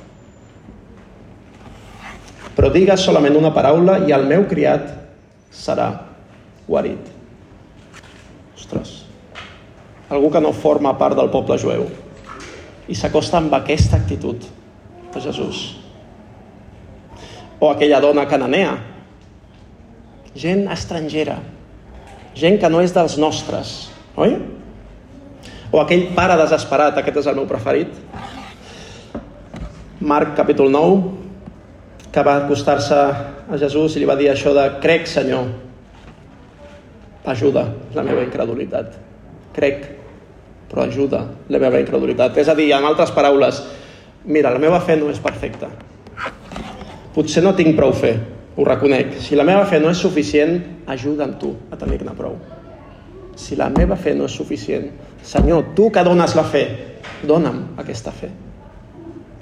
Però 2.55 2.71
digues 2.71 3.03
solament 3.03 3.35
una 3.41 3.51
paraula 3.51 3.97
i 4.07 4.15
el 4.15 4.29
meu 4.31 4.45
criat 4.47 4.87
serà 5.51 5.91
guarit. 6.69 7.11
Ostres, 8.57 9.05
algú 10.11 10.31
que 10.31 10.43
no 10.43 10.53
forma 10.55 10.95
part 10.99 11.19
del 11.19 11.31
poble 11.33 11.59
jueu 11.59 11.87
i 12.91 12.97
s'acosta 12.99 13.39
amb 13.39 13.55
aquesta 13.55 13.99
actitud 13.99 14.47
a 15.15 15.21
Jesús. 15.23 15.77
O 17.61 17.71
aquella 17.71 18.01
dona 18.01 18.27
cananea, 18.27 18.73
gent 20.35 20.67
estrangera, 20.73 21.39
gent 22.35 22.59
que 22.63 22.71
no 22.71 22.81
és 22.83 22.95
dels 22.95 23.19
nostres, 23.21 23.91
oi? 24.17 24.37
O 25.71 25.79
aquell 25.79 26.09
pare 26.17 26.39
desesperat, 26.41 26.97
aquest 26.99 27.21
és 27.23 27.31
el 27.31 27.39
meu 27.39 27.47
preferit. 27.47 27.93
Marc, 30.01 30.33
capítol 30.39 30.71
9, 30.73 31.20
que 32.11 32.23
va 32.27 32.37
acostar-se 32.45 32.97
a 32.97 33.59
Jesús 33.59 33.95
i 33.95 34.03
li 34.03 34.09
va 34.09 34.19
dir 34.19 34.31
això 34.33 34.53
de 34.55 34.67
crec, 34.83 35.07
Senyor, 35.07 35.47
ajuda 37.31 37.69
la 37.95 38.03
meva 38.07 38.25
incredulitat. 38.27 38.97
Crec, 39.55 39.85
però 40.71 40.87
ajuda 40.87 41.23
la 41.49 41.61
meva 41.63 41.81
incredulitat. 41.83 42.39
És 42.39 42.49
a 42.49 42.57
dir, 42.59 42.71
en 42.75 42.87
altres 42.87 43.13
paraules, 43.15 43.63
mira, 44.25 44.51
la 44.51 44.63
meva 44.63 44.81
fe 44.83 44.97
no 44.99 45.11
és 45.11 45.23
perfecta. 45.23 45.71
Potser 47.15 47.43
no 47.43 47.55
tinc 47.59 47.77
prou 47.79 47.93
fe, 47.95 48.15
ho 48.57 48.67
reconec. 48.67 49.17
Si 49.23 49.39
la 49.39 49.47
meva 49.47 49.65
fe 49.67 49.81
no 49.83 49.91
és 49.91 50.03
suficient, 50.03 50.59
ajuda'm 50.91 51.37
tu 51.39 51.55
a 51.71 51.79
tenir-ne 51.79 52.15
prou. 52.19 52.39
Si 53.39 53.57
la 53.57 53.71
meva 53.73 53.97
fe 53.97 54.15
no 54.15 54.27
és 54.27 54.35
suficient, 54.37 54.91
Senyor, 55.23 55.75
tu 55.77 55.91
que 55.93 56.03
dones 56.05 56.35
la 56.35 56.47
fe, 56.49 56.65
dona'm 57.29 57.77
aquesta 57.81 58.13
fe. 58.15 58.31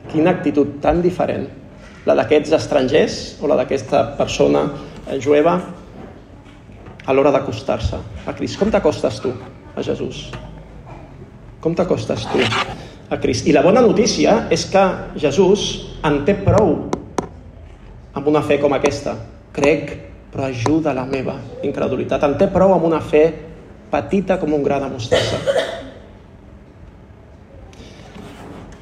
Quina 0.09 0.33
actitud 0.33 0.79
tan 0.83 1.03
diferent, 1.05 1.47
la 2.07 2.15
d'aquests 2.19 2.55
estrangers 2.57 3.19
o 3.43 3.51
la 3.51 3.57
d'aquesta 3.59 4.05
persona 4.19 4.65
eh, 5.09 5.19
jueva 5.21 5.59
a 7.09 7.15
l'hora 7.17 7.33
d'acostar-se 7.33 7.99
a 8.27 8.35
Crist. 8.37 8.59
Com 8.61 8.71
t'acostes 8.71 9.21
tu 9.25 9.33
a 9.75 9.83
Jesús? 9.83 10.29
Com 11.65 11.75
t'acostes 11.75 12.27
tu 12.29 12.43
a 13.09 13.19
Crist? 13.19 13.49
I 13.49 13.57
la 13.57 13.65
bona 13.65 13.81
notícia 13.81 14.45
és 14.53 14.67
que 14.69 14.85
Jesús 15.17 15.89
en 16.05 16.23
té 16.29 16.37
prou 16.45 16.77
amb 18.13 18.29
una 18.29 18.43
fe 18.45 18.59
com 18.61 18.77
aquesta. 18.77 19.17
Crec, 19.57 19.95
però 20.31 20.47
ajuda 20.51 20.93
la 20.95 21.07
meva 21.09 21.39
incredulitat. 21.65 22.23
En 22.29 22.37
té 22.39 22.51
prou 22.53 22.75
amb 22.77 22.85
una 22.87 23.01
fe 23.01 23.25
petita 23.91 24.37
com 24.39 24.53
un 24.53 24.63
gra 24.63 24.79
de 24.83 24.93
mostassa. 24.93 25.41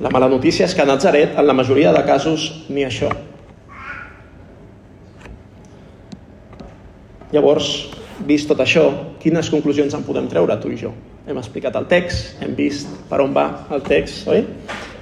La 0.00 0.10
mala 0.12 0.28
notícia 0.28 0.66
és 0.66 0.74
que 0.76 0.82
a 0.84 0.88
Nazaret, 0.88 1.38
en 1.40 1.46
la 1.46 1.54
majoria 1.56 1.92
de 1.94 2.02
casos, 2.04 2.50
ni 2.68 2.84
això. 2.84 3.08
Llavors, 7.32 7.70
vist 8.28 8.48
tot 8.50 8.60
això, 8.60 8.84
quines 9.22 9.48
conclusions 9.52 9.96
en 9.96 10.04
podem 10.04 10.28
treure 10.28 10.56
tu 10.60 10.68
i 10.72 10.76
jo? 10.80 10.92
Hem 11.26 11.40
explicat 11.40 11.74
el 11.80 11.88
text, 11.88 12.36
hem 12.44 12.52
vist 12.58 12.92
per 13.08 13.22
on 13.24 13.32
va 13.34 13.46
el 13.72 13.82
text, 13.88 14.28
oi? 14.28 14.44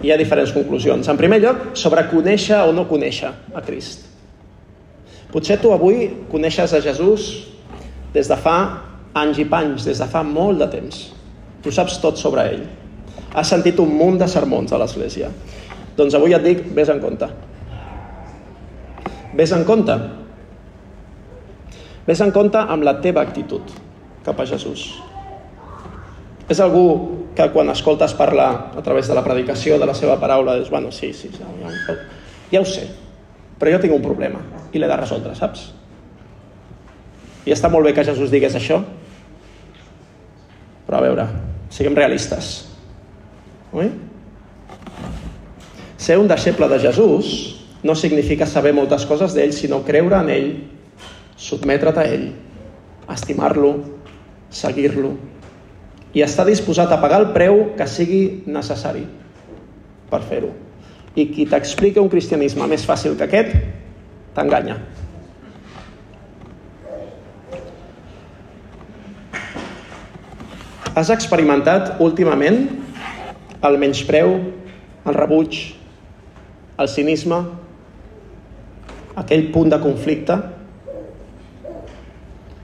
Hi 0.05 0.13
ha 0.13 0.21
diferents 0.21 0.55
conclusions. 0.55 1.11
En 1.11 1.19
primer 1.19 1.41
lloc, 1.43 1.73
sobre 1.79 2.07
conèixer 2.13 2.63
o 2.63 2.73
no 2.73 2.87
conèixer 2.87 3.33
a 3.55 3.65
Crist. 3.67 4.07
Potser 5.35 5.59
tu 5.59 5.75
avui 5.75 6.07
coneixes 6.31 6.71
a 6.71 6.81
Jesús 6.85 7.29
des 8.15 8.31
de 8.31 8.39
fa 8.39 8.57
anys 9.19 9.43
i 9.43 9.51
panys, 9.51 9.91
des 9.91 9.99
de 9.99 10.07
fa 10.11 10.23
molt 10.23 10.63
de 10.63 10.71
temps. 10.71 11.05
Tu 11.67 11.75
saps 11.75 11.99
tot 11.99 12.21
sobre 12.21 12.47
ell. 12.55 12.67
Has 13.35 13.51
sentit 13.51 13.81
un 13.83 13.91
munt 13.99 14.19
de 14.21 14.29
sermons 14.31 14.73
a 14.73 14.79
l'Església. 14.79 15.31
Doncs 15.99 16.15
avui 16.15 16.35
et 16.35 16.43
dic, 16.43 16.63
vés 16.75 16.91
en 16.91 17.01
compte. 17.03 17.29
Vés 19.35 19.53
en 19.55 19.65
compte. 19.67 19.97
Vés 22.07 22.21
en 22.21 22.31
compte 22.35 22.61
amb 22.61 22.87
la 22.87 22.99
teva 23.03 23.25
actitud 23.25 23.75
cap 24.25 24.41
a 24.41 24.47
Jesús. 24.47 24.87
És 26.49 26.61
algú 26.61 26.85
que 27.35 27.47
quan 27.53 27.71
escoltes 27.73 28.15
parlar 28.15 28.51
a 28.77 28.83
través 28.85 29.09
de 29.09 29.15
la 29.17 29.25
predicació 29.25 29.79
de 29.81 29.87
la 29.89 29.95
seva 29.97 30.19
paraula 30.21 30.59
dius, 30.59 30.71
bueno, 30.71 30.93
sí, 30.93 31.13
sí, 31.17 31.31
ja, 31.33 31.49
ja 32.53 32.61
ho 32.61 32.69
sé, 32.69 32.85
però 33.59 33.73
jo 33.73 33.81
tinc 33.81 33.97
un 33.97 34.05
problema 34.05 34.43
i 34.73 34.79
l'he 34.79 34.91
de 34.91 34.99
resoldre, 35.01 35.33
saps? 35.39 35.71
I 37.49 37.53
està 37.57 37.71
molt 37.73 37.89
bé 37.89 37.95
que 37.97 38.05
Jesús 38.05 38.31
digués 38.33 38.55
això, 38.57 38.83
però 40.85 41.01
a 41.01 41.05
veure, 41.05 41.27
siguem 41.73 41.97
realistes. 41.97 42.74
Oi? 43.75 43.91
Ser 45.99 46.21
un 46.21 46.29
deixeble 46.31 46.69
de 46.71 46.79
Jesús 46.79 47.29
no 47.83 47.97
significa 47.99 48.47
saber 48.47 48.73
moltes 48.73 49.05
coses 49.05 49.35
d'ell, 49.35 49.53
sinó 49.53 49.83
creure 49.85 50.21
en 50.23 50.31
ell, 50.31 50.51
sotmetre't 51.37 51.99
a 51.99 52.05
ell, 52.07 52.29
estimar-lo, 53.11 53.75
seguir-lo, 54.55 55.17
i 56.15 56.23
està 56.23 56.47
disposat 56.47 56.93
a 56.95 57.01
pagar 57.03 57.19
el 57.25 57.33
preu 57.35 57.75
que 57.75 57.89
sigui 57.91 58.45
necessari 58.47 59.03
per 60.11 60.23
fer-ho. 60.23 60.53
I 61.19 61.27
qui 61.35 61.49
t'explica 61.51 62.03
un 62.03 62.11
cristianisme 62.13 62.69
més 62.71 62.87
fàcil 62.87 63.19
que 63.19 63.27
aquest, 63.27 63.59
t'enganya. 64.39 64.79
Has 70.95 71.11
experimentat 71.11 71.99
últimament 71.99 72.84
el 73.65 73.79
menyspreu, 73.81 74.35
el 75.05 75.17
rebuig, 75.17 75.61
el 76.81 76.91
cinisme, 76.91 77.41
aquell 79.21 79.49
punt 79.55 79.71
de 79.73 79.79
conflicte 79.81 80.37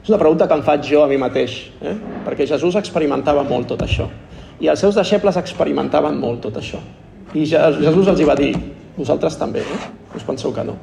és 0.01 0.09
una 0.09 0.19
pregunta 0.19 0.49
que 0.49 0.57
em 0.57 0.63
faig 0.65 0.87
jo 0.89 1.03
a 1.05 1.09
mi 1.11 1.19
mateix, 1.21 1.53
eh? 1.85 1.95
perquè 2.25 2.47
Jesús 2.49 2.77
experimentava 2.81 3.45
molt 3.45 3.69
tot 3.71 3.85
això. 3.85 4.09
I 4.61 4.71
els 4.73 4.81
seus 4.81 4.97
deixebles 4.97 5.37
experimentaven 5.37 6.17
molt 6.21 6.41
tot 6.47 6.57
això. 6.61 6.81
I 7.37 7.45
Jesús 7.47 8.09
els 8.09 8.21
hi 8.21 8.27
va 8.27 8.35
dir, 8.35 8.55
vosaltres 8.97 9.37
també, 9.39 9.61
eh? 9.61 9.91
Us 10.17 10.25
penseu 10.27 10.51
que 10.57 10.65
no. 10.67 10.75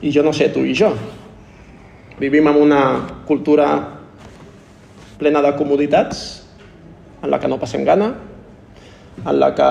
I 0.00 0.12
jo 0.14 0.22
no 0.24 0.32
sé, 0.32 0.48
tu 0.54 0.62
i 0.64 0.72
jo. 0.78 0.92
Vivim 2.20 2.48
en 2.48 2.60
una 2.62 2.80
cultura 3.26 3.68
plena 5.18 5.42
de 5.42 5.52
comoditats, 5.58 6.43
en 7.24 7.30
la 7.32 7.40
que 7.40 7.48
no 7.48 7.58
passem 7.58 7.84
gana, 7.88 8.12
en 9.24 9.38
la 9.40 9.50
que 9.56 9.70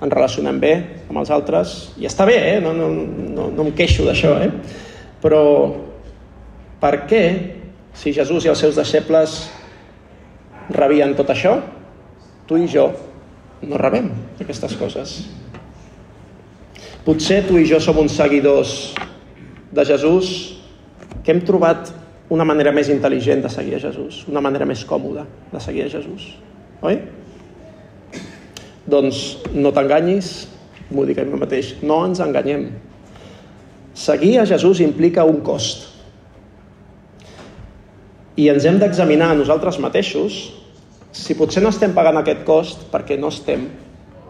ens 0.00 0.14
relacionem 0.14 0.58
bé 0.60 0.72
amb 1.10 1.20
els 1.20 1.30
altres, 1.34 1.74
i 2.00 2.08
està 2.08 2.24
bé, 2.28 2.38
eh? 2.54 2.58
no, 2.64 2.72
no, 2.72 2.88
no, 2.88 3.50
no 3.52 3.66
em 3.66 3.74
queixo 3.76 4.06
d'això, 4.08 4.32
eh? 4.40 4.48
però 5.20 5.42
per 6.80 6.94
què, 7.10 7.22
si 7.92 8.14
Jesús 8.16 8.46
i 8.46 8.52
els 8.52 8.62
seus 8.64 8.78
deixebles 8.78 9.36
rebien 10.72 11.12
tot 11.18 11.28
això, 11.34 11.58
tu 12.48 12.56
i 12.56 12.64
jo 12.70 12.88
no 13.68 13.76
rebem 13.76 14.08
aquestes 14.40 14.72
coses? 14.80 15.18
Potser 17.04 17.42
tu 17.48 17.58
i 17.60 17.66
jo 17.68 17.80
som 17.82 18.00
uns 18.00 18.16
seguidors 18.16 18.94
de 19.70 19.84
Jesús 19.84 20.32
que 21.24 21.34
hem 21.34 21.44
trobat 21.44 21.92
una 22.30 22.46
manera 22.46 22.70
més 22.72 22.88
intel·ligent 22.92 23.42
de 23.42 23.50
seguir 23.50 23.74
a 23.76 23.82
Jesús, 23.82 24.22
una 24.30 24.42
manera 24.44 24.66
més 24.68 24.84
còmoda 24.86 25.24
de 25.50 25.62
seguir 25.62 25.88
a 25.88 25.90
Jesús. 25.90 26.28
Oi? 26.86 27.00
Doncs 28.90 29.22
no 29.54 29.72
t'enganyis, 29.74 30.30
m'ho 30.94 31.04
dic 31.08 31.18
a 31.18 31.26
mi 31.26 31.40
mateix, 31.40 31.74
no 31.82 31.98
ens 32.06 32.22
enganyem. 32.22 32.68
Seguir 33.98 34.36
a 34.40 34.46
Jesús 34.46 34.80
implica 34.84 35.26
un 35.26 35.42
cost. 35.46 35.88
I 38.38 38.46
ens 38.54 38.64
hem 38.64 38.78
d'examinar 38.80 39.32
a 39.32 39.38
nosaltres 39.38 39.80
mateixos 39.82 40.38
si 41.12 41.34
potser 41.34 41.64
no 41.64 41.74
estem 41.74 41.92
pagant 41.96 42.20
aquest 42.20 42.46
cost 42.46 42.86
perquè 42.92 43.18
no 43.18 43.32
estem 43.34 43.66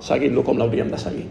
seguint-lo 0.01 0.42
com 0.42 0.57
l'hauríem 0.57 0.88
de 0.88 0.98
seguir. 0.98 1.28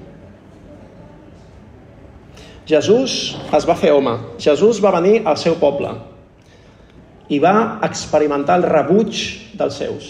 Jesús 2.69 3.33
es 3.57 3.65
va 3.65 3.73
fer 3.73 3.89
home. 3.97 4.13
Jesús 4.37 4.77
va 4.85 4.93
venir 4.93 5.23
al 5.25 5.41
seu 5.41 5.57
poble 5.57 5.95
i 7.29 7.37
va 7.41 7.79
experimentar 7.85 8.57
el 8.59 8.65
rebuig 8.65 9.19
dels 9.57 9.77
seus, 9.77 10.09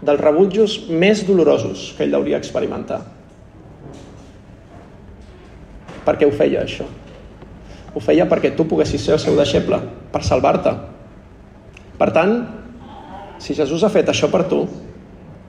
dels 0.00 0.20
rebutjos 0.20 0.76
més 0.88 1.24
dolorosos 1.28 1.90
que 1.96 2.06
ell 2.06 2.16
hauria 2.16 2.40
experimentar. 2.40 3.02
Per 6.06 6.16
què 6.16 6.26
ho 6.26 6.32
feia, 6.32 6.64
això? 6.64 6.86
Ho 7.92 8.00
feia 8.00 8.24
perquè 8.30 8.54
tu 8.56 8.64
poguessis 8.70 9.04
ser 9.04 9.18
el 9.18 9.22
seu 9.22 9.36
deixeble, 9.36 9.82
per 10.12 10.22
salvar-te. 10.24 10.72
Per 12.00 12.08
tant, 12.16 12.34
si 13.42 13.56
Jesús 13.56 13.84
ha 13.84 13.92
fet 13.92 14.08
això 14.08 14.30
per 14.32 14.46
tu, 14.48 14.64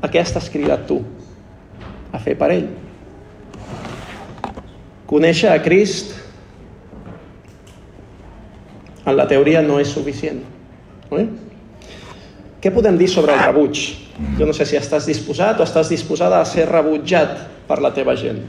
a 0.01 0.09
què 0.11 0.19
estàs 0.19 0.49
cridat 0.51 0.87
tu? 0.89 0.99
A 2.11 2.19
fer 2.19 2.35
per 2.35 2.49
ell. 2.51 2.65
Conèixer 5.07 5.51
a 5.51 5.59
Crist 5.63 6.17
en 9.05 9.15
la 9.17 9.27
teoria 9.27 9.61
no 9.63 9.79
és 9.81 9.91
suficient. 9.91 10.41
Oi? 11.11 11.25
Què 12.63 12.71
podem 12.71 12.95
dir 12.95 13.09
sobre 13.11 13.33
el 13.35 13.41
rebuig? 13.43 13.79
Jo 14.39 14.45
no 14.47 14.53
sé 14.55 14.63
si 14.69 14.77
estàs 14.79 15.07
disposat 15.09 15.59
o 15.59 15.65
estàs 15.65 15.89
disposada 15.91 16.37
a 16.39 16.47
ser 16.47 16.69
rebutjat 16.69 17.33
per 17.67 17.81
la 17.83 17.91
teva 17.91 18.13
gent. 18.15 18.39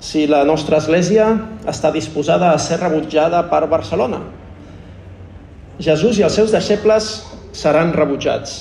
Si 0.00 0.24
la 0.30 0.40
nostra 0.48 0.78
església 0.78 1.26
està 1.68 1.90
disposada 1.92 2.52
a 2.54 2.60
ser 2.62 2.78
rebutjada 2.80 3.42
per 3.50 3.66
Barcelona. 3.68 4.22
Jesús 5.82 6.16
i 6.16 6.24
els 6.24 6.38
seus 6.38 6.54
deixebles 6.54 7.10
seran 7.52 7.92
rebutjats. 7.92 8.56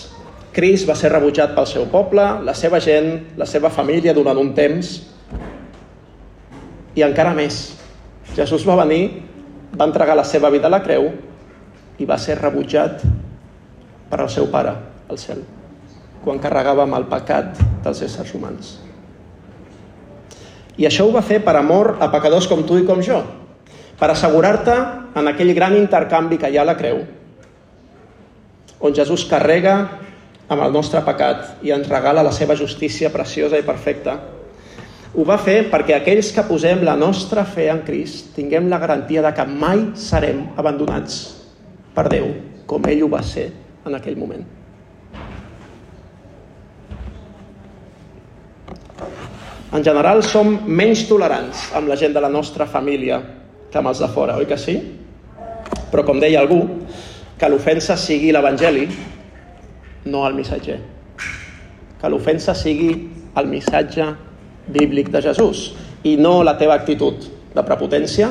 Cris 0.52 0.84
va 0.90 0.98
ser 0.98 1.14
rebutjat 1.14 1.54
pel 1.56 1.70
seu 1.70 1.86
poble, 1.94 2.26
la 2.44 2.58
seva 2.58 2.82
gent, 2.84 3.14
la 3.38 3.48
seva 3.48 3.72
família 3.72 4.16
durant 4.18 4.42
un 4.42 4.52
temps. 4.58 4.92
I 6.98 7.06
encara 7.06 7.32
més. 7.38 7.62
Jesús 8.36 8.68
va 8.68 8.76
venir, 8.82 9.22
va 9.78 9.88
entregar 9.88 10.18
la 10.20 10.28
seva 10.28 10.52
vida 10.52 10.68
a 10.68 10.74
la 10.74 10.84
creu 10.84 11.12
i 11.98 12.06
va 12.06 12.18
ser 12.22 12.38
rebutjat 12.40 13.02
per 14.10 14.20
al 14.22 14.30
seu 14.32 14.48
pare, 14.54 14.74
al 15.10 15.20
cel, 15.20 15.42
quan 16.24 16.40
carregava 16.44 16.86
amb 16.86 16.98
el 17.00 17.08
pecat 17.10 17.58
dels 17.84 18.04
éssers 18.06 18.34
humans. 18.38 18.78
I 20.78 20.86
això 20.86 21.08
ho 21.08 21.14
va 21.14 21.26
fer 21.26 21.42
per 21.44 21.56
amor 21.58 21.96
a 22.00 22.12
pecadors 22.14 22.48
com 22.48 22.62
tu 22.68 22.78
i 22.78 22.86
com 22.86 23.02
jo, 23.02 23.24
per 23.98 24.12
assegurar-te 24.14 24.76
en 25.18 25.30
aquell 25.32 25.56
gran 25.58 25.76
intercanvi 25.78 26.38
que 26.38 26.52
hi 26.52 26.60
ha 26.60 26.66
a 26.66 26.70
la 26.70 26.78
creu, 26.78 27.02
on 28.78 28.94
Jesús 28.94 29.26
carrega 29.26 29.78
amb 30.48 30.62
el 30.62 30.72
nostre 30.72 31.02
pecat 31.04 31.66
i 31.66 31.74
ens 31.74 31.90
regala 31.90 32.24
la 32.24 32.32
seva 32.32 32.56
justícia 32.56 33.10
preciosa 33.12 33.58
i 33.58 33.66
perfecta, 33.66 34.20
ho 35.18 35.26
va 35.26 35.40
fer 35.42 35.64
perquè 35.72 35.96
aquells 35.98 36.30
que 36.36 36.46
posem 36.46 36.84
la 36.86 36.94
nostra 37.00 37.42
fe 37.48 37.72
en 37.74 37.82
Crist 37.88 38.36
tinguem 38.36 38.70
la 38.70 38.78
garantia 38.78 39.24
de 39.26 39.34
que 39.34 39.48
mai 39.50 39.82
serem 39.98 40.44
abandonats 40.62 41.18
per 41.98 42.06
Déu, 42.14 42.28
com 42.70 42.86
ell 42.86 43.02
ho 43.02 43.10
va 43.10 43.24
ser 43.26 43.48
en 43.88 43.98
aquell 43.98 44.20
moment. 44.20 44.44
En 49.74 49.84
general 49.84 50.22
som 50.24 50.54
menys 50.70 51.08
tolerants 51.10 51.72
amb 51.76 51.90
la 51.90 51.98
gent 51.98 52.14
de 52.14 52.22
la 52.22 52.30
nostra 52.30 52.70
família 52.70 53.18
que 53.72 53.82
amb 53.82 53.90
els 53.90 54.04
de 54.04 54.12
fora, 54.14 54.38
oi 54.38 54.46
que 54.46 54.60
sí? 54.62 54.78
Però 55.90 56.06
com 56.06 56.22
deia 56.22 56.40
algú, 56.44 56.62
que 57.38 57.50
l'ofensa 57.50 57.98
sigui 57.98 58.32
l'Evangeli, 58.32 58.86
no 60.06 60.24
el 60.28 60.38
missatger. 60.38 60.78
Que 61.98 62.14
l'ofensa 62.14 62.54
sigui 62.56 62.92
el 63.38 63.50
missatge 63.50 64.06
bíblic 64.70 65.10
de 65.10 65.26
Jesús 65.26 65.72
i 66.06 66.16
no 66.22 66.44
la 66.46 66.58
teva 66.62 66.78
actitud 66.78 67.26
de 67.56 67.66
prepotència 67.66 68.30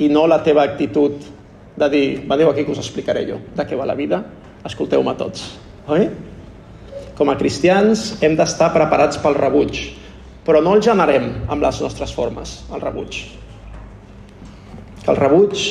i 0.00 0.08
no 0.08 0.24
la 0.30 0.40
teva 0.44 0.64
actitud 0.64 1.35
de 1.76 1.88
dir, 1.92 2.06
veniu 2.28 2.50
aquí 2.50 2.64
que 2.64 2.72
us 2.72 2.80
explicaré 2.80 3.26
jo 3.28 3.38
de 3.56 3.66
què 3.68 3.76
va 3.76 3.86
la 3.88 3.96
vida, 3.98 4.22
escolteu-me 4.64 5.14
tots. 5.18 5.44
Oi? 5.92 6.08
Com 7.16 7.30
a 7.32 7.36
cristians 7.40 8.16
hem 8.24 8.36
d'estar 8.36 8.72
preparats 8.74 9.20
pel 9.22 9.36
rebuig, 9.36 9.82
però 10.46 10.62
no 10.64 10.74
el 10.76 10.82
generem 10.84 11.30
amb 11.52 11.62
les 11.64 11.80
nostres 11.84 12.12
formes, 12.16 12.58
el 12.72 12.82
rebuig. 12.82 13.22
Que 15.04 15.12
el 15.12 15.20
rebuig 15.20 15.62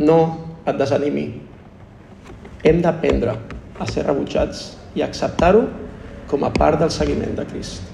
no 0.00 0.18
et 0.66 0.78
desanimi, 0.78 1.26
hem 2.64 2.80
d'aprendre 2.84 3.36
a 3.80 3.86
ser 3.88 4.04
rebutjats 4.06 4.66
i 4.98 5.04
acceptar-ho 5.04 5.64
com 6.30 6.44
a 6.44 6.52
part 6.54 6.80
del 6.80 6.92
seguiment 6.94 7.34
de 7.38 7.46
Crist. 7.48 7.86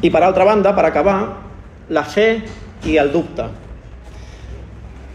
I 0.00 0.08
per 0.10 0.22
altra 0.24 0.46
banda, 0.48 0.72
per 0.74 0.86
acabar, 0.88 1.18
la 1.92 2.04
fe 2.08 2.28
i 2.88 2.96
el 2.96 3.10
dubte. 3.12 3.44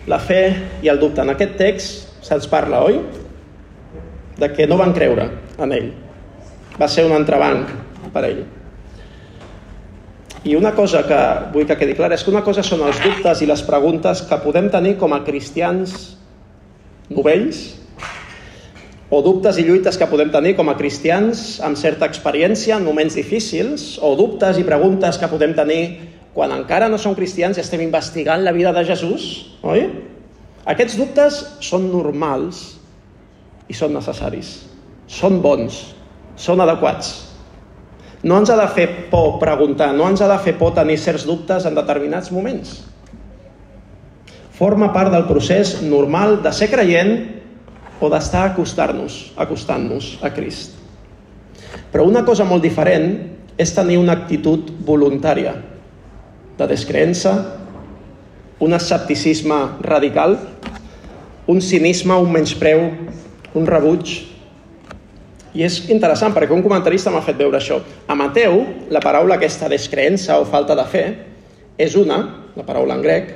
La 0.08 0.20
fe 0.22 0.42
i 0.86 0.90
el 0.92 1.00
dubte. 1.02 1.24
En 1.24 1.34
aquest 1.34 1.56
text 1.58 2.26
se'ns 2.26 2.50
parla, 2.50 2.84
oi? 2.86 3.00
De 4.38 4.52
que 4.54 4.68
no 4.68 4.78
van 4.78 4.94
creure 4.94 5.30
en 5.62 5.74
ell. 5.74 5.90
Va 6.80 6.90
ser 6.92 7.06
un 7.08 7.16
entrebanc 7.16 7.72
per 8.14 8.26
ell. 8.28 8.44
I 10.46 10.54
una 10.54 10.76
cosa 10.78 11.02
que 11.08 11.22
vull 11.56 11.66
que 11.66 11.78
quedi 11.80 11.96
clara 11.98 12.14
és 12.14 12.24
que 12.24 12.30
una 12.30 12.44
cosa 12.46 12.62
són 12.62 12.84
els 12.86 13.00
dubtes 13.02 13.42
i 13.42 13.48
les 13.50 13.64
preguntes 13.66 14.22
que 14.30 14.38
podem 14.44 14.70
tenir 14.70 14.94
com 15.02 15.16
a 15.16 15.24
cristians 15.26 15.96
novells 17.10 17.64
o 19.10 19.22
dubtes 19.26 19.58
i 19.58 19.66
lluites 19.66 19.98
que 19.98 20.08
podem 20.10 20.30
tenir 20.34 20.54
com 20.58 20.70
a 20.70 20.76
cristians 20.78 21.60
amb 21.66 21.78
certa 21.82 22.06
experiència 22.10 22.78
en 22.78 22.86
moments 22.86 23.18
difícils 23.18 23.96
o 24.02 24.14
dubtes 24.20 24.60
i 24.62 24.66
preguntes 24.68 25.18
que 25.22 25.30
podem 25.30 25.54
tenir 25.58 25.82
quan 26.36 26.52
encara 26.52 26.90
no 26.92 27.00
som 27.00 27.16
cristians 27.16 27.58
i 27.58 27.64
estem 27.64 27.82
investigant 27.86 28.44
la 28.44 28.54
vida 28.56 28.74
de 28.76 28.84
Jesús, 28.88 29.28
oi? 29.64 29.88
Aquests 30.68 30.98
dubtes 31.00 31.38
són 31.64 31.88
normals 31.92 32.64
i 33.72 33.76
són 33.78 33.94
necessaris. 33.96 34.58
Són 35.08 35.40
bons, 35.42 35.78
són 36.36 36.60
adequats. 36.62 37.14
No 38.26 38.42
ens 38.42 38.50
ha 38.50 38.58
de 38.58 38.68
fer 38.74 38.88
por 39.12 39.38
preguntar, 39.40 39.94
no 39.94 40.10
ens 40.10 40.22
ha 40.26 40.28
de 40.28 40.38
fer 40.44 40.58
por 40.60 40.74
tenir 40.76 40.98
certs 41.00 41.24
dubtes 41.30 41.66
en 41.70 41.78
determinats 41.78 42.34
moments 42.34 42.82
forma 44.56 44.94
part 44.94 45.12
del 45.12 45.28
procés 45.28 45.82
normal 45.84 46.40
de 46.44 46.52
ser 46.56 46.70
creient 46.72 47.16
o 48.00 48.08
d'estar 48.12 48.46
acostar-nos, 48.52 49.34
acostant-nos 49.36 50.16
a 50.24 50.32
Crist. 50.32 50.78
Però 51.92 52.06
una 52.08 52.24
cosa 52.28 52.48
molt 52.48 52.64
diferent 52.64 53.10
és 53.60 53.74
tenir 53.76 53.98
una 54.00 54.16
actitud 54.16 54.72
voluntària 54.88 55.56
de 56.58 56.68
descreença, 56.68 57.36
un 58.60 58.74
escepticisme 58.74 59.58
radical, 59.82 60.38
un 61.48 61.62
cinisme, 61.62 62.16
un 62.16 62.32
menyspreu, 62.32 62.88
un 63.54 63.68
rebuig. 63.68 64.16
I 65.56 65.64
és 65.64 65.80
interessant 65.92 66.34
perquè 66.36 66.56
un 66.56 66.64
comentarista 66.64 67.12
m'ha 67.12 67.24
fet 67.24 67.38
veure 67.40 67.60
això. 67.60 67.80
A 68.08 68.16
Mateu, 68.16 68.62
la 68.92 69.04
paraula 69.04 69.38
aquesta 69.40 69.70
descreença 69.72 70.40
o 70.40 70.48
falta 70.48 70.76
de 70.76 70.86
fe 70.92 71.06
és 71.78 71.96
una, 72.00 72.20
la 72.56 72.64
paraula 72.68 72.96
en 72.96 73.04
grec, 73.04 73.32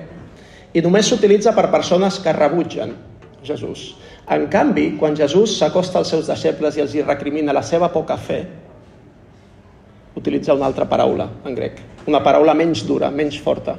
i 0.73 0.81
només 0.85 1.07
s'utilitza 1.09 1.53
per 1.55 1.69
persones 1.71 2.19
que 2.23 2.33
rebutgen 2.35 2.95
Jesús. 3.43 3.93
En 4.29 4.47
canvi, 4.51 4.93
quan 4.99 5.15
Jesús 5.17 5.57
s'acosta 5.57 5.99
als 5.99 6.11
seus 6.13 6.27
deixebles 6.29 6.77
i 6.77 6.83
els 6.83 6.95
hi 6.95 7.05
recrimina 7.05 7.55
la 7.55 7.63
seva 7.65 7.89
poca 7.91 8.17
fe, 8.17 8.43
utilitza 10.15 10.53
una 10.53 10.65
altra 10.65 10.87
paraula 10.89 11.29
en 11.45 11.55
grec, 11.55 11.81
una 12.07 12.23
paraula 12.23 12.55
menys 12.57 12.85
dura, 12.87 13.11
menys 13.11 13.37
forta. 13.41 13.77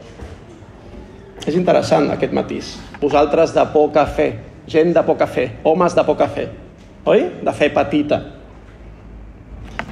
És 1.47 1.57
interessant 1.57 2.11
aquest 2.13 2.35
matís. 2.37 2.75
Vosaltres 3.01 3.55
de 3.57 3.65
poca 3.73 4.05
fe, 4.07 4.33
gent 4.71 4.93
de 4.95 5.03
poca 5.07 5.27
fe, 5.27 5.47
homes 5.65 5.97
de 5.97 6.05
poca 6.05 6.29
fe, 6.29 6.49
oi? 7.09 7.25
De 7.43 7.55
fe 7.57 7.71
petita. 7.75 8.21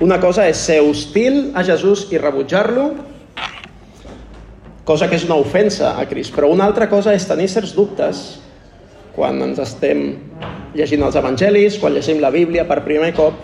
Una 0.05 0.21
cosa 0.23 0.45
és 0.47 0.61
ser 0.63 0.79
hostil 0.85 1.49
a 1.59 1.65
Jesús 1.67 2.07
i 2.13 2.21
rebutjar-lo, 2.21 2.91
cosa 4.89 5.09
que 5.09 5.19
és 5.19 5.25
una 5.27 5.37
ofensa 5.41 5.97
a 5.99 6.05
Crist. 6.09 6.33
Però 6.37 6.49
una 6.53 6.69
altra 6.69 6.87
cosa 6.89 7.13
és 7.17 7.27
tenir 7.29 7.49
certs 7.51 7.75
dubtes 7.77 8.23
quan 9.17 9.41
ens 9.43 9.59
estem 9.59 10.05
llegint 10.79 11.03
els 11.03 11.19
evangelis, 11.19 11.81
quan 11.83 11.97
llegim 11.97 12.23
la 12.23 12.31
Bíblia 12.31 12.65
per 12.69 12.85
primer 12.87 13.11
cop, 13.17 13.37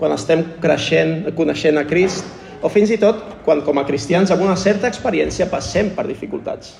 quan 0.00 0.14
estem 0.14 0.44
creixent, 0.62 1.28
coneixent 1.36 1.76
a 1.76 1.84
Crist, 1.86 2.24
o 2.62 2.70
fins 2.72 2.90
i 2.90 2.98
tot 3.00 3.20
quan 3.46 3.62
com 3.66 3.78
a 3.78 3.86
cristians 3.86 4.32
amb 4.34 4.44
una 4.46 4.56
certa 4.56 4.90
experiència 4.90 5.48
passem 5.50 5.92
per 5.96 6.06
dificultats. 6.08 6.74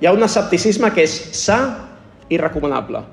Hi 0.00 0.08
ha 0.08 0.12
un 0.12 0.26
escepticisme 0.26 0.90
que 0.92 1.04
és 1.06 1.14
sa 1.38 1.58
i 2.28 2.40
recomanable, 2.40 3.04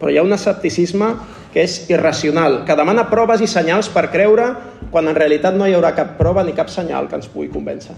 però 0.00 0.10
hi 0.12 0.18
ha 0.18 0.26
un 0.26 0.34
escepticisme 0.34 1.12
que 1.52 1.62
és 1.64 1.82
irracional, 1.92 2.62
que 2.66 2.76
demana 2.76 3.08
proves 3.10 3.44
i 3.44 3.48
senyals 3.50 3.90
per 3.92 4.08
creure 4.12 4.48
quan 4.90 5.08
en 5.08 5.16
realitat 5.16 5.54
no 5.56 5.68
hi 5.68 5.76
haurà 5.76 5.92
cap 5.96 6.16
prova 6.18 6.44
ni 6.44 6.56
cap 6.56 6.72
senyal 6.72 7.08
que 7.08 7.20
ens 7.20 7.28
pugui 7.28 7.52
convèncer 7.52 7.96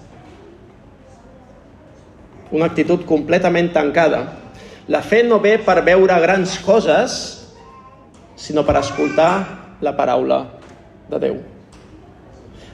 una 2.55 2.67
actitud 2.71 3.05
completament 3.05 3.73
tancada. 3.75 4.23
La 4.89 5.03
fe 5.03 5.23
no 5.27 5.41
ve 5.41 5.57
per 5.65 5.81
veure 5.85 6.19
grans 6.23 6.59
coses 6.63 7.17
sinó 8.37 8.65
per 8.67 8.79
escoltar 8.79 9.33
la 9.81 9.95
paraula 9.97 10.45
de 11.11 11.21
Déu. 11.27 11.54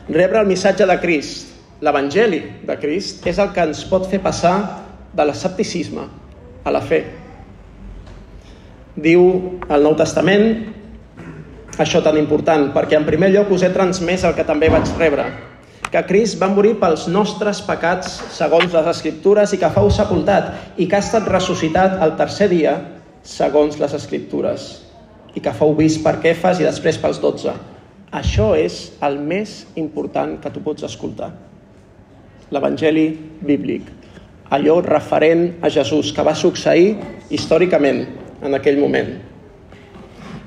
Rebre 0.09 0.40
el 0.40 0.48
missatge 0.48 0.86
de 0.88 0.96
Crist, 1.03 1.51
l'Evangeli 1.84 2.40
de 2.66 2.76
Crist, 2.80 3.26
és 3.26 3.38
el 3.38 3.53
que 3.55 3.66
ens 3.68 3.84
pot 3.88 4.09
fer 4.09 4.22
passar 4.24 4.57
de 5.12 5.26
l'escepticisme 5.26 6.07
a 6.64 6.72
la 6.72 6.80
fe. 6.80 7.05
Diu 9.01 9.22
el 9.68 9.84
Nou 9.84 9.96
Testament 9.98 10.51
això 11.80 12.03
tan 12.05 12.18
important, 12.20 12.70
perquè 12.74 12.98
en 12.98 13.07
primer 13.07 13.30
lloc 13.32 13.53
us 13.55 13.62
he 13.64 13.70
transmès 13.72 14.26
el 14.28 14.34
que 14.36 14.44
també 14.44 14.68
vaig 14.72 14.88
rebre, 14.98 15.24
que 15.90 16.03
Crist 16.07 16.38
va 16.40 16.51
morir 16.53 16.76
pels 16.78 17.07
nostres 17.11 17.62
pecats 17.66 18.18
segons 18.36 18.74
les 18.74 18.90
Escriptures 18.92 19.55
i 19.55 19.59
que 19.59 19.72
fou 19.74 19.90
sepultat 19.90 20.78
i 20.78 20.86
que 20.86 20.98
ha 20.98 21.03
estat 21.03 21.26
ressuscitat 21.30 21.98
el 22.05 22.14
tercer 22.20 22.51
dia 22.53 22.76
segons 23.26 23.80
les 23.80 23.96
Escriptures 23.96 24.68
i 25.34 25.42
que 25.42 25.55
fou 25.55 25.74
vist 25.78 26.03
per 26.05 26.18
Kefas 26.22 26.61
i 26.61 26.66
després 26.66 26.98
pels 26.98 27.18
dotze. 27.22 27.55
Això 28.11 28.56
és 28.58 28.96
el 29.06 29.20
més 29.22 29.68
important 29.78 30.32
que 30.42 30.50
tu 30.50 30.58
pots 30.64 30.82
escoltar. 30.82 31.28
L'Evangeli 32.50 33.06
bíblic. 33.46 33.86
Allò 34.50 34.80
referent 34.82 35.62
a 35.62 35.70
Jesús, 35.70 36.11
que 36.11 36.24
va 36.26 36.34
succeir 36.34 36.96
històricament 37.30 38.02
en 38.42 38.58
aquell 38.58 38.80
moment. 38.82 39.12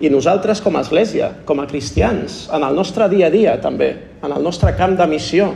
I 0.03 0.11
nosaltres 0.11 0.59
com 0.59 0.75
a 0.75 0.83
església, 0.83 1.31
com 1.47 1.63
a 1.63 1.67
cristians, 1.69 2.49
en 2.51 2.67
el 2.67 2.75
nostre 2.75 3.07
dia 3.07 3.29
a 3.29 3.31
dia 3.31 3.55
també, 3.63 3.93
en 4.19 4.35
el 4.35 4.43
nostre 4.43 4.75
camp 4.75 4.97
de 4.99 5.07
missió, 5.07 5.53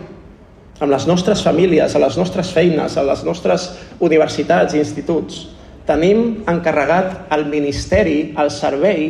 amb 0.80 0.93
les 0.93 1.12
nostres 1.12 1.43
famílies, 1.43 1.91
a 1.91 1.99
les 1.99 2.16
nostres 2.16 2.55
feines, 2.55 2.95
a 2.95 3.03
les 3.03 3.28
nostres 3.28 3.74
universitats 3.99 4.78
i 4.78 4.86
instituts, 4.86 5.47
tenim 5.88 6.45
encarregat 6.47 7.34
el 7.36 7.49
ministeri, 7.51 8.32
el 8.39 8.53
servei 8.53 9.10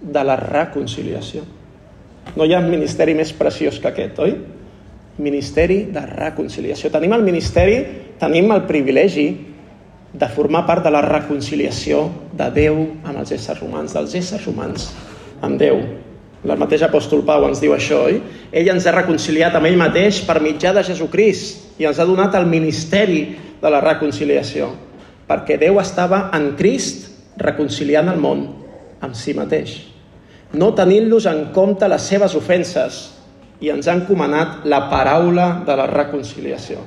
de 0.00 0.22
la 0.22 0.38
reconciliació. 0.38 1.58
No 2.36 2.46
hi 2.46 2.54
ha 2.54 2.60
ministeri 2.64 3.14
més 3.18 3.32
preciós 3.36 3.78
que 3.80 3.90
aquest, 3.90 4.18
oi? 4.22 4.34
Ministeri 5.20 5.82
de 5.92 6.02
reconciliació. 6.06 6.90
Tenim 6.92 7.14
el 7.16 7.24
ministeri, 7.26 7.78
tenim 8.20 8.52
el 8.54 8.64
privilegi 8.68 9.28
de 10.12 10.28
formar 10.30 10.64
part 10.66 10.84
de 10.86 10.92
la 10.94 11.02
reconciliació 11.06 12.04
de 12.36 12.50
Déu 12.54 12.78
amb 13.04 13.16
els 13.16 13.32
éssers 13.36 13.62
humans, 13.62 13.94
dels 13.94 14.14
éssers 14.18 14.46
humans 14.50 14.90
amb 15.42 15.60
Déu. 15.60 15.80
El 16.40 16.56
mateix 16.56 16.82
apòstol 16.86 17.24
Pau 17.28 17.44
ens 17.48 17.60
diu 17.60 17.74
això, 17.76 18.04
oi? 18.08 18.20
Ell 18.52 18.70
ens 18.72 18.86
ha 18.88 18.96
reconciliat 18.96 19.56
amb 19.56 19.68
ell 19.68 19.76
mateix 19.80 20.22
per 20.26 20.40
mitjà 20.40 20.72
de 20.76 20.84
Jesucrist 20.86 21.80
i 21.82 21.88
ens 21.88 22.00
ha 22.00 22.08
donat 22.08 22.34
el 22.38 22.48
ministeri 22.48 23.26
de 23.60 23.72
la 23.72 23.82
reconciliació 23.84 24.70
perquè 25.30 25.60
Déu 25.60 25.78
estava 25.78 26.24
en 26.34 26.54
Crist 26.58 27.06
reconciliant 27.38 28.10
el 28.10 28.18
món 28.18 28.42
amb 29.00 29.14
si 29.14 29.32
mateix, 29.36 29.76
no 30.52 30.72
tenint-los 30.74 31.26
en 31.30 31.46
compte 31.54 31.88
les 31.88 32.06
seves 32.12 32.34
ofenses 32.38 33.00
i 33.60 33.70
ens 33.70 33.88
ha 33.88 33.96
encomanat 33.98 34.64
la 34.70 34.82
paraula 34.90 35.62
de 35.66 35.76
la 35.78 35.86
reconciliació. 35.90 36.80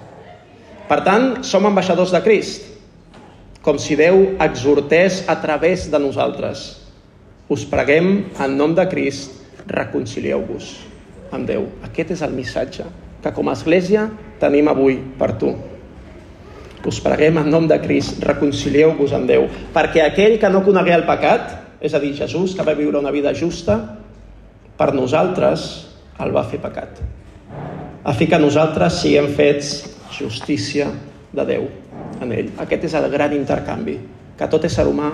Per 0.90 1.00
tant, 1.06 1.28
som 1.48 1.66
ambaixadors 1.70 2.12
de 2.12 2.22
Crist, 2.26 2.70
com 3.64 3.80
si 3.80 3.96
Déu 3.96 4.36
exhortés 4.44 5.24
a 5.32 5.38
través 5.42 5.88
de 5.92 6.00
nosaltres. 6.02 6.66
Us 7.48 7.64
preguem, 7.70 8.26
en 8.42 8.58
nom 8.60 8.74
de 8.76 8.84
Crist, 8.92 9.40
reconcilieu-vos 9.70 10.74
amb 11.32 11.48
Déu. 11.48 11.70
Aquest 11.88 12.18
és 12.18 12.26
el 12.26 12.36
missatge 12.36 12.90
que 13.24 13.32
com 13.32 13.48
a 13.48 13.56
Església 13.56 14.10
tenim 14.42 14.68
avui 14.68 15.00
per 15.20 15.32
tu 15.40 15.54
us 16.86 17.00
preguem 17.00 17.38
en 17.40 17.50
nom 17.50 17.68
de 17.68 17.78
Crist, 17.80 18.20
reconcilieu-vos 18.28 19.14
amb 19.16 19.30
Déu, 19.30 19.48
perquè 19.76 20.04
aquell 20.04 20.36
que 20.40 20.50
no 20.52 20.64
conegué 20.66 20.92
el 20.98 21.06
pecat, 21.08 21.63
és 21.84 21.94
a 21.94 22.00
dir, 22.00 22.14
Jesús, 22.16 22.56
que 22.56 22.64
va 22.64 22.78
viure 22.78 22.98
una 22.98 23.12
vida 23.12 23.34
justa, 23.36 23.76
per 24.80 24.94
nosaltres 24.96 25.68
el 26.24 26.32
va 26.32 26.46
fer 26.48 26.62
pecat. 26.64 27.02
A 28.04 28.14
fi 28.16 28.28
que 28.32 28.40
nosaltres 28.40 29.02
siguem 29.04 29.28
fets 29.36 29.74
justícia 30.16 30.88
de 31.34 31.46
Déu 31.48 31.68
en 32.24 32.32
ell. 32.32 32.54
Aquest 32.64 32.88
és 32.88 32.96
el 32.96 33.10
gran 33.12 33.36
intercanvi 33.36 33.98
que 34.40 34.48
tot 34.50 34.64
ésser 34.64 34.86
humà, 34.88 35.12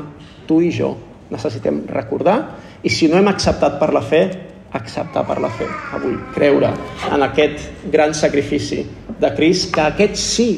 tu 0.48 0.60
i 0.62 0.70
jo, 0.74 0.94
necessitem 1.30 1.84
recordar 1.90 2.38
i 2.86 2.90
si 2.94 3.10
no 3.10 3.18
hem 3.20 3.28
acceptat 3.30 3.78
per 3.82 3.92
la 3.94 4.02
fe, 4.06 4.22
acceptar 4.74 5.26
per 5.26 5.40
la 5.42 5.50
fe 5.54 5.66
avui, 5.98 6.16
creure 6.36 6.70
en 7.10 7.26
aquest 7.26 7.90
gran 7.90 8.14
sacrifici 8.14 8.84
de 9.20 9.32
Crist, 9.36 9.72
que 9.74 9.82
aquest 9.82 10.18
sí 10.22 10.50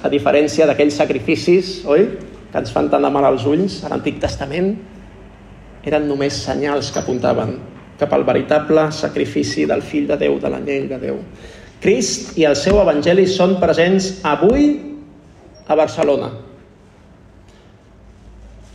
a 0.00 0.08
diferència 0.08 0.64
d'aquells 0.68 0.96
sacrificis, 0.96 1.80
oi?, 1.84 2.08
que 2.50 2.58
ens 2.58 2.72
fan 2.74 2.90
tant 2.90 3.04
de 3.06 3.10
mal 3.12 3.26
als 3.28 3.46
ulls, 3.46 3.80
a 3.84 3.90
l'Antic 3.92 4.18
Testament, 4.22 4.74
eren 5.86 6.08
només 6.08 6.42
senyals 6.44 6.90
que 6.92 7.00
apuntaven 7.00 7.56
cap 8.00 8.12
al 8.16 8.24
veritable 8.24 8.88
sacrifici 8.96 9.66
del 9.68 9.82
fill 9.84 10.08
de 10.08 10.16
Déu, 10.20 10.38
de 10.40 10.50
l'anyell 10.52 10.88
de 10.90 10.98
Déu. 11.00 11.18
Crist 11.80 12.36
i 12.40 12.44
el 12.48 12.56
seu 12.56 12.80
evangeli 12.80 13.26
són 13.28 13.58
presents 13.60 14.18
avui 14.26 14.70
a 15.68 15.76
Barcelona. 15.76 16.30